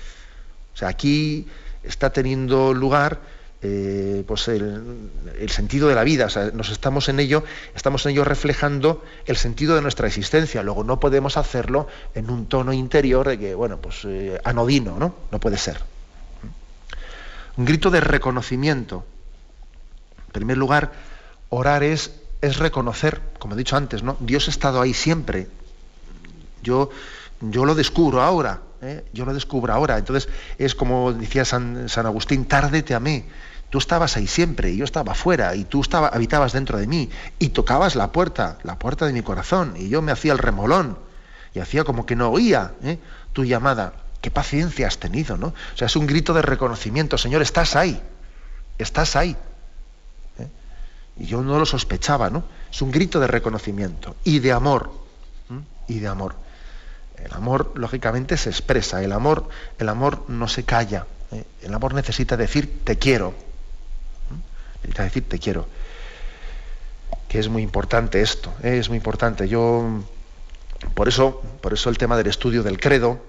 O 0.74 0.78
sea, 0.78 0.88
aquí 0.88 1.46
está 1.84 2.12
teniendo 2.12 2.74
lugar 2.74 3.20
eh, 3.62 4.24
pues 4.28 4.48
el, 4.48 5.50
sentido 5.50 5.90
de 5.90 5.96
la 5.96 6.04
vida, 6.04 6.28
nos 6.54 6.70
estamos 6.70 7.10
en 7.10 7.20
ello, 7.20 7.44
estamos 7.76 8.06
en 8.06 8.14
ello 8.14 8.24
reflejando 8.24 9.04
el 9.26 9.38
sentido 9.38 9.76
de 9.76 9.82
nuestra 9.82 10.08
existencia. 10.08 10.64
Luego 10.64 10.84
no 10.84 11.00
podemos 11.00 11.38
hacerlo 11.38 11.88
en 12.16 12.30
un 12.30 12.48
tono 12.48 12.74
interior 12.74 13.28
de 13.28 13.40
que, 13.40 13.56
bueno, 13.56 13.78
pues 13.78 14.06
eh, 14.06 14.40
anodino, 14.44 14.98
¿no? 14.98 15.16
No 15.32 15.40
puede 15.40 15.58
ser. 15.58 15.82
Un 17.58 17.66
grito 17.66 17.92
de 17.92 18.00
reconocimiento. 18.00 19.06
En 20.28 20.32
primer 20.32 20.58
lugar, 20.58 20.92
orar 21.50 21.84
es 21.84 22.12
es 22.42 22.58
reconocer, 22.58 23.22
como 23.38 23.56
he 23.56 23.58
dicho 23.58 23.76
antes, 23.76 24.04
¿no? 24.04 24.18
Dios 24.20 24.48
ha 24.48 24.52
estado 24.52 24.82
ahí 24.82 24.94
siempre. 24.94 25.48
Yo, 26.64 26.90
yo 27.42 27.66
lo 27.66 27.76
descubro 27.76 28.22
ahora, 28.22 28.62
¿eh? 28.82 29.04
yo 29.14 29.26
lo 29.26 29.34
descubro 29.34 29.74
ahora. 29.74 29.98
Entonces 29.98 30.30
es 30.58 30.76
como 30.76 31.14
decía 31.14 31.46
San, 31.46 31.90
San, 31.90 32.06
Agustín, 32.06 32.46
tarde 32.46 32.82
te 32.82 32.94
amé. 32.94 33.26
Tú 33.70 33.78
estabas 33.78 34.18
ahí 34.18 34.28
siempre, 34.28 34.72
y 34.72 34.78
yo 34.78 34.86
estaba 34.86 35.14
fuera, 35.14 35.56
y 35.56 35.64
tú 35.64 35.82
estaba, 35.82 36.08
habitabas 36.08 36.54
dentro 36.54 36.78
de 36.78 36.88
mí, 36.88 37.10
y 37.38 37.50
tocabas 37.50 37.96
la 37.96 38.12
puerta, 38.12 38.58
la 38.64 38.80
puerta 38.80 39.06
de 39.06 39.14
mi 39.14 39.22
corazón, 39.22 39.76
y 39.78 39.90
yo 39.90 40.02
me 40.02 40.12
hacía 40.12 40.32
el 40.32 40.40
remolón, 40.40 40.98
y 41.54 41.60
hacía 41.60 41.84
como 41.84 42.06
que 42.06 42.16
no 42.16 42.30
oía 42.30 42.74
¿eh? 42.84 43.00
tu 43.34 43.46
llamada. 43.46 43.94
Qué 44.22 44.32
paciencia 44.32 44.88
has 44.88 44.98
tenido, 44.98 45.38
¿no? 45.38 45.48
O 45.48 45.78
sea, 45.78 45.88
es 45.88 45.96
un 45.96 46.06
grito 46.06 46.34
de 46.34 46.42
reconocimiento, 46.42 47.18
Señor, 47.18 47.42
estás 47.42 47.76
ahí, 47.76 48.02
estás 48.78 49.16
ahí. 49.16 49.38
Y 51.20 51.26
yo 51.26 51.42
no 51.42 51.60
lo 51.60 51.66
sospechaba, 51.66 52.30
¿no? 52.30 52.44
Es 52.72 52.82
un 52.82 52.92
grito 52.92 53.20
de 53.20 53.28
reconocimiento 53.28 54.16
y 54.24 54.40
de 54.40 54.54
amor. 54.54 54.92
Y 55.88 56.00
de 56.00 56.08
amor. 56.08 56.36
El 57.18 57.34
amor, 57.34 57.74
lógicamente, 57.76 58.38
se 58.38 58.50
expresa. 58.50 59.04
El 59.04 59.12
amor, 59.12 59.50
el 59.80 59.90
amor 59.90 60.24
no 60.30 60.48
se 60.48 60.64
calla. 60.64 61.08
¿eh? 61.32 61.44
El 61.62 61.74
amor 61.74 61.94
necesita 61.94 62.38
decir 62.38 62.84
te 62.86 62.98
quiero. 62.98 63.34
Necesita 64.82 65.04
decir 65.04 65.30
te 65.30 65.40
quiero. 65.40 65.68
Que 67.28 67.40
es 67.40 67.50
muy 67.50 67.62
importante 67.62 68.22
esto. 68.22 68.54
¿eh? 68.64 68.78
Es 68.78 68.90
muy 68.90 68.98
importante. 68.98 69.48
Yo, 69.48 70.02
por 70.94 71.08
eso, 71.08 71.42
por 71.62 71.74
eso 71.74 71.90
el 71.90 71.98
tema 71.98 72.18
del 72.18 72.28
estudio 72.28 72.64
del 72.64 72.80
credo, 72.80 73.22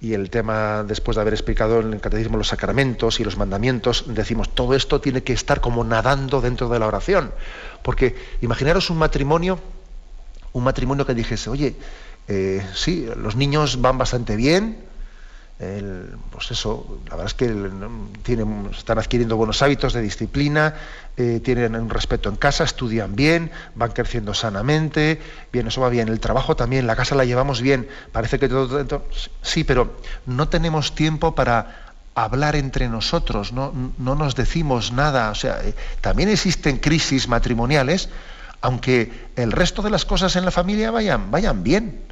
y 0.00 0.14
el 0.14 0.30
tema, 0.30 0.82
después 0.82 1.16
de 1.16 1.20
haber 1.20 1.34
explicado 1.34 1.80
en 1.80 1.92
el 1.92 2.00
catecismo 2.00 2.38
los 2.38 2.48
sacramentos 2.48 3.20
y 3.20 3.24
los 3.24 3.36
mandamientos, 3.36 4.04
decimos, 4.08 4.48
todo 4.48 4.74
esto 4.74 5.00
tiene 5.00 5.22
que 5.22 5.34
estar 5.34 5.60
como 5.60 5.84
nadando 5.84 6.40
dentro 6.40 6.70
de 6.70 6.78
la 6.78 6.86
oración. 6.86 7.32
Porque 7.82 8.16
imaginaros 8.40 8.88
un 8.88 8.96
matrimonio, 8.96 9.58
un 10.54 10.64
matrimonio 10.64 11.04
que 11.04 11.14
dijese, 11.14 11.50
oye, 11.50 11.76
eh, 12.28 12.66
sí, 12.74 13.06
los 13.14 13.36
niños 13.36 13.82
van 13.82 13.98
bastante 13.98 14.36
bien, 14.36 14.78
el, 15.60 16.14
pues 16.30 16.50
eso, 16.50 17.00
la 17.04 17.16
verdad 17.16 17.26
es 17.26 17.34
que 17.34 17.46
tienen, 18.22 18.70
están 18.76 18.98
adquiriendo 18.98 19.36
buenos 19.36 19.60
hábitos 19.60 19.92
de 19.92 20.00
disciplina, 20.00 20.74
eh, 21.18 21.40
tienen 21.44 21.76
un 21.76 21.90
respeto 21.90 22.30
en 22.30 22.36
casa, 22.36 22.64
estudian 22.64 23.14
bien, 23.14 23.50
van 23.74 23.90
creciendo 23.92 24.32
sanamente, 24.32 25.20
bien, 25.52 25.66
eso 25.66 25.82
va 25.82 25.90
bien. 25.90 26.08
El 26.08 26.18
trabajo 26.18 26.56
también, 26.56 26.86
la 26.86 26.96
casa 26.96 27.14
la 27.14 27.26
llevamos 27.26 27.60
bien, 27.60 27.88
parece 28.10 28.38
que 28.38 28.48
todo, 28.48 29.04
sí, 29.42 29.64
pero 29.64 30.00
no 30.24 30.48
tenemos 30.48 30.94
tiempo 30.94 31.34
para 31.34 31.92
hablar 32.14 32.56
entre 32.56 32.88
nosotros, 32.88 33.52
no, 33.52 33.72
no 33.98 34.14
nos 34.14 34.34
decimos 34.34 34.92
nada. 34.92 35.30
O 35.30 35.34
sea, 35.34 35.60
eh, 35.62 35.74
también 36.00 36.30
existen 36.30 36.78
crisis 36.78 37.28
matrimoniales, 37.28 38.08
aunque 38.62 39.12
el 39.36 39.52
resto 39.52 39.82
de 39.82 39.90
las 39.90 40.06
cosas 40.06 40.36
en 40.36 40.46
la 40.46 40.50
familia 40.50 40.90
vayan, 40.90 41.30
vayan 41.30 41.62
bien 41.62 42.09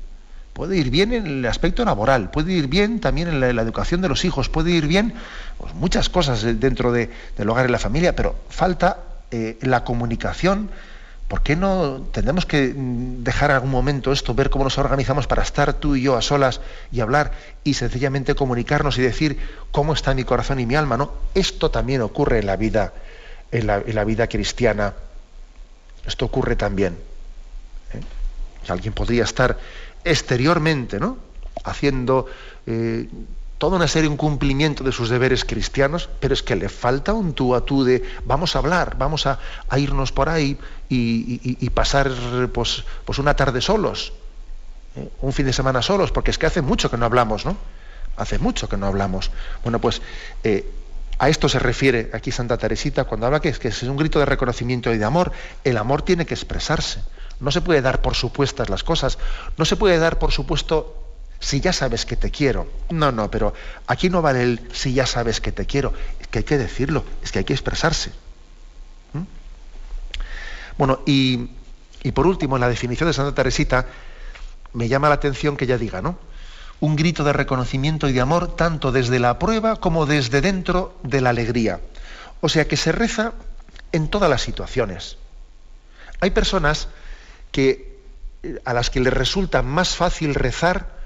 puede 0.59 0.77
ir 0.77 0.91
bien 0.91 1.13
en 1.13 1.25
el 1.25 1.47
aspecto 1.47 1.85
laboral, 1.85 2.33
puede 2.33 2.53
ir 2.53 2.67
bien 2.67 2.99
también 2.99 3.29
en 3.29 3.39
la, 3.39 3.63
educación 3.63 4.01
de 4.01 4.09
los 4.09 4.25
hijos, 4.25 4.49
puede 4.49 4.73
ir 4.73 4.89
bien 4.89 5.15
pues, 5.57 5.73
muchas 5.75 6.09
cosas 6.09 6.43
dentro 6.59 6.91
de, 6.91 7.11
del 7.37 7.49
hogar 7.49 7.69
y 7.69 7.71
la 7.71 7.79
familia, 7.79 8.17
pero 8.17 8.35
falta 8.49 8.99
eh, 9.31 9.57
la 9.61 9.85
comunicación. 9.85 10.69
¿Por 11.29 11.45
qué 11.45 11.55
no 11.55 12.09
tendremos 12.11 12.45
que 12.45 12.75
dejar 12.75 13.53
algún 13.53 13.71
momento 13.71 14.11
esto, 14.11 14.35
ver 14.35 14.51
cómo 14.51 14.65
nos 14.65 14.79
organizamos 14.79 15.29
para 15.29 15.45
estar 15.45 15.75
tú 15.75 15.95
y 15.95 16.03
yo 16.03 16.17
a 16.17 16.23
solas 16.23 16.61
y 16.91 16.99
hablar 16.99 17.31
y 17.63 17.75
sencillamente 17.75 18.35
comunicarnos 18.35 18.99
y 18.99 19.03
decir 19.03 19.39
cómo 19.71 19.93
está 19.93 20.13
mi 20.13 20.25
corazón 20.25 20.59
y 20.59 20.67
mi 20.67 20.75
alma? 20.75 20.97
¿no? 20.97 21.13
Esto 21.37 21.71
también 21.71 22.01
ocurre 22.01 22.41
en 22.41 22.47
la 22.47 22.57
vida, 22.57 22.95
en 23.53 23.69
la, 23.69 23.77
en 23.77 23.95
la 23.95 24.03
vida 24.03 24.27
cristiana. 24.27 24.95
Esto 26.05 26.25
ocurre 26.25 26.57
también. 26.57 26.99
¿eh? 27.95 28.01
Alguien 28.67 28.93
podría 28.93 29.23
estar 29.23 29.57
exteriormente, 30.11 30.99
¿no? 30.99 31.19
Haciendo, 31.65 32.27
eh, 32.67 33.09
toda 33.59 33.77
una 33.77 33.89
serie, 33.89 34.09
un 34.09 34.17
cumplimiento 34.17 34.85
de 34.85 34.93
sus 34.93 35.09
deberes 35.09 35.45
cristianos, 35.45 36.09
pero 36.21 36.33
es 36.33 36.43
que 36.43 36.57
le 36.57 36.69
falta 36.69 37.13
un 37.13 37.35
tú 37.35 37.55
a 37.55 37.65
tú 37.65 37.85
de 37.85 38.03
vamos 38.25 38.55
a 38.55 38.61
hablar, 38.61 38.97
vamos 38.97 39.27
a, 39.27 39.39
irnos 39.77 40.13
por 40.13 40.29
ahí 40.29 40.57
y, 40.89 41.71
pasar 41.71 42.11
pues, 42.53 42.85
pues, 43.05 43.19
una 43.19 43.35
tarde 43.35 43.61
solos, 43.61 44.13
¿eh? 44.97 45.09
un 45.21 45.33
fin 45.33 45.47
de 45.47 45.53
semana 45.53 45.83
solos, 45.83 46.13
porque 46.13 46.31
es 46.31 46.39
que 46.39 46.47
hace 46.47 46.63
mucho 46.63 46.91
que 46.91 46.97
no 46.97 47.05
hablamos, 47.05 47.45
¿no? 47.45 47.57
Hace 48.17 48.39
mucho 48.39 48.69
que 48.69 48.77
no 48.77 48.87
hablamos. 48.87 49.31
Bueno, 49.63 49.81
pues 49.81 50.03
eh, 50.43 50.69
a 51.19 51.29
esto 51.29 51.49
se 51.49 51.59
refiere 51.59 52.11
aquí 52.13 52.31
Santa 52.31 52.57
Teresita 52.59 53.05
cuando 53.05 53.27
habla 53.27 53.41
es, 53.43 53.59
que 53.59 53.69
es 53.69 53.83
un 53.83 53.97
grito 53.97 54.21
de 54.21 54.25
reconocimiento 54.25 54.93
y 54.93 54.99
de 54.99 55.05
amor. 55.05 55.33
El 55.65 55.77
amor 55.77 56.03
tiene 56.03 56.27
que 56.27 56.35
expresarse. 56.35 57.01
No 57.41 57.51
se 57.51 57.61
puede 57.61 57.82
dar 57.82 58.03
por 58.03 58.14
supuestas 58.14 58.68
las 58.68 58.82
cosas. 58.82 59.18
No 59.57 59.64
se 59.64 59.76
puede 59.76 59.99
dar 59.99 60.18
por 60.18 60.32
supuesto 60.32 61.09
si 61.41 61.61
ya 61.61 61.72
sabes 61.72 62.05
que 62.05 62.16
te 62.16 62.30
quiero. 62.30 62.68
No, 62.91 63.12
no, 63.12 63.30
pero 63.30 63.55
aquí 63.86 64.11
no 64.11 64.22
vale 64.22 64.43
el 64.43 64.61
si 64.72 64.93
ya 64.93 65.07
sabes 65.07 65.41
que 65.41 65.53
te 65.53 65.66
quiero. 65.66 65.93
Es 66.20 66.26
que 66.28 66.39
hay 66.41 66.45
que 66.45 66.59
decirlo, 66.59 67.05
es 67.22 67.30
que 67.30 67.41
hay 67.41 67.45
que 67.45 67.53
expresarse. 67.53 68.11
¿Mm? 69.12 69.22
Bueno, 70.76 71.01
y, 71.07 71.51
y, 72.03 72.12
por 72.12 72.26
último, 72.26 72.57
en 72.57 72.61
la 72.61 72.68
definición 72.68 73.09
de 73.09 73.12
Santa 73.12 73.34
Teresita, 73.34 73.86
me 74.72 74.89
llama 74.89 75.09
la 75.09 75.14
atención 75.14 75.57
que 75.57 75.64
ella 75.64 75.78
diga, 75.78 76.03
¿no? 76.03 76.18
Un 76.80 76.97
grito 76.97 77.24
de 77.24 77.32
reconocimiento 77.32 78.09
y 78.09 78.12
de 78.12 78.20
amor 78.20 78.55
tanto 78.57 78.93
desde 78.93 79.18
la 79.18 79.39
prueba 79.39 79.76
como 79.76 80.07
desde 80.07 80.41
dentro 80.41 80.97
de 81.03 81.20
la 81.20 81.30
alegría. 81.30 81.80
O 82.41 82.49
sea 82.49 82.68
que 82.68 82.76
se 82.76 82.93
reza 82.93 83.32
en 83.91 84.09
todas 84.09 84.30
las 84.30 84.43
situaciones. 84.43 85.16
Hay 86.20 86.30
personas 86.30 86.89
que, 87.51 87.99
a 88.64 88.72
las 88.72 88.90
que 88.90 89.01
les 89.01 89.12
resulta 89.12 89.62
más 89.62 89.96
fácil 89.96 90.34
rezar 90.34 90.99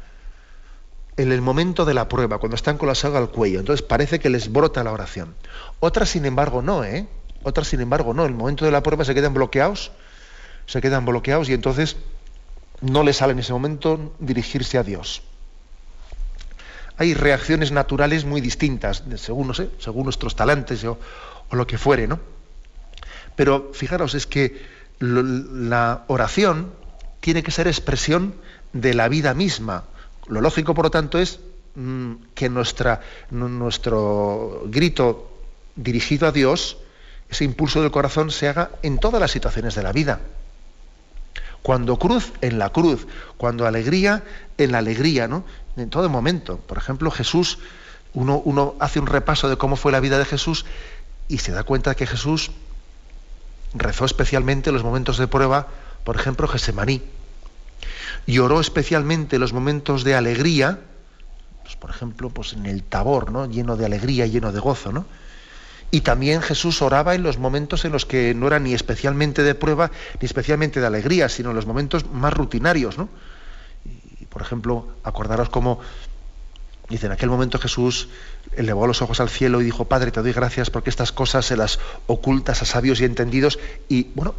en 1.17 1.31
el 1.31 1.41
momento 1.43 1.85
de 1.85 1.95
la 1.95 2.09
prueba, 2.09 2.39
cuando 2.39 2.57
están 2.57 2.79
con 2.79 2.89
la 2.89 2.95
saga 2.95 3.19
al 3.19 3.31
cuello. 3.31 3.61
Entonces 3.61 3.85
parece 3.87 4.19
que 4.19 4.31
les 4.31 4.51
brota 4.51 4.83
la 4.83 4.93
oración. 4.93 5.35
Otras, 5.81 6.11
sin 6.11 6.25
embargo, 6.25 6.63
no, 6.63 6.85
¿eh? 6.85 7.07
Otras, 7.43 7.69
sin 7.69 7.81
embargo, 7.81 8.15
no. 8.15 8.25
En 8.25 8.31
el 8.31 8.37
momento 8.37 8.65
de 8.65 8.71
la 8.71 8.83
prueba 8.83 9.05
se 9.05 9.15
quedan 9.15 9.35
bloqueados, 9.35 9.93
se 10.67 10.81
quedan 10.81 11.05
bloqueados 11.05 11.49
y 11.49 11.53
entonces 11.53 11.97
no 12.81 13.03
les 13.03 13.17
sale 13.17 13.33
en 13.33 13.39
ese 13.39 13.53
momento 13.53 14.15
dirigirse 14.19 14.79
a 14.79 14.83
Dios. 14.83 15.23
Hay 16.99 17.15
reacciones 17.15 17.73
naturales 17.73 18.25
muy 18.25 18.41
distintas, 18.41 19.03
según, 19.17 19.49
no 19.49 19.55
sé, 19.55 19.71
según 19.79 20.05
nuestros 20.05 20.37
talentos 20.37 20.85
o, 20.85 20.99
lo 21.51 21.67
que 21.67 21.79
fuere, 21.79 22.07
¿no? 22.07 22.21
Pero 23.37 23.71
fijaros, 23.75 24.15
es 24.15 24.27
que 24.27 24.63
la 24.99 26.05
oración 26.07 26.73
tiene 27.21 27.43
que 27.43 27.51
ser 27.51 27.67
expresión 27.67 28.35
de 28.73 28.95
la 28.95 29.09
vida 29.09 29.35
misma, 29.35 29.85
lo 30.29 30.41
lógico, 30.41 30.75
por 30.75 30.87
lo 30.87 30.91
tanto, 30.91 31.19
es 31.19 31.41
mm, 31.75 32.13
que 32.35 32.49
nuestra, 32.49 33.01
nuestro 33.31 34.63
grito 34.67 35.31
dirigido 35.75 36.29
a 36.29 36.33
Dios, 36.33 36.79
ese 37.29 37.45
impulso 37.45 37.83
del 37.83 37.91
corazón, 37.91 38.31
se 38.31 38.49
haga 38.49 38.71
en 38.83 38.99
todas 38.99 39.21
las 39.21 39.31
situaciones 39.31 39.75
de 39.75 39.83
la 39.83 39.93
vida. 39.93 40.21
Cuando 41.63 41.99
cruz, 41.99 42.33
en 42.41 42.59
la 42.59 42.71
cruz. 42.71 43.07
Cuando 43.37 43.67
alegría, 43.67 44.25
en 44.59 44.73
la 44.73 44.79
alegría, 44.79 45.29
¿no? 45.29 45.45
En 45.77 45.91
todo 45.91 46.09
momento. 46.09 46.59
Por 46.59 46.79
ejemplo, 46.79 47.11
Jesús, 47.11 47.59
uno, 48.15 48.43
uno 48.45 48.75
hace 48.81 49.01
un 49.01 49.07
repaso 49.07 49.49
de 49.49 49.57
cómo 49.57 49.77
fue 49.77 49.93
la 49.93 50.01
vida 50.01 50.19
de 50.19 50.25
Jesús 50.25 50.67
y 51.29 51.39
se 51.39 51.53
da 51.53 51.63
cuenta 51.63 51.95
que 51.95 52.07
Jesús 52.07 52.51
rezó 53.75 54.05
especialmente 54.05 54.71
en 54.71 54.75
los 54.75 54.85
momentos 54.85 55.19
de 55.19 55.27
prueba, 55.27 55.69
por 56.05 56.17
ejemplo, 56.17 56.49
Gesemaní 56.49 57.03
y 58.27 58.39
oró 58.39 58.61
especialmente 58.61 59.39
los 59.39 59.53
momentos 59.53 60.05
de 60.05 60.15
alegría, 60.15 60.79
pues, 61.63 61.77
por 61.77 61.91
ejemplo, 61.91 62.31
pues 62.31 62.53
en 62.53 62.67
el 62.67 62.83
tabor, 62.83 63.33
¿no? 63.33 63.47
lleno 63.47 63.77
de 63.77 63.87
alegría, 63.87 64.27
lleno 64.27 64.53
de 64.53 64.61
gozo, 64.61 64.93
¿no? 64.93 65.07
Y 65.91 66.01
también 66.01 66.41
Jesús 66.41 66.81
oraba 66.81 67.15
en 67.15 67.23
los 67.23 67.37
momentos 67.37 67.85
en 67.85 67.93
los 67.93 68.07
que 68.07 68.35
no 68.35 68.47
era 68.47 68.59
ni 68.59 68.73
especialmente 68.73 69.43
de 69.43 69.55
prueba 69.55 69.91
ni 70.21 70.25
especialmente 70.25 70.81
de 70.81 70.87
alegría, 70.87 71.29
sino 71.29 71.51
en 71.51 71.57
los 71.57 71.67
momentos 71.67 72.11
más 72.11 72.33
rutinarios, 72.33 72.97
¿no? 72.97 73.11
Y, 74.19 74.25
por 74.25 74.41
ejemplo, 74.41 74.89
acordaros 75.05 75.51
cómo 75.51 75.81
Dice, 76.93 77.07
en 77.07 77.13
aquel 77.13 77.31
momento 77.31 77.59
Jesús 77.59 78.11
elevó 78.55 78.87
los 78.87 79.01
ojos 79.01 79.19
al 79.21 79.31
cielo 79.31 79.63
y 79.63 79.65
dijo, 79.65 79.87
Padre, 79.87 80.11
te 80.11 80.21
doy 80.21 80.35
gracias 80.35 80.69
porque 80.69 80.91
estas 80.91 81.11
cosas 81.11 81.47
se 81.47 81.57
las 81.57 81.81
ocultas 82.07 82.61
a 82.61 82.67
sabios 82.67 83.01
y 83.01 83.07
entendidos. 83.07 83.59
Y 83.89 84.09
bueno, 84.15 84.35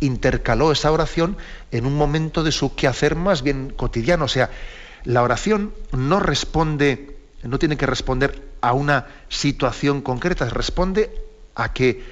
intercaló 0.00 0.70
esa 0.70 0.92
oración 0.92 1.38
en 1.70 1.86
un 1.86 1.96
momento 1.96 2.42
de 2.42 2.52
su 2.52 2.74
quehacer 2.74 3.16
más 3.16 3.40
bien 3.40 3.72
cotidiano. 3.74 4.26
O 4.26 4.28
sea, 4.28 4.50
la 5.04 5.22
oración 5.22 5.72
no 5.92 6.20
responde, 6.20 7.16
no 7.42 7.58
tiene 7.58 7.78
que 7.78 7.86
responder 7.86 8.50
a 8.60 8.74
una 8.74 9.06
situación 9.30 10.02
concreta, 10.02 10.46
responde 10.50 11.10
a 11.54 11.72
que, 11.72 12.04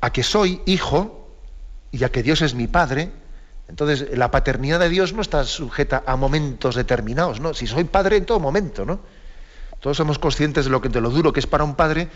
a 0.00 0.10
que 0.10 0.22
soy 0.22 0.62
hijo 0.64 1.28
y 1.90 2.04
a 2.04 2.08
que 2.08 2.22
Dios 2.22 2.40
es 2.40 2.54
mi 2.54 2.66
Padre 2.66 3.12
entonces, 3.72 4.18
la 4.18 4.30
paternidad 4.30 4.78
de 4.80 4.90
Dios 4.90 5.14
no 5.14 5.22
está 5.22 5.44
sujeta 5.44 6.02
a 6.04 6.16
momentos 6.16 6.74
determinados, 6.74 7.40
¿no? 7.40 7.54
Si 7.54 7.66
soy 7.66 7.84
padre 7.84 8.18
en 8.18 8.26
todo 8.26 8.38
momento, 8.38 8.84
¿no? 8.84 9.00
Todos 9.80 9.96
somos 9.96 10.18
conscientes 10.18 10.66
de 10.66 10.70
lo, 10.70 10.82
que, 10.82 10.90
de 10.90 11.00
lo 11.00 11.08
duro 11.08 11.32
que 11.32 11.40
es 11.40 11.46
para 11.46 11.64
un 11.64 11.74
padre, 11.74 12.08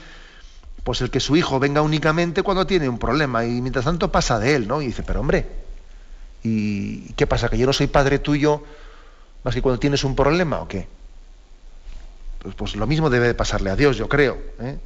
pues 0.84 1.00
el 1.00 1.08
que 1.08 1.18
su 1.18 1.34
hijo 1.34 1.58
venga 1.58 1.80
únicamente 1.80 2.42
cuando 2.42 2.66
tiene 2.66 2.90
un 2.90 2.98
problema 2.98 3.46
y 3.46 3.62
mientras 3.62 3.86
tanto 3.86 4.12
pasa 4.12 4.38
de 4.38 4.54
él, 4.54 4.68
¿no? 4.68 4.82
Y 4.82 4.88
dice, 4.88 5.02
pero 5.02 5.20
hombre, 5.20 5.46
¿y 6.42 7.10
qué 7.14 7.26
pasa? 7.26 7.48
¿Que 7.48 7.56
yo 7.56 7.64
no 7.64 7.72
soy 7.72 7.86
padre 7.86 8.18
tuyo 8.18 8.62
más 9.42 9.54
que 9.54 9.62
cuando 9.62 9.80
tienes 9.80 10.04
un 10.04 10.14
problema 10.14 10.60
o 10.60 10.68
qué? 10.68 10.86
Pues, 12.40 12.54
pues 12.54 12.76
lo 12.76 12.86
mismo 12.86 13.08
debe 13.08 13.28
de 13.28 13.34
pasarle 13.34 13.70
a 13.70 13.76
Dios, 13.76 13.96
yo 13.96 14.10
creo. 14.10 14.36
¿eh? 14.60 14.76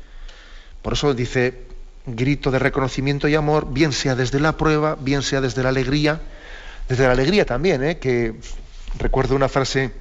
Por 0.82 0.92
eso 0.92 1.14
dice, 1.14 1.66
grito 2.06 2.52
de 2.52 2.60
reconocimiento 2.60 3.26
y 3.26 3.34
amor, 3.34 3.72
bien 3.72 3.92
sea 3.92 4.14
desde 4.14 4.38
la 4.38 4.56
prueba, 4.56 4.96
bien 5.00 5.22
sea 5.22 5.40
desde 5.40 5.64
la 5.64 5.70
alegría, 5.70 6.20
desde 6.90 7.06
la 7.06 7.12
alegría 7.12 7.46
también, 7.46 7.84
¿eh? 7.84 7.98
que 7.98 8.34
recuerdo 8.98 9.36
una 9.36 9.48
frase, 9.48 9.92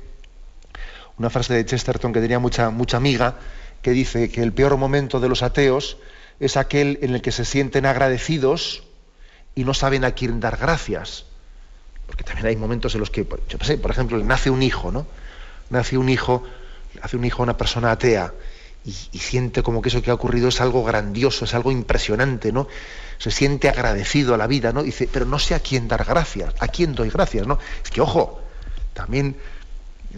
una 1.19 1.29
frase 1.29 1.53
de 1.53 1.63
Chesterton 1.63 2.11
que 2.11 2.19
tenía 2.19 2.39
mucha, 2.39 2.71
mucha 2.71 2.97
amiga, 2.97 3.35
que 3.83 3.91
dice 3.91 4.31
que 4.31 4.41
el 4.41 4.53
peor 4.53 4.75
momento 4.75 5.19
de 5.19 5.29
los 5.29 5.43
ateos 5.43 5.97
es 6.39 6.57
aquel 6.57 6.97
en 7.03 7.13
el 7.13 7.21
que 7.21 7.31
se 7.31 7.45
sienten 7.45 7.85
agradecidos 7.85 8.85
y 9.53 9.65
no 9.65 9.75
saben 9.75 10.03
a 10.03 10.13
quién 10.13 10.39
dar 10.39 10.57
gracias. 10.57 11.25
Porque 12.07 12.23
también 12.23 12.47
hay 12.47 12.55
momentos 12.55 12.95
en 12.95 13.01
los 13.01 13.11
que, 13.11 13.23
yo 13.23 13.57
sé, 13.61 13.77
por 13.77 13.91
ejemplo, 13.91 14.17
nace 14.23 14.49
un 14.49 14.63
hijo, 14.63 14.91
¿no? 14.91 15.05
Nace 15.69 15.95
un 15.95 16.09
hijo, 16.09 16.43
hace 17.03 17.17
un 17.17 17.23
hijo 17.23 17.43
a 17.43 17.45
una 17.45 17.55
persona 17.55 17.91
atea 17.91 18.33
y, 18.85 19.19
siente 19.19 19.61
como 19.61 19.81
que 19.81 19.89
eso 19.89 20.01
que 20.01 20.11
ha 20.11 20.13
ocurrido 20.13 20.47
es 20.49 20.61
algo 20.61 20.83
grandioso, 20.83 21.45
es 21.45 21.53
algo 21.53 21.71
impresionante, 21.71 22.51
¿no? 22.51 22.67
se 23.19 23.31
siente 23.31 23.69
agradecido 23.69 24.33
a 24.33 24.37
la 24.37 24.47
vida, 24.47 24.71
¿no? 24.71 24.81
Dice, 24.81 25.07
pero 25.11 25.25
no 25.25 25.39
sé 25.39 25.53
a 25.53 25.59
quién 25.59 25.89
dar 25.89 26.05
gracias, 26.05 26.53
a 26.59 26.69
quién 26.69 26.95
doy 26.95 27.09
gracias, 27.09 27.45
¿no? 27.45 27.59
Es 27.83 27.91
que, 27.91 27.99
ojo, 27.99 28.41
también 28.93 29.35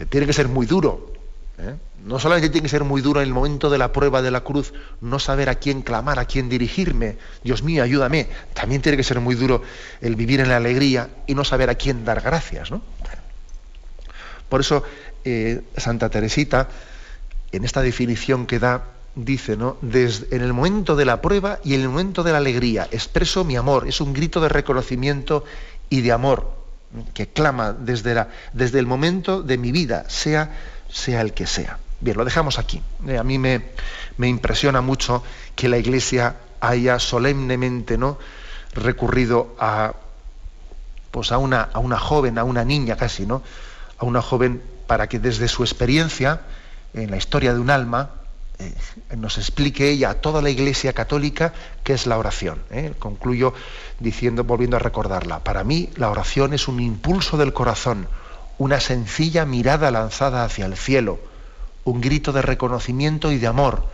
tiene 0.08 0.24
que 0.24 0.32
ser 0.32 0.46
muy 0.46 0.66
duro. 0.66 1.12
¿eh? 1.58 1.74
No 2.04 2.20
solamente 2.20 2.48
tiene 2.48 2.62
que 2.62 2.68
ser 2.68 2.84
muy 2.84 3.02
duro 3.02 3.20
en 3.20 3.26
el 3.26 3.34
momento 3.34 3.70
de 3.70 3.78
la 3.78 3.92
prueba 3.92 4.22
de 4.22 4.30
la 4.30 4.42
cruz, 4.42 4.72
no 5.00 5.18
saber 5.18 5.48
a 5.48 5.56
quién 5.56 5.82
clamar, 5.82 6.20
a 6.20 6.26
quién 6.26 6.48
dirigirme. 6.48 7.16
Dios 7.42 7.64
mío, 7.64 7.82
ayúdame. 7.82 8.28
También 8.54 8.82
tiene 8.82 8.96
que 8.96 9.04
ser 9.04 9.18
muy 9.18 9.34
duro 9.34 9.62
el 10.00 10.14
vivir 10.14 10.38
en 10.38 10.48
la 10.48 10.56
alegría 10.56 11.10
y 11.26 11.34
no 11.34 11.44
saber 11.44 11.70
a 11.70 11.74
quién 11.74 12.04
dar 12.04 12.20
gracias, 12.20 12.70
¿no? 12.70 12.82
Por 14.48 14.60
eso 14.60 14.84
eh, 15.24 15.62
Santa 15.76 16.08
Teresita, 16.08 16.68
en 17.52 17.64
esta 17.64 17.82
definición 17.82 18.46
que 18.46 18.58
da 18.58 18.84
dice, 19.14 19.56
¿no? 19.56 19.76
En 19.82 20.42
el 20.42 20.52
momento 20.52 20.96
de 20.96 21.04
la 21.04 21.20
prueba 21.20 21.58
y 21.64 21.74
en 21.74 21.82
el 21.82 21.88
momento 21.88 22.22
de 22.22 22.32
la 22.32 22.38
alegría, 22.38 22.88
expreso 22.90 23.44
mi 23.44 23.56
amor, 23.56 23.86
es 23.86 24.00
un 24.00 24.12
grito 24.12 24.40
de 24.40 24.48
reconocimiento 24.48 25.44
y 25.90 26.00
de 26.00 26.12
amor 26.12 26.62
que 27.14 27.28
clama 27.28 27.72
desde, 27.72 28.14
la, 28.14 28.28
desde 28.52 28.78
el 28.78 28.86
momento 28.86 29.42
de 29.42 29.58
mi 29.58 29.72
vida, 29.72 30.04
sea, 30.08 30.50
sea 30.90 31.20
el 31.20 31.32
que 31.32 31.46
sea. 31.46 31.78
Bien, 32.00 32.16
lo 32.16 32.24
dejamos 32.24 32.58
aquí. 32.58 32.82
Eh, 33.06 33.16
a 33.16 33.22
mí 33.22 33.38
me, 33.38 33.62
me, 34.16 34.28
impresiona 34.28 34.80
mucho 34.80 35.22
que 35.54 35.68
la 35.68 35.78
Iglesia 35.78 36.36
haya 36.60 36.98
solemnemente 36.98 37.96
¿no? 37.96 38.18
recurrido 38.74 39.54
a, 39.58 39.94
pues 41.10 41.32
a, 41.32 41.38
una, 41.38 41.62
a 41.62 41.78
una 41.78 41.98
joven, 41.98 42.38
a 42.38 42.44
una 42.44 42.64
niña 42.64 42.96
casi, 42.96 43.24
¿no? 43.24 43.42
a 43.98 44.04
una 44.04 44.20
joven 44.20 44.62
para 44.86 45.08
que 45.08 45.18
desde 45.18 45.48
su 45.48 45.62
experiencia 45.62 46.40
en 46.94 47.10
la 47.10 47.16
historia 47.16 47.54
de 47.54 47.60
un 47.60 47.70
alma, 47.70 48.10
eh, 48.58 48.74
nos 49.16 49.38
explique 49.38 49.90
ella 49.90 50.10
a 50.10 50.14
toda 50.14 50.42
la 50.42 50.50
Iglesia 50.50 50.92
católica 50.92 51.52
qué 51.84 51.94
es 51.94 52.06
la 52.06 52.18
oración. 52.18 52.62
¿eh? 52.70 52.92
Concluyo 52.98 53.54
diciendo, 53.98 54.44
volviendo 54.44 54.76
a 54.76 54.80
recordarla. 54.80 55.40
Para 55.40 55.64
mí 55.64 55.90
la 55.96 56.10
oración 56.10 56.54
es 56.54 56.68
un 56.68 56.80
impulso 56.80 57.36
del 57.36 57.52
corazón, 57.52 58.08
una 58.58 58.80
sencilla 58.80 59.44
mirada 59.44 59.90
lanzada 59.90 60.44
hacia 60.44 60.66
el 60.66 60.76
cielo, 60.76 61.18
un 61.84 62.00
grito 62.00 62.32
de 62.32 62.42
reconocimiento 62.42 63.32
y 63.32 63.38
de 63.38 63.46
amor, 63.46 63.86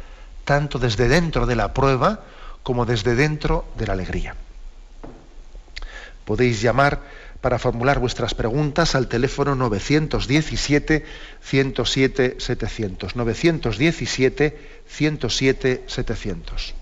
tanto 0.45 0.79
desde 0.79 1.09
dentro 1.09 1.47
de 1.47 1.57
la 1.57 1.73
prueba 1.73 2.21
como 2.63 2.85
desde 2.85 3.15
dentro 3.15 3.65
de 3.77 3.87
la 3.87 3.93
alegría. 3.95 4.35
Podéis 6.25 6.61
llamar 6.61 7.01
para 7.41 7.59
formular 7.59 7.99
vuestras 7.99 8.35
preguntas 8.35 8.95
al 8.95 9.09
teléfono 9.09 9.55
917 9.55 11.05
107 11.41 12.37
700. 12.39 13.17
917 13.17 14.59
107 14.87 15.85
700. 15.87 16.75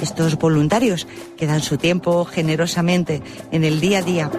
Estos 0.00 0.38
voluntarios 0.38 1.08
que 1.36 1.46
dan 1.46 1.60
su 1.60 1.76
tiempo 1.76 2.24
generosamente 2.24 3.22
en 3.50 3.64
el 3.64 3.80
día 3.80 3.98
a 3.98 4.02
día. 4.02 4.30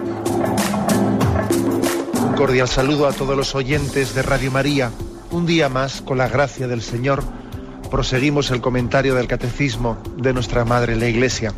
Un 2.22 2.34
cordial 2.34 2.68
saludo 2.68 3.06
a 3.06 3.12
todos 3.12 3.36
los 3.36 3.54
oyentes 3.54 4.14
de 4.14 4.22
Radio 4.22 4.50
María. 4.50 4.90
Un 5.30 5.44
día 5.44 5.68
más, 5.68 6.00
con 6.00 6.18
la 6.18 6.28
gracia 6.28 6.66
del 6.66 6.82
Señor, 6.82 7.24
proseguimos 7.90 8.50
el 8.50 8.60
comentario 8.60 9.14
del 9.14 9.26
Catecismo 9.26 9.98
de 10.16 10.32
nuestra 10.32 10.64
Madre 10.64 10.96
la 10.96 11.08
Iglesia. 11.08 11.52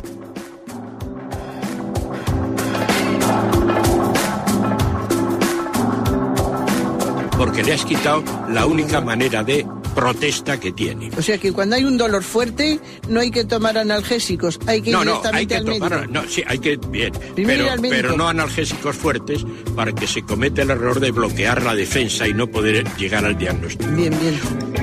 Porque 7.37 7.63
le 7.63 7.73
has 7.73 7.85
quitado 7.85 8.23
la 8.49 8.65
única 8.65 8.99
manera 9.01 9.43
de 9.43 9.65
protesta 9.95 10.59
que 10.59 10.71
tiene. 10.71 11.09
O 11.17 11.21
sea 11.21 11.37
que 11.37 11.51
cuando 11.51 11.75
hay 11.75 11.83
un 11.83 11.97
dolor 11.97 12.23
fuerte 12.23 12.79
no 13.07 13.19
hay 13.19 13.31
que 13.31 13.45
tomar 13.45 13.77
analgésicos, 13.77 14.59
hay 14.67 14.81
que 14.81 14.91
ir 14.91 14.95
no, 14.95 15.03
no, 15.03 15.11
hay 15.11 15.45
directamente 15.45 15.47
que 15.47 15.55
al 15.55 15.65
médico. 15.65 15.89
tomar, 15.89 16.09
no, 16.09 16.23
sí, 16.27 16.43
hay 16.47 16.59
que, 16.59 16.77
bien, 16.77 17.13
Primero 17.35 17.69
al 17.71 17.81
pero 17.81 18.15
no 18.15 18.27
analgésicos 18.27 18.95
fuertes 18.95 19.45
para 19.75 19.91
que 19.91 20.07
se 20.07 20.21
cometa 20.23 20.61
el 20.61 20.69
error 20.69 20.99
de 20.99 21.11
bloquear 21.11 21.63
la 21.63 21.75
defensa 21.75 22.27
y 22.27 22.33
no 22.33 22.47
poder 22.47 22.85
llegar 22.97 23.25
al 23.25 23.37
diagnóstico. 23.37 23.91
Bien, 23.91 24.13
bien. 24.19 24.78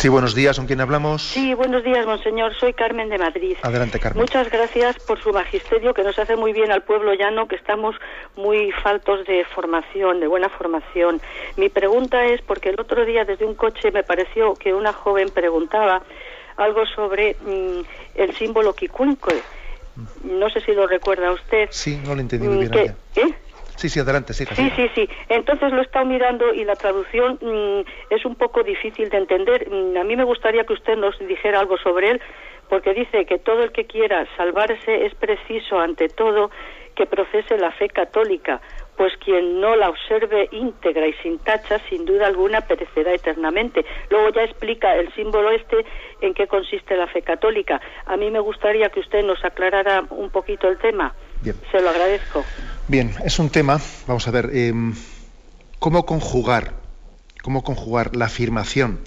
Sí, 0.00 0.08
buenos 0.08 0.34
días, 0.34 0.56
¿con 0.56 0.66
quién 0.66 0.80
hablamos? 0.80 1.20
Sí, 1.20 1.52
buenos 1.52 1.84
días, 1.84 2.06
monseñor. 2.06 2.54
Soy 2.58 2.72
Carmen 2.72 3.10
de 3.10 3.18
Madrid. 3.18 3.54
Adelante, 3.60 4.00
Carmen. 4.00 4.22
Muchas 4.22 4.50
gracias 4.50 4.98
por 5.00 5.22
su 5.22 5.30
magisterio 5.30 5.92
que 5.92 6.02
nos 6.02 6.18
hace 6.18 6.36
muy 6.36 6.54
bien 6.54 6.72
al 6.72 6.82
pueblo 6.84 7.12
llano, 7.12 7.46
que 7.46 7.56
estamos 7.56 7.94
muy 8.34 8.72
faltos 8.82 9.26
de 9.26 9.44
formación, 9.44 10.20
de 10.20 10.26
buena 10.26 10.48
formación. 10.48 11.20
Mi 11.58 11.68
pregunta 11.68 12.24
es 12.24 12.40
porque 12.40 12.70
el 12.70 12.80
otro 12.80 13.04
día 13.04 13.26
desde 13.26 13.44
un 13.44 13.54
coche 13.54 13.90
me 13.92 14.02
pareció 14.02 14.54
que 14.54 14.72
una 14.72 14.94
joven 14.94 15.28
preguntaba 15.28 16.00
algo 16.56 16.86
sobre 16.86 17.34
mm, 17.34 17.80
el 18.14 18.34
símbolo 18.36 18.72
Kikunkue. 18.72 19.42
No 20.24 20.48
sé 20.48 20.62
si 20.62 20.72
lo 20.72 20.86
recuerda 20.86 21.30
usted. 21.30 21.68
Sí, 21.72 22.00
no 22.06 22.14
lo 22.14 22.22
entendí 22.22 22.48
muy 22.48 22.56
Mm, 22.56 22.70
bien. 22.70 22.94
que-. 23.14 23.20
¿eh? 23.20 23.34
Sí, 23.80 23.88
sí, 23.88 23.98
adelante, 23.98 24.34
sí. 24.34 24.44
Sí, 24.44 24.70
sí, 24.76 24.90
sí. 24.94 25.08
Entonces 25.30 25.72
lo 25.72 25.78
he 25.78 25.84
estado 25.84 26.04
mirando 26.04 26.52
y 26.52 26.64
la 26.64 26.76
traducción 26.76 27.38
mm, 27.40 28.12
es 28.12 28.26
un 28.26 28.34
poco 28.34 28.62
difícil 28.62 29.08
de 29.08 29.16
entender. 29.16 29.70
Mm, 29.70 29.96
a 29.96 30.04
mí 30.04 30.16
me 30.16 30.24
gustaría 30.24 30.64
que 30.64 30.74
usted 30.74 30.98
nos 30.98 31.18
dijera 31.18 31.60
algo 31.60 31.78
sobre 31.78 32.10
él, 32.10 32.20
porque 32.68 32.92
dice 32.92 33.24
que 33.24 33.38
todo 33.38 33.64
el 33.64 33.72
que 33.72 33.86
quiera 33.86 34.26
salvarse 34.36 35.06
es 35.06 35.14
preciso, 35.14 35.80
ante 35.80 36.10
todo, 36.10 36.50
que 36.94 37.06
profese 37.06 37.56
la 37.56 37.70
fe 37.70 37.88
católica, 37.88 38.60
pues 38.98 39.16
quien 39.16 39.62
no 39.62 39.74
la 39.76 39.88
observe 39.88 40.50
íntegra 40.52 41.06
y 41.06 41.14
sin 41.22 41.38
tacha, 41.38 41.78
sin 41.88 42.04
duda 42.04 42.26
alguna, 42.26 42.60
perecerá 42.60 43.14
eternamente. 43.14 43.86
Luego 44.10 44.28
ya 44.28 44.42
explica 44.42 44.94
el 44.94 45.10
símbolo 45.14 45.52
este 45.52 45.86
en 46.20 46.34
qué 46.34 46.46
consiste 46.46 46.98
la 46.98 47.06
fe 47.06 47.22
católica. 47.22 47.80
A 48.04 48.18
mí 48.18 48.30
me 48.30 48.40
gustaría 48.40 48.90
que 48.90 49.00
usted 49.00 49.24
nos 49.24 49.42
aclarara 49.42 50.04
un 50.10 50.28
poquito 50.28 50.68
el 50.68 50.76
tema. 50.76 51.14
Bien. 51.42 51.56
Se 51.70 51.80
lo 51.80 51.90
agradezco. 51.90 52.44
Bien, 52.88 53.14
es 53.24 53.38
un 53.38 53.50
tema, 53.50 53.80
vamos 54.06 54.26
a 54.28 54.30
ver, 54.30 54.50
em, 54.52 54.94
cómo 55.78 56.04
conjugar, 56.04 56.74
cómo 57.42 57.62
conjugar 57.62 58.16
la 58.16 58.26
afirmación 58.26 59.00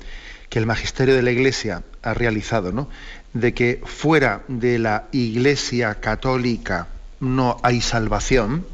que 0.49 0.59
el 0.59 0.65
magisterio 0.65 1.15
de 1.15 1.21
la 1.21 1.31
Iglesia 1.31 1.83
ha 2.01 2.13
realizado, 2.13 2.71
¿no? 2.71 2.89
De 3.33 3.53
que 3.53 3.81
fuera 3.85 4.43
de 4.47 4.79
la 4.79 5.05
Iglesia 5.11 5.95
católica 5.95 6.87
no 7.19 7.57
hay 7.63 7.81
salvación, 7.81 8.65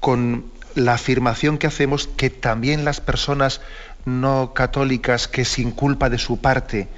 con 0.00 0.50
la 0.74 0.94
afirmación 0.94 1.58
que 1.58 1.66
hacemos 1.66 2.08
que 2.08 2.30
también 2.30 2.84
las 2.84 3.00
personas 3.00 3.60
no 4.04 4.54
católicas 4.54 5.28
que 5.28 5.44
sin 5.44 5.70
culpa 5.70 6.08
de 6.08 6.18
su 6.18 6.40
parte 6.40 6.88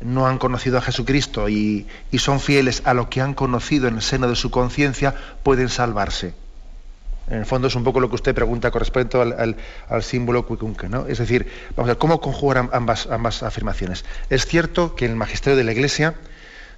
no 0.00 0.26
han 0.26 0.38
conocido 0.38 0.78
a 0.78 0.80
Jesucristo 0.80 1.48
y, 1.48 1.86
son 2.18 2.40
fieles 2.40 2.82
a 2.84 2.94
lo 2.94 3.08
que 3.10 3.20
han 3.20 3.34
conocido 3.34 3.88
en 3.88 3.96
el 3.96 4.02
seno 4.02 4.28
de 4.28 4.36
su 4.36 4.50
conciencia 4.50 5.14
pueden 5.42 5.68
salvarse. 5.68 6.34
En 7.28 7.38
el 7.38 7.46
fondo 7.46 7.68
es 7.68 7.74
un 7.74 7.84
poco 7.84 8.00
lo 8.00 8.08
que 8.08 8.14
usted 8.14 8.34
pregunta 8.34 8.70
con 8.70 8.80
respecto 8.80 9.20
al, 9.20 9.56
símbolo 10.02 10.46
cuicunque, 10.46 10.88
¿no? 10.88 11.06
Es 11.06 11.18
decir, 11.18 11.46
vamos 11.76 11.88
a 11.88 11.92
ver, 11.92 11.98
¿cómo 11.98 12.20
conjugar 12.20 12.58
am- 12.58 12.70
ambas, 12.72 13.06
ambas 13.06 13.42
afirmaciones? 13.42 14.04
Es 14.30 14.46
cierto 14.46 14.94
que 14.94 15.04
en 15.04 15.10
el 15.12 15.16
magisterio 15.16 15.56
de 15.56 15.64
la 15.64 15.72
Iglesia 15.72 16.14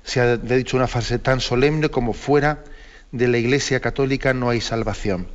se 0.02 0.20
ha 0.20 0.36
dicho 0.36 0.76
una 0.76 0.88
frase 0.88 1.18
tan 1.18 1.40
solemne 1.40 1.88
como 1.88 2.14
fuera 2.14 2.64
de 3.12 3.28
la 3.28 3.38
Iglesia 3.38 3.80
católica 3.80 4.34
no 4.34 4.50
hay 4.50 4.60
salvación. 4.60 5.28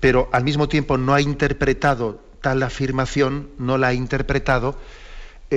Pero 0.00 0.30
al 0.32 0.44
mismo 0.44 0.68
tiempo 0.68 0.96
no 0.96 1.12
ha 1.12 1.20
interpretado 1.20 2.22
tal 2.40 2.62
afirmación, 2.62 3.50
no 3.58 3.76
la 3.76 3.88
ha 3.88 3.94
interpretado 3.94 4.76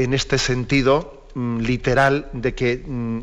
en 0.03 0.13
este 0.13 0.37
sentido 0.37 1.23
mm, 1.35 1.59
literal 1.59 2.27
de 2.33 2.53
que 2.53 2.83
mm, 2.85 3.19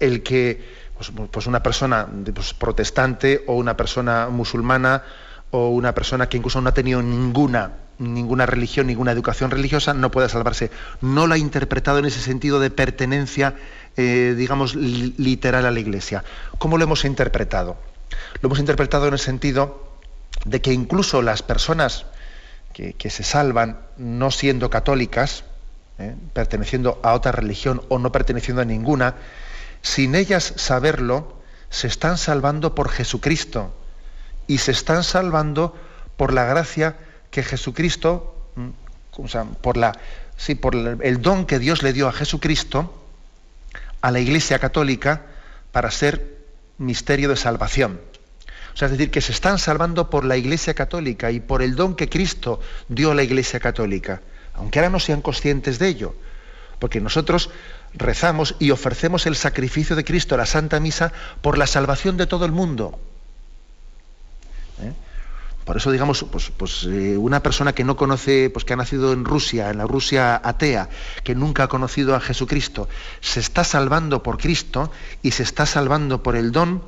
el 0.00 0.22
que 0.22 0.62
pues, 0.96 1.12
pues 1.30 1.46
una 1.46 1.62
persona 1.62 2.06
pues, 2.34 2.52
protestante 2.54 3.42
o 3.46 3.54
una 3.54 3.76
persona 3.76 4.28
musulmana 4.28 5.02
o 5.50 5.70
una 5.70 5.94
persona 5.94 6.28
que 6.28 6.36
incluso 6.36 6.60
no 6.60 6.68
ha 6.68 6.74
tenido 6.74 7.02
ninguna 7.02 7.72
ninguna 7.98 8.46
religión, 8.46 8.86
ninguna 8.86 9.12
educación 9.12 9.50
religiosa, 9.50 9.92
no 9.92 10.10
pueda 10.10 10.26
salvarse. 10.30 10.70
No 11.02 11.26
la 11.26 11.34
ha 11.34 11.38
interpretado 11.38 11.98
en 11.98 12.06
ese 12.06 12.20
sentido 12.22 12.58
de 12.58 12.70
pertenencia, 12.70 13.56
eh, 13.98 14.34
digamos, 14.38 14.74
li- 14.74 15.12
literal 15.18 15.66
a 15.66 15.70
la 15.70 15.80
Iglesia. 15.80 16.24
¿Cómo 16.56 16.78
lo 16.78 16.84
hemos 16.84 17.04
interpretado? 17.04 17.76
Lo 18.40 18.46
hemos 18.46 18.58
interpretado 18.58 19.06
en 19.06 19.12
el 19.12 19.18
sentido 19.18 19.86
de 20.46 20.62
que 20.62 20.72
incluso 20.72 21.20
las 21.20 21.42
personas 21.42 22.06
que 22.72 23.10
se 23.10 23.22
salvan 23.22 23.80
no 23.98 24.30
siendo 24.30 24.70
católicas, 24.70 25.44
¿eh? 26.00 26.14
perteneciendo 26.32 27.00
a 27.02 27.14
otra 27.14 27.32
religión 27.32 27.82
o 27.88 27.98
no 27.98 28.12
perteneciendo 28.12 28.62
a 28.62 28.64
ninguna, 28.64 29.16
sin 29.82 30.14
ellas 30.14 30.52
saberlo, 30.56 31.40
se 31.70 31.86
están 31.86 32.18
salvando 32.18 32.74
por 32.74 32.88
Jesucristo 32.88 33.74
y 34.46 34.58
se 34.58 34.72
están 34.72 35.04
salvando 35.04 35.76
por 36.16 36.32
la 36.32 36.44
gracia 36.44 36.96
que 37.30 37.42
Jesucristo, 37.42 38.34
o 39.12 39.28
sea, 39.28 39.44
por 39.44 39.76
la, 39.76 39.92
sí, 40.36 40.54
por 40.54 40.74
el 40.74 41.22
don 41.22 41.46
que 41.46 41.58
Dios 41.58 41.82
le 41.82 41.92
dio 41.92 42.08
a 42.08 42.12
Jesucristo 42.12 42.96
a 44.00 44.10
la 44.10 44.20
Iglesia 44.20 44.58
Católica 44.58 45.22
para 45.72 45.90
ser 45.90 46.38
misterio 46.78 47.28
de 47.28 47.36
salvación. 47.36 48.00
O 48.74 48.76
sea, 48.76 48.86
es 48.86 48.92
decir, 48.92 49.10
que 49.10 49.20
se 49.20 49.32
están 49.32 49.58
salvando 49.58 50.10
por 50.10 50.24
la 50.24 50.36
Iglesia 50.36 50.74
Católica 50.74 51.30
y 51.30 51.40
por 51.40 51.62
el 51.62 51.74
don 51.74 51.94
que 51.94 52.08
Cristo 52.08 52.60
dio 52.88 53.12
a 53.12 53.14
la 53.14 53.22
Iglesia 53.22 53.60
Católica, 53.60 54.22
aunque 54.60 54.78
ahora 54.78 54.90
no 54.90 55.00
sean 55.00 55.22
conscientes 55.22 55.78
de 55.78 55.88
ello, 55.88 56.14
porque 56.78 57.00
nosotros 57.00 57.50
rezamos 57.94 58.56
y 58.58 58.70
ofrecemos 58.70 59.24
el 59.26 59.34
sacrificio 59.34 59.96
de 59.96 60.04
Cristo, 60.04 60.36
la 60.36 60.44
Santa 60.44 60.78
Misa, 60.80 61.12
por 61.40 61.56
la 61.56 61.66
salvación 61.66 62.18
de 62.18 62.26
todo 62.26 62.44
el 62.44 62.52
mundo. 62.52 62.98
¿Eh? 64.82 64.92
Por 65.64 65.78
eso, 65.78 65.90
digamos, 65.90 66.24
pues, 66.30 66.52
pues, 66.54 66.84
eh, 66.84 67.16
una 67.16 67.42
persona 67.42 67.72
que 67.72 67.84
no 67.84 67.96
conoce, 67.96 68.50
pues 68.50 68.66
que 68.66 68.74
ha 68.74 68.76
nacido 68.76 69.14
en 69.14 69.24
Rusia, 69.24 69.70
en 69.70 69.78
la 69.78 69.86
Rusia 69.86 70.40
atea, 70.44 70.90
que 71.24 71.34
nunca 71.34 71.64
ha 71.64 71.68
conocido 71.68 72.14
a 72.14 72.20
Jesucristo, 72.20 72.86
se 73.20 73.40
está 73.40 73.64
salvando 73.64 74.22
por 74.22 74.36
Cristo 74.36 74.92
y 75.22 75.30
se 75.30 75.42
está 75.42 75.64
salvando 75.64 76.22
por 76.22 76.36
el 76.36 76.52
don 76.52 76.82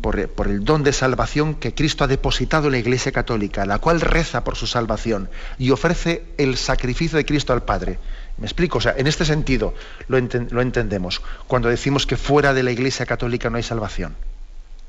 por, 0.00 0.28
por, 0.30 0.48
el 0.48 0.64
don 0.64 0.82
de 0.82 0.92
salvación 0.92 1.54
que 1.54 1.74
Cristo 1.74 2.02
ha 2.02 2.08
depositado 2.08 2.66
en 2.66 2.72
la 2.72 2.78
Iglesia 2.78 3.12
Católica, 3.12 3.64
la 3.64 3.78
cual 3.78 4.00
reza 4.00 4.42
por 4.42 4.56
su 4.56 4.66
salvación 4.66 5.30
y 5.58 5.70
ofrece 5.70 6.24
el 6.38 6.56
sacrificio 6.56 7.16
de 7.16 7.24
Cristo 7.24 7.52
al 7.52 7.62
Padre. 7.62 7.98
¿Me 8.36 8.46
explico? 8.46 8.78
O 8.78 8.80
sea, 8.80 8.94
en 8.96 9.06
este 9.06 9.24
sentido 9.24 9.74
lo, 10.08 10.18
enten 10.18 10.48
lo 10.50 10.60
entendemos 10.60 11.22
cuando 11.46 11.68
decimos 11.68 12.04
que 12.04 12.16
fuera 12.16 12.52
de 12.52 12.64
la 12.64 12.72
Iglesia 12.72 13.06
Católica 13.06 13.48
no 13.48 13.56
hay 13.56 13.62
salvación. 13.62 14.16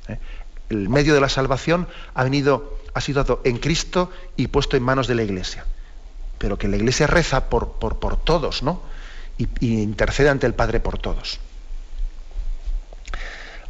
¿eh? 0.07 0.17
El 0.71 0.89
medio 0.89 1.13
de 1.13 1.21
la 1.21 1.29
salvación 1.29 1.87
ha 2.15 2.23
venido, 2.23 2.79
ha 2.95 3.01
sido 3.01 3.23
dado 3.23 3.41
en 3.43 3.57
Cristo 3.59 4.09
y 4.35 4.47
puesto 4.47 4.77
en 4.77 4.83
manos 4.83 5.07
de 5.07 5.13
la 5.13 5.21
Iglesia. 5.21 5.65
Pero 6.39 6.57
que 6.57 6.67
la 6.67 6.77
Iglesia 6.77 7.05
reza 7.05 7.49
por, 7.49 7.77
todos, 8.23 8.63
¿no? 8.63 8.81
Y 9.37 9.81
intercede 9.81 10.29
ante 10.29 10.47
el 10.47 10.55
Padre 10.55 10.79
por 10.79 10.97
todos. 10.97 11.39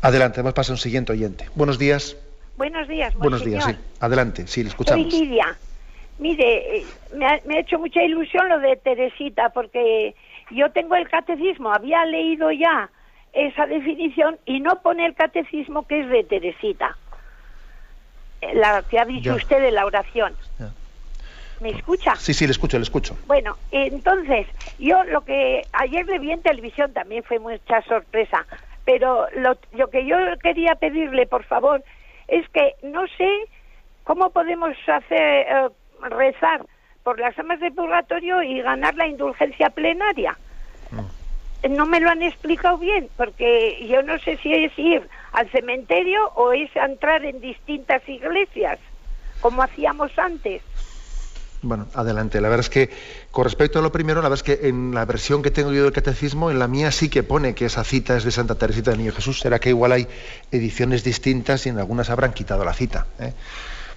Adelante, 0.01 0.41
vamos 0.41 0.51
a 0.51 0.55
pasar 0.55 0.71
a 0.71 0.75
un 0.75 0.79
siguiente 0.79 1.11
oyente. 1.11 1.49
Buenos 1.55 1.79
días. 1.79 2.17
Buenos 2.57 2.87
días, 2.87 3.13
Buenos 3.15 3.43
días, 3.43 3.65
sí. 3.65 3.75
Adelante, 3.99 4.47
sí, 4.47 4.63
le 4.63 4.69
escuchamos. 4.69 5.11
Soy 5.11 5.21
Lidia. 5.21 5.57
Mire, 6.19 6.77
eh, 6.77 6.85
me 7.13 7.25
ha, 7.25 7.41
me 7.45 7.57
ha, 7.57 7.59
hecho 7.59 7.77
mucha 7.77 8.01
ilusión 8.01 8.47
lo 8.47 8.59
de 8.59 8.77
Teresita, 8.77 9.49
porque 9.49 10.15
yo 10.51 10.71
tengo 10.71 10.95
el 10.95 11.09
catecismo, 11.09 11.73
había 11.73 12.05
leído 12.05 12.51
ya 12.51 12.89
esa 13.33 13.65
definición 13.65 14.37
y 14.45 14.61
no 14.61 14.81
pone 14.81 15.05
el 15.05 15.13
catecismo 15.13 15.85
que 15.85 16.01
es 16.01 16.09
de 16.09 16.23
Teresita, 16.23 16.95
eh, 18.41 18.55
la 18.55 18.83
que 18.83 18.99
ha 18.99 19.05
dicho 19.05 19.31
ya. 19.31 19.35
usted 19.35 19.61
de 19.61 19.71
la 19.71 19.85
oración. 19.85 20.33
Ya. 20.57 20.71
¿Me 21.59 21.71
escucha? 21.71 22.15
Sí, 22.15 22.33
sí, 22.33 22.45
le 22.45 22.51
escucho, 22.51 22.77
le 22.77 22.83
escucho. 22.83 23.17
Bueno, 23.27 23.57
entonces, 23.71 24.47
yo 24.79 25.03
lo 25.05 25.21
que 25.21 25.61
ayer 25.73 26.05
le 26.05 26.19
vi 26.19 26.31
en 26.31 26.41
televisión 26.41 26.93
también 26.93 27.23
fue 27.23 27.39
mucha 27.39 27.81
sorpresa, 27.83 28.45
pero 28.85 29.27
lo, 29.35 29.57
lo 29.73 29.89
que 29.89 30.05
yo 30.05 30.17
quería 30.41 30.75
pedirle, 30.75 31.25
por 31.25 31.43
favor, 31.43 31.83
es 32.27 32.47
que 32.49 32.75
no 32.83 33.05
sé 33.17 33.29
cómo 34.03 34.29
podemos 34.29 34.75
hacer... 34.87 35.47
Uh, 35.65 35.73
rezar 36.01 36.65
por 37.03 37.19
las 37.19 37.37
almas 37.37 37.59
de 37.59 37.71
purgatorio 37.71 38.41
y 38.41 38.61
ganar 38.61 38.95
la 38.95 39.07
indulgencia 39.07 39.69
plenaria. 39.69 40.37
Mm. 40.91 41.75
No 41.75 41.85
me 41.85 41.99
lo 41.99 42.09
han 42.09 42.21
explicado 42.21 42.77
bien, 42.77 43.09
porque 43.17 43.85
yo 43.87 44.01
no 44.03 44.19
sé 44.19 44.37
si 44.37 44.53
es 44.53 44.77
ir 44.77 45.07
al 45.31 45.49
cementerio 45.49 46.29
o 46.35 46.51
es 46.51 46.69
entrar 46.75 47.25
en 47.25 47.41
distintas 47.41 48.07
iglesias, 48.07 48.79
como 49.41 49.63
hacíamos 49.63 50.17
antes. 50.17 50.61
Bueno, 51.65 51.87
adelante. 51.95 52.39
La 52.41 52.49
verdad 52.49 52.63
es 52.63 52.69
que, 52.69 52.91
con 53.31 53.43
respecto 53.43 53.79
a 53.79 53.81
lo 53.81 53.91
primero, 53.91 54.21
la 54.21 54.29
verdad 54.29 54.45
es 54.47 54.59
que 54.59 54.67
en 54.67 54.93
la 54.93 55.03
versión 55.05 55.41
que 55.41 55.49
tengo 55.49 55.73
yo 55.73 55.83
del 55.83 55.93
catecismo, 55.93 56.51
en 56.51 56.59
la 56.59 56.67
mía 56.67 56.91
sí 56.91 57.09
que 57.09 57.23
pone 57.23 57.55
que 57.55 57.65
esa 57.65 57.83
cita 57.83 58.15
es 58.15 58.23
de 58.23 58.29
Santa 58.29 58.53
Teresita 58.53 58.91
del 58.91 58.99
Niño 58.99 59.11
Jesús. 59.11 59.39
Será 59.39 59.57
que 59.57 59.69
igual 59.69 59.91
hay 59.91 60.07
ediciones 60.51 61.03
distintas 61.03 61.65
y 61.65 61.69
en 61.69 61.79
algunas 61.79 62.11
habrán 62.11 62.33
quitado 62.33 62.63
la 62.63 62.73
cita. 62.73 63.07
¿eh? 63.19 63.33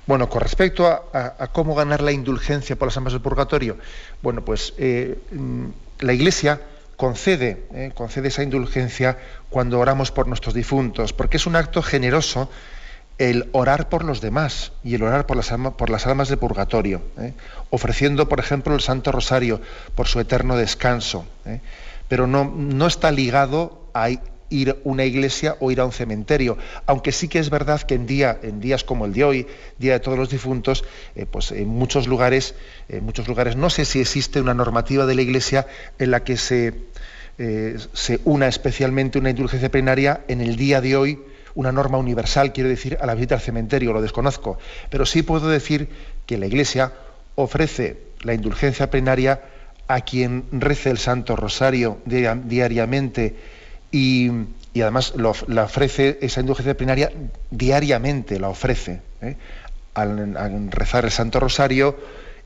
Bueno, 0.07 0.31
con 0.31 0.41
respecto 0.41 0.87
a, 0.87 1.47
cómo 1.53 1.75
ganar 1.75 2.01
la 2.01 2.11
indulgencia 2.11 2.75
por 2.77 2.89
las 2.89 2.97
almas 2.97 3.13
del 3.13 3.21
purgatorio, 3.21 3.77
bueno, 4.23 4.43
pues 4.43 4.73
eh, 4.79 5.19
mm, 5.31 5.67
la 6.01 6.15
Iglesia 6.15 6.63
concede, 6.97 7.67
eh, 7.75 7.93
concede 7.95 8.29
esa 8.29 8.43
indulgencia 8.43 9.19
cuando 9.51 9.79
oramos 9.79 10.11
por 10.11 10.27
nuestros 10.27 10.55
difuntos, 10.55 11.13
porque 11.13 11.37
es 11.37 11.47
un 11.47 11.55
acto 11.55 11.83
generoso 11.83 12.49
el 13.19 13.49
orar 13.53 13.89
por 13.89 14.05
los 14.05 14.21
demás 14.21 14.73
y 14.85 14.95
el 14.95 15.03
orar 15.03 15.27
por 15.27 15.37
las, 15.37 15.51
almas, 15.51 15.75
por 15.75 15.91
las 15.91 16.07
almas 16.07 16.29
del 16.29 16.39
purgatorio, 16.39 17.03
eh, 17.19 17.35
ofreciendo, 17.71 18.29
por 18.29 18.39
ejemplo, 18.39 18.75
el 18.75 18.81
Santo 18.81 19.11
Rosario 19.13 19.61
por 19.95 20.07
su 20.07 20.21
eterno 20.21 20.57
descanso, 20.57 21.27
eh, 21.45 21.61
pero 22.07 22.27
no, 22.27 22.87
está 22.87 23.11
ligado 23.11 23.83
a 23.93 24.09
ir 24.51 24.71
a 24.71 24.77
una 24.85 25.05
iglesia 25.05 25.57
o 25.59 25.71
ir 25.73 25.81
a 25.81 25.85
un 25.85 25.93
cementerio, 25.93 26.57
aunque 26.87 27.11
sí 27.11 27.29
que 27.29 27.41
es 27.41 27.51
verdad 27.51 27.83
que 27.83 27.97
en, 27.97 28.07
día, 28.07 28.39
en 28.43 28.61
días 28.61 28.85
como 28.85 29.05
el 29.05 29.13
de 29.13 29.25
hoy, 29.25 29.47
Día 29.79 29.95
de 29.95 30.01
Todos 30.01 30.17
los 30.17 30.31
Difuntos, 30.31 30.85
eh, 31.17 31.27
pues 31.27 31.51
en 31.51 31.69
muchos 31.69 32.07
lugares, 32.07 32.55
en 32.89 33.05
muchos 33.05 33.27
lugares 33.27 33.57
no 33.57 33.69
sé 33.69 33.85
si 33.85 34.01
existe 34.01 34.41
una 34.41 34.55
normativa 34.55 35.07
de 35.07 35.17
la 35.17 35.23
iglesia 35.23 35.67
en 35.99 36.13
la 36.13 36.23
que 36.23 36.37
se, 36.37 36.73
se 37.37 38.21
una 38.25 38.47
especialmente 38.47 39.19
una 39.19 39.31
indulgencia 39.31 39.71
plenaria 39.71 40.25
en 40.29 40.41
el 40.41 40.57
día 40.57 40.81
de 40.81 40.97
hoy, 40.97 41.19
una 41.59 41.73
norma 41.73 41.99
universal, 41.99 42.53
quiero 42.53 42.69
decir, 42.69 42.97
a 43.01 43.05
la 43.05 43.17
visita 43.17 43.35
al 43.35 43.41
cementerio, 43.41 43.93
lo 43.93 44.01
desconozco, 44.01 44.59
pero 44.91 45.05
sí 45.05 45.25
puedo 45.25 45.49
decir 45.49 45.89
que 46.25 46.39
la 46.39 46.47
iglesia 46.47 46.93
ofrece 47.35 47.99
la 48.23 48.33
indulgencia 48.33 48.91
plenaria 48.91 49.43
a 49.89 50.03
quien 50.03 50.45
rece 50.53 50.91
el 50.91 50.99
Santo 50.99 51.35
Rosario 51.35 51.99
diariamente, 52.05 53.35
y, 53.91 54.31
y 54.73 54.83
además 54.83 55.15
la 55.17 55.65
ofrece 55.65 56.19
esa 56.21 56.39
indulgencia 56.39 56.77
plenaria 56.77 57.11
diariamente, 57.51 58.39
la 58.39 58.51
ofrece, 58.51 59.01
¿eh? 59.21 59.37
al, 59.95 60.37
al, 60.37 60.71
rezar 60.71 61.07
el 61.07 61.11
Santo 61.11 61.41
Rosario 61.41 61.97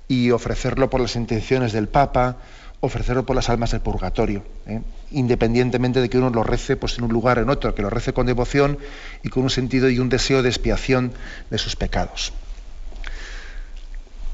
y 0.09 0.31
ofrecerlo 0.31 0.89
por 0.89 1.03
las 1.03 1.17
intenciones 1.17 1.75
del 1.75 1.89
Papa, 1.89 2.39
ofrecerlo 2.81 3.27
por 3.27 3.37
las 3.37 3.51
almas 3.51 3.73
del 3.73 3.83
purgatorio, 3.83 4.43
¿eh? 4.67 4.81
Independientemente 5.13 6.01
de 6.01 6.09
que 6.09 6.19
uno 6.19 6.31
lo 6.31 6.43
rece 6.43 6.77
pues, 6.77 6.99
en 6.99 7.05
un 7.05 7.13
lugar 7.13 7.39
o 7.39 7.43
en 7.43 7.51
otro, 7.51 7.75
que 7.75 7.83
lo 7.83 7.91
rece 7.91 8.13
con 8.13 8.27
devoción 8.27 8.79
y 9.23 9.29
con 9.29 9.43
un 9.43 9.51
sentido 9.51 9.89
y 9.89 9.99
un 9.99 10.09
deseo 10.09 10.43
de 10.43 10.49
expiación 10.49 11.13
de 11.51 11.59
sus 11.59 11.77
pecados. 11.77 12.33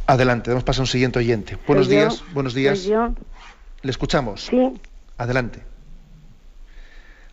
Adelante, 0.07 0.51
damos 0.51 0.64
paso 0.64 0.81
a 0.81 0.85
un 0.85 0.87
siguiente 0.87 1.18
oyente. 1.18 1.59
Buenos 1.66 1.87
¿Soy 1.87 1.97
días, 1.97 2.20
yo? 2.20 2.24
buenos 2.33 2.55
días. 2.55 2.79
¿Soy 2.79 2.93
yo? 2.93 3.14
Le 3.83 3.91
escuchamos. 3.91 4.47
Sí. 4.47 4.72
Adelante. 5.18 5.61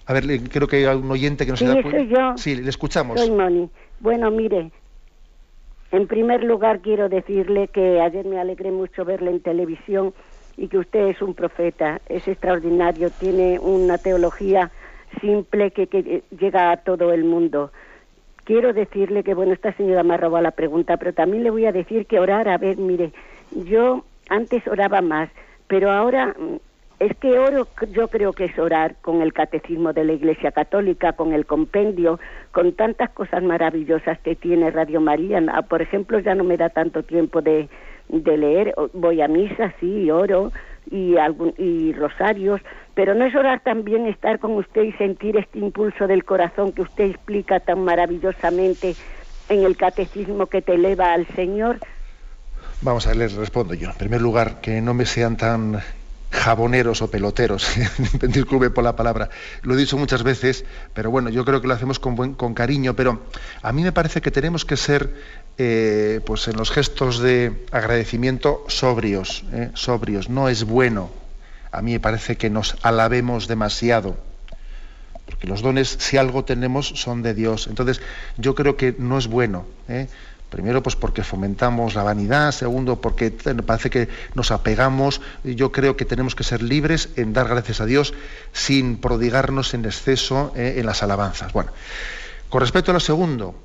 A 0.07 0.13
ver, 0.13 0.25
creo 0.49 0.67
que 0.67 0.87
hay 0.87 0.95
un 0.95 1.09
oyente 1.09 1.45
que 1.45 1.51
no 1.51 1.57
sí, 1.57 1.65
se 1.65 1.73
da 1.73 1.81
soy 1.81 2.07
yo. 2.07 2.37
Sí, 2.37 2.55
le 2.55 2.69
escuchamos. 2.69 3.19
Soy 3.19 3.31
Moni. 3.31 3.69
Bueno, 3.99 4.29
mire, 4.29 4.71
en 5.91 6.07
primer 6.07 6.43
lugar 6.43 6.81
quiero 6.81 7.09
decirle 7.09 7.69
que 7.69 8.01
ayer 8.01 8.25
me 8.25 8.39
alegré 8.39 8.71
mucho 8.71 9.05
verle 9.05 9.31
en 9.31 9.39
televisión 9.39 10.13
y 10.57 10.67
que 10.67 10.77
usted 10.77 11.07
es 11.07 11.21
un 11.21 11.33
profeta, 11.33 12.01
es 12.07 12.27
extraordinario, 12.27 13.09
tiene 13.11 13.59
una 13.59 13.97
teología 13.97 14.71
simple 15.21 15.71
que, 15.71 15.87
que 15.87 16.23
llega 16.39 16.71
a 16.71 16.77
todo 16.77 17.11
el 17.13 17.23
mundo. 17.23 17.71
Quiero 18.43 18.73
decirle 18.73 19.23
que, 19.23 19.33
bueno, 19.33 19.53
esta 19.53 19.73
señora 19.73 20.03
me 20.03 20.13
ha 20.13 20.17
robado 20.17 20.43
la 20.43 20.51
pregunta, 20.51 20.97
pero 20.97 21.13
también 21.13 21.43
le 21.43 21.49
voy 21.49 21.65
a 21.65 21.71
decir 21.71 22.05
que 22.05 22.19
orar, 22.19 22.47
a 22.47 22.57
ver, 22.57 22.77
mire, 22.77 23.11
yo 23.51 24.05
antes 24.29 24.67
oraba 24.67 25.01
más, 25.01 25.29
pero 25.67 25.91
ahora 25.91 26.35
es 26.99 27.15
que 27.17 27.37
oro, 27.37 27.67
yo 27.91 28.07
creo 28.07 28.33
que 28.33 28.45
es 28.45 28.57
orar 28.57 28.95
con 29.01 29.21
el 29.21 29.33
catecismo 29.33 29.93
de 29.93 30.05
la 30.05 30.13
Iglesia 30.13 30.51
Católica, 30.51 31.13
con 31.13 31.33
el 31.33 31.45
compendio, 31.45 32.19
con 32.51 32.73
tantas 32.73 33.09
cosas 33.09 33.43
maravillosas 33.43 34.19
que 34.19 34.35
tiene 34.35 34.71
Radio 34.71 35.01
María. 35.01 35.43
Ah, 35.51 35.63
por 35.63 35.81
ejemplo, 35.81 36.19
ya 36.19 36.35
no 36.35 36.43
me 36.43 36.57
da 36.57 36.69
tanto 36.69 37.03
tiempo 37.03 37.41
de, 37.41 37.67
de 38.09 38.37
leer, 38.37 38.75
voy 38.93 39.21
a 39.21 39.27
misa, 39.27 39.73
sí, 39.79 40.09
oro 40.11 40.51
y, 40.89 41.17
algún, 41.17 41.53
y 41.57 41.93
rosarios, 41.93 42.61
pero 42.93 43.13
no 43.15 43.25
es 43.25 43.35
orar 43.35 43.61
también 43.61 44.07
estar 44.07 44.39
con 44.39 44.51
usted 44.51 44.83
y 44.83 44.91
sentir 44.93 45.37
este 45.37 45.59
impulso 45.59 46.07
del 46.07 46.23
corazón 46.23 46.71
que 46.71 46.83
usted 46.83 47.05
explica 47.05 47.59
tan 47.59 47.83
maravillosamente 47.83 48.95
en 49.49 49.63
el 49.63 49.77
catecismo 49.77 50.47
que 50.47 50.61
te 50.61 50.75
eleva 50.75 51.13
al 51.13 51.27
Señor. 51.27 51.79
Vamos 52.81 53.05
a 53.05 53.09
ver, 53.09 53.17
les 53.17 53.33
respondo 53.33 53.73
yo. 53.73 53.89
En 53.89 53.97
primer 53.97 54.21
lugar, 54.21 54.61
que 54.61 54.81
no 54.81 54.93
me 54.93 55.05
sean 55.05 55.37
tan 55.37 55.81
jaboneros 56.31 57.01
o 57.01 57.09
peloteros, 57.09 57.67
disculpe 58.21 58.69
por 58.69 58.83
la 58.83 58.95
palabra, 58.95 59.29
lo 59.61 59.73
he 59.73 59.77
dicho 59.77 59.97
muchas 59.97 60.23
veces, 60.23 60.65
pero 60.93 61.09
bueno, 61.09 61.29
yo 61.29 61.45
creo 61.45 61.61
que 61.61 61.67
lo 61.67 61.73
hacemos 61.73 61.99
con, 61.99 62.15
buen, 62.15 62.33
con 62.33 62.53
cariño, 62.53 62.93
pero 62.95 63.21
a 63.61 63.71
mí 63.71 63.83
me 63.83 63.91
parece 63.91 64.21
que 64.21 64.31
tenemos 64.31 64.65
que 64.65 64.75
ser, 64.75 65.13
eh, 65.57 66.19
pues 66.25 66.47
en 66.47 66.57
los 66.57 66.69
gestos 66.69 67.19
de 67.19 67.65
agradecimiento, 67.71 68.65
sobrios, 68.67 69.43
eh, 69.53 69.71
sobrios, 69.73 70.29
no 70.29 70.49
es 70.49 70.65
bueno, 70.65 71.09
a 71.71 71.81
mí 71.81 71.93
me 71.93 71.99
parece 71.99 72.35
que 72.35 72.49
nos 72.49 72.75
alabemos 72.81 73.47
demasiado, 73.47 74.17
porque 75.25 75.47
los 75.47 75.61
dones, 75.61 75.95
si 75.99 76.17
algo 76.17 76.43
tenemos, 76.43 76.89
son 76.89 77.23
de 77.23 77.33
Dios, 77.33 77.67
entonces 77.67 78.01
yo 78.37 78.53
creo 78.53 78.75
que 78.75 78.95
no 78.97 79.17
es 79.17 79.27
bueno, 79.27 79.65
¿eh? 79.87 80.07
Primero, 80.49 80.81
pues 80.83 80.95
porque 80.95 81.23
fomentamos 81.23 81.95
la 81.95 82.03
vanidad. 82.03 82.51
Segundo, 82.51 83.01
porque 83.01 83.29
parece 83.31 83.89
que 83.89 84.07
nos 84.35 84.51
apegamos. 84.51 85.19
Yo 85.43 85.73
creo 85.73 85.97
que 85.97 86.05
tenemos 86.05 86.33
que 86.33 86.45
ser 86.45 86.61
libres 86.61 87.09
en 87.17 87.33
dar 87.33 87.49
gracias 87.49 87.81
a 87.81 87.85
Dios 87.85 88.13
sin 88.53 88.97
prodigarnos 88.97 89.73
en 89.73 89.83
exceso 89.83 90.53
en 90.55 90.85
las 90.85 91.03
alabanzas. 91.03 91.51
Bueno, 91.51 91.71
con 92.47 92.61
respecto 92.61 92.91
a 92.91 92.93
lo 92.93 93.01
segundo, 93.01 93.55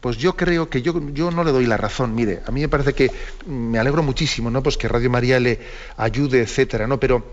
pues 0.00 0.16
yo 0.16 0.36
creo 0.36 0.70
que 0.70 0.80
yo, 0.82 0.98
yo, 1.12 1.30
no 1.30 1.44
le 1.44 1.52
doy 1.52 1.66
la 1.66 1.76
razón. 1.76 2.14
Mire, 2.14 2.40
a 2.46 2.50
mí 2.50 2.60
me 2.60 2.68
parece 2.68 2.94
que 2.94 3.10
me 3.46 3.78
alegro 3.78 4.02
muchísimo, 4.02 4.50
¿no? 4.50 4.62
Pues 4.62 4.76
que 4.76 4.88
Radio 4.88 5.10
María 5.10 5.38
le 5.40 5.60
ayude, 5.96 6.40
etcétera, 6.40 6.86
¿no? 6.86 6.98
Pero 6.98 7.24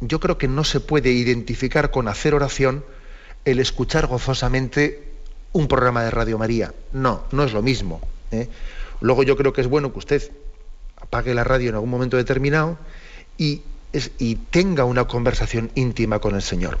yo 0.00 0.18
creo 0.18 0.38
que 0.38 0.48
no 0.48 0.64
se 0.64 0.80
puede 0.80 1.10
identificar 1.10 1.90
con 1.90 2.08
hacer 2.08 2.34
oración 2.34 2.84
el 3.44 3.60
escuchar 3.60 4.06
gozosamente 4.06 5.10
un 5.52 5.68
programa 5.68 6.02
de 6.02 6.10
Radio 6.10 6.38
María. 6.38 6.74
No, 6.92 7.24
no 7.32 7.44
es 7.44 7.52
lo 7.52 7.62
mismo. 7.62 8.00
¿eh? 8.30 8.48
Luego 9.00 9.22
yo 9.22 9.36
creo 9.36 9.52
que 9.52 9.60
es 9.60 9.66
bueno 9.66 9.92
que 9.92 9.98
usted 9.98 10.30
apague 10.96 11.34
la 11.34 11.44
radio 11.44 11.70
en 11.70 11.74
algún 11.74 11.90
momento 11.90 12.16
determinado 12.16 12.78
y, 13.38 13.62
es, 13.92 14.10
y 14.18 14.36
tenga 14.36 14.84
una 14.84 15.06
conversación 15.06 15.70
íntima 15.74 16.18
con 16.18 16.34
el 16.34 16.42
Señor. 16.42 16.78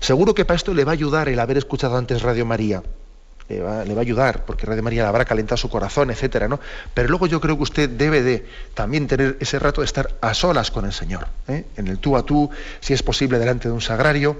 Seguro 0.00 0.34
que 0.34 0.44
para 0.44 0.56
esto 0.56 0.74
le 0.74 0.84
va 0.84 0.92
a 0.92 0.94
ayudar 0.94 1.28
el 1.28 1.40
haber 1.40 1.58
escuchado 1.58 1.96
antes 1.96 2.22
Radio 2.22 2.46
María. 2.46 2.82
Le 3.48 3.60
va, 3.60 3.84
le 3.84 3.94
va, 3.94 4.00
a 4.00 4.02
ayudar, 4.02 4.44
porque 4.44 4.66
Radio 4.66 4.82
María 4.82 5.02
le 5.02 5.08
habrá 5.08 5.24
calentado 5.24 5.56
su 5.56 5.70
corazón, 5.70 6.10
etcétera, 6.10 6.48
¿no? 6.48 6.60
Pero 6.92 7.08
luego 7.08 7.26
yo 7.26 7.40
creo 7.40 7.56
que 7.56 7.62
usted 7.62 7.88
debe 7.88 8.22
de 8.22 8.46
también 8.74 9.06
tener 9.06 9.38
ese 9.40 9.58
rato 9.58 9.80
de 9.80 9.86
estar 9.86 10.16
a 10.20 10.34
solas 10.34 10.70
con 10.70 10.84
el 10.84 10.92
Señor, 10.92 11.28
¿eh? 11.48 11.64
en 11.76 11.88
el 11.88 11.98
tú 11.98 12.16
a 12.16 12.24
tú, 12.24 12.50
si 12.80 12.92
es 12.92 13.02
posible 13.02 13.38
delante 13.38 13.68
de 13.68 13.74
un 13.74 13.80
sagrario, 13.80 14.36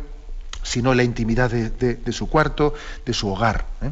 si 0.62 0.82
no 0.82 0.90
en 0.90 0.98
la 0.98 1.04
intimidad 1.04 1.50
de, 1.50 1.70
de, 1.70 1.94
de, 1.94 2.12
su 2.12 2.28
cuarto, 2.28 2.74
de 3.06 3.14
su 3.14 3.30
hogar. 3.30 3.64
¿eh? 3.82 3.90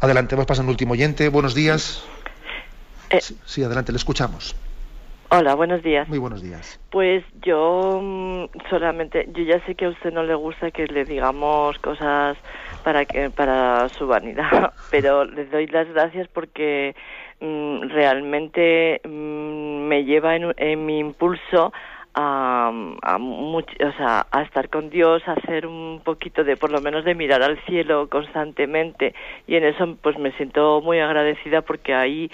Adelante, 0.00 0.34
vamos 0.34 0.46
pasando 0.46 0.70
último 0.70 0.92
oyente. 0.92 1.28
Buenos 1.28 1.54
días. 1.54 2.02
Eh, 3.08 3.20
sí, 3.20 3.38
sí, 3.46 3.62
adelante, 3.62 3.92
le 3.92 3.98
escuchamos. 3.98 4.54
Hola, 5.28 5.56
buenos 5.56 5.82
días. 5.82 6.08
Muy 6.08 6.18
buenos 6.18 6.40
días. 6.40 6.80
Pues 6.90 7.24
yo 7.42 8.00
mm, 8.00 8.44
solamente, 8.70 9.28
yo 9.32 9.42
ya 9.42 9.64
sé 9.66 9.74
que 9.74 9.86
a 9.86 9.88
usted 9.88 10.12
no 10.12 10.22
le 10.22 10.34
gusta 10.36 10.70
que 10.70 10.86
le 10.86 11.04
digamos 11.04 11.76
cosas 11.80 12.36
para 12.84 13.04
que 13.06 13.30
para 13.30 13.88
su 13.98 14.06
vanidad, 14.06 14.74
pero 14.90 15.24
le 15.24 15.46
doy 15.46 15.66
las 15.66 15.88
gracias 15.88 16.28
porque 16.28 16.94
mm, 17.40 17.88
realmente 17.88 19.00
mm, 19.04 19.88
me 19.88 20.04
lleva 20.04 20.36
en, 20.36 20.54
en, 20.58 20.86
mi 20.86 21.00
impulso 21.00 21.72
a, 22.14 22.70
a, 23.02 23.18
much, 23.18 23.68
o 23.82 23.92
sea, 23.96 24.26
a 24.30 24.42
estar 24.42 24.68
con 24.68 24.90
Dios, 24.90 25.26
a 25.26 25.32
hacer 25.32 25.66
un 25.66 26.02
poquito 26.04 26.44
de, 26.44 26.56
por 26.56 26.70
lo 26.70 26.80
menos, 26.80 27.04
de 27.04 27.16
mirar 27.16 27.42
al 27.42 27.58
cielo 27.64 28.08
constantemente 28.08 29.12
y 29.48 29.56
en 29.56 29.64
eso 29.64 29.96
pues 30.00 30.16
me 30.18 30.30
siento 30.32 30.80
muy 30.82 31.00
agradecida 31.00 31.62
porque 31.62 31.94
ahí 31.94 32.30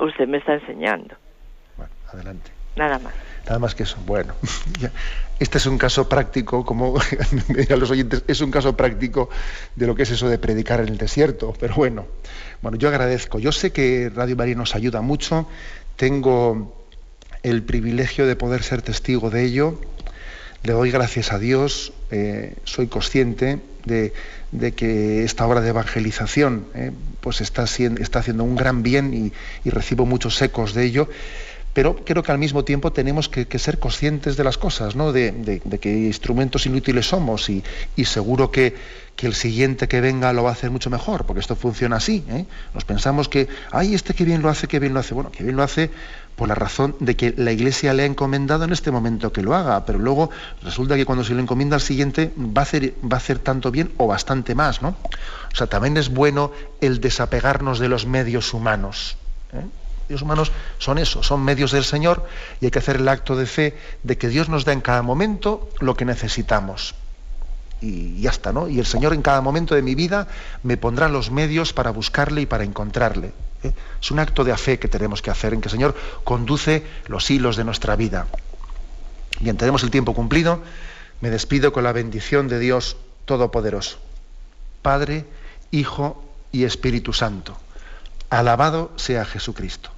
usted 0.00 0.26
me 0.26 0.38
está 0.38 0.54
enseñando. 0.54 1.14
Adelante. 2.12 2.50
Nada 2.76 2.98
más. 2.98 3.14
Nada 3.46 3.58
más 3.58 3.74
que 3.74 3.84
eso. 3.84 3.96
Bueno, 4.06 4.34
este 5.38 5.58
es 5.58 5.66
un 5.66 5.78
caso 5.78 6.08
práctico, 6.08 6.64
como 6.64 6.98
a 7.70 7.76
los 7.76 7.90
oyentes, 7.90 8.22
es 8.26 8.40
un 8.40 8.50
caso 8.50 8.76
práctico 8.76 9.30
de 9.76 9.86
lo 9.86 9.94
que 9.94 10.02
es 10.02 10.10
eso 10.10 10.28
de 10.28 10.38
predicar 10.38 10.80
en 10.80 10.88
el 10.88 10.98
desierto. 10.98 11.54
Pero 11.58 11.74
bueno, 11.76 12.06
bueno, 12.60 12.76
yo 12.76 12.88
agradezco. 12.88 13.38
Yo 13.38 13.52
sé 13.52 13.72
que 13.72 14.10
Radio 14.14 14.36
María 14.36 14.56
nos 14.56 14.74
ayuda 14.74 15.00
mucho. 15.00 15.48
Tengo 15.96 16.86
el 17.42 17.62
privilegio 17.62 18.26
de 18.26 18.36
poder 18.36 18.62
ser 18.62 18.82
testigo 18.82 19.30
de 19.30 19.44
ello. 19.44 19.80
Le 20.64 20.72
doy 20.72 20.90
gracias 20.90 21.32
a 21.32 21.38
Dios. 21.38 21.92
Eh, 22.10 22.54
soy 22.64 22.88
consciente 22.88 23.60
de, 23.84 24.12
de, 24.50 24.72
que 24.72 25.22
esta 25.22 25.46
obra 25.46 25.60
de 25.60 25.68
evangelización 25.68 26.66
eh, 26.74 26.90
pues 27.20 27.40
está 27.40 27.62
haciendo 27.62 28.42
un 28.42 28.56
gran 28.56 28.82
bien 28.82 29.14
y, 29.14 29.32
y 29.64 29.70
recibo 29.70 30.04
muchos 30.06 30.42
ecos 30.42 30.74
de 30.74 30.84
ello 30.84 31.08
pero 31.76 31.94
creo 31.94 32.22
que 32.22 32.32
al 32.32 32.38
mismo 32.38 32.64
tiempo 32.64 32.90
tenemos 32.90 33.28
que, 33.28 33.58
ser 33.58 33.78
conscientes 33.78 34.38
de 34.38 34.44
las 34.44 34.56
cosas, 34.56 34.96
¿no? 34.96 35.12
de, 35.12 35.30
de, 35.30 35.60
de 35.62 35.78
qué 35.78 35.90
instrumentos 35.90 36.64
inútiles 36.64 37.06
somos 37.06 37.50
y, 37.50 37.62
seguro 38.06 38.50
que, 38.50 38.74
el 39.18 39.34
siguiente 39.34 39.86
que 39.86 40.00
venga 40.00 40.32
lo 40.32 40.42
va 40.42 40.48
a 40.48 40.52
hacer 40.54 40.70
mucho 40.70 40.88
mejor, 40.88 41.26
porque 41.26 41.40
esto 41.40 41.54
funciona 41.54 41.96
así. 41.96 42.24
¿eh? 42.30 42.46
Nos 42.72 42.86
pensamos 42.86 43.28
que, 43.28 43.48
ay, 43.72 43.94
este 43.94 44.14
que 44.14 44.24
bien 44.24 44.40
lo 44.40 44.48
hace, 44.48 44.68
que 44.68 44.78
bien 44.78 44.94
lo 44.94 45.00
hace. 45.00 45.12
Bueno, 45.12 45.30
que 45.30 45.44
bien 45.44 45.54
lo 45.54 45.62
hace 45.62 45.90
por 46.34 46.48
la 46.48 46.54
razón 46.54 46.96
de 47.00 47.14
que 47.14 47.34
la 47.36 47.52
Iglesia 47.52 47.92
le 47.92 48.04
ha 48.04 48.06
encomendado 48.06 48.64
en 48.64 48.72
este 48.72 48.90
momento 48.90 49.30
que 49.30 49.42
lo 49.42 49.54
haga, 49.54 49.84
pero 49.84 49.98
luego 49.98 50.30
resulta 50.62 50.96
que 50.96 51.04
cuando 51.04 51.24
se 51.24 51.34
lo 51.34 51.40
encomienda 51.40 51.76
al 51.76 51.82
siguiente 51.82 52.32
va 52.38 52.62
a 52.62 52.64
hacer, 52.64 52.94
va 53.04 53.16
a 53.16 53.18
hacer 53.18 53.38
tanto 53.38 53.70
bien 53.70 53.92
o 53.98 54.06
bastante 54.06 54.54
más. 54.54 54.80
¿no? 54.80 54.96
O 55.52 55.54
sea, 55.54 55.66
también 55.66 55.98
es 55.98 56.08
bueno 56.08 56.52
el 56.80 57.00
desapegarnos 57.02 57.78
de 57.78 57.90
los 57.90 58.06
medios 58.06 58.54
humanos. 58.54 59.18
¿eh? 59.52 59.60
Medios 60.08 60.22
humanos 60.22 60.52
son 60.78 60.98
eso, 60.98 61.22
son 61.22 61.42
medios 61.42 61.72
del 61.72 61.84
Señor 61.84 62.26
y 62.60 62.66
hay 62.66 62.70
que 62.70 62.78
hacer 62.78 62.96
el 62.96 63.08
acto 63.08 63.36
de 63.36 63.46
fe 63.46 63.76
de 64.02 64.16
que 64.16 64.28
Dios 64.28 64.48
nos 64.48 64.64
da 64.64 64.72
en 64.72 64.80
cada 64.80 65.02
momento 65.02 65.68
lo 65.80 65.96
que 65.96 66.04
necesitamos. 66.04 66.94
Y 67.80 68.20
ya 68.20 68.30
está, 68.30 68.52
¿no? 68.52 68.68
Y 68.68 68.78
el 68.78 68.86
Señor 68.86 69.12
en 69.12 69.22
cada 69.22 69.40
momento 69.40 69.74
de 69.74 69.82
mi 69.82 69.94
vida 69.94 70.28
me 70.62 70.76
pondrá 70.76 71.08
los 71.08 71.30
medios 71.30 71.72
para 71.72 71.90
buscarle 71.90 72.42
y 72.42 72.46
para 72.46 72.64
encontrarle. 72.64 73.32
¿eh? 73.62 73.72
Es 74.00 74.10
un 74.10 74.18
acto 74.18 74.44
de 74.44 74.56
fe 74.56 74.78
que 74.78 74.88
tenemos 74.88 75.20
que 75.20 75.30
hacer 75.30 75.52
en 75.52 75.60
que 75.60 75.68
el 75.68 75.72
Señor 75.72 75.94
conduce 76.24 76.84
los 77.06 77.30
hilos 77.30 77.56
de 77.56 77.64
nuestra 77.64 77.96
vida. 77.96 78.26
Bien, 79.40 79.56
tenemos 79.56 79.82
el 79.82 79.90
tiempo 79.90 80.14
cumplido. 80.14 80.62
Me 81.20 81.30
despido 81.30 81.72
con 81.72 81.84
la 81.84 81.92
bendición 81.92 82.48
de 82.48 82.58
Dios 82.58 82.96
Todopoderoso. 83.26 83.98
Padre, 84.82 85.26
Hijo 85.70 86.22
y 86.52 86.64
Espíritu 86.64 87.12
Santo. 87.12 87.58
Alabado 88.30 88.92
sea 88.96 89.24
Jesucristo. 89.24 89.90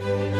Thank 0.00 0.34
you. 0.34 0.39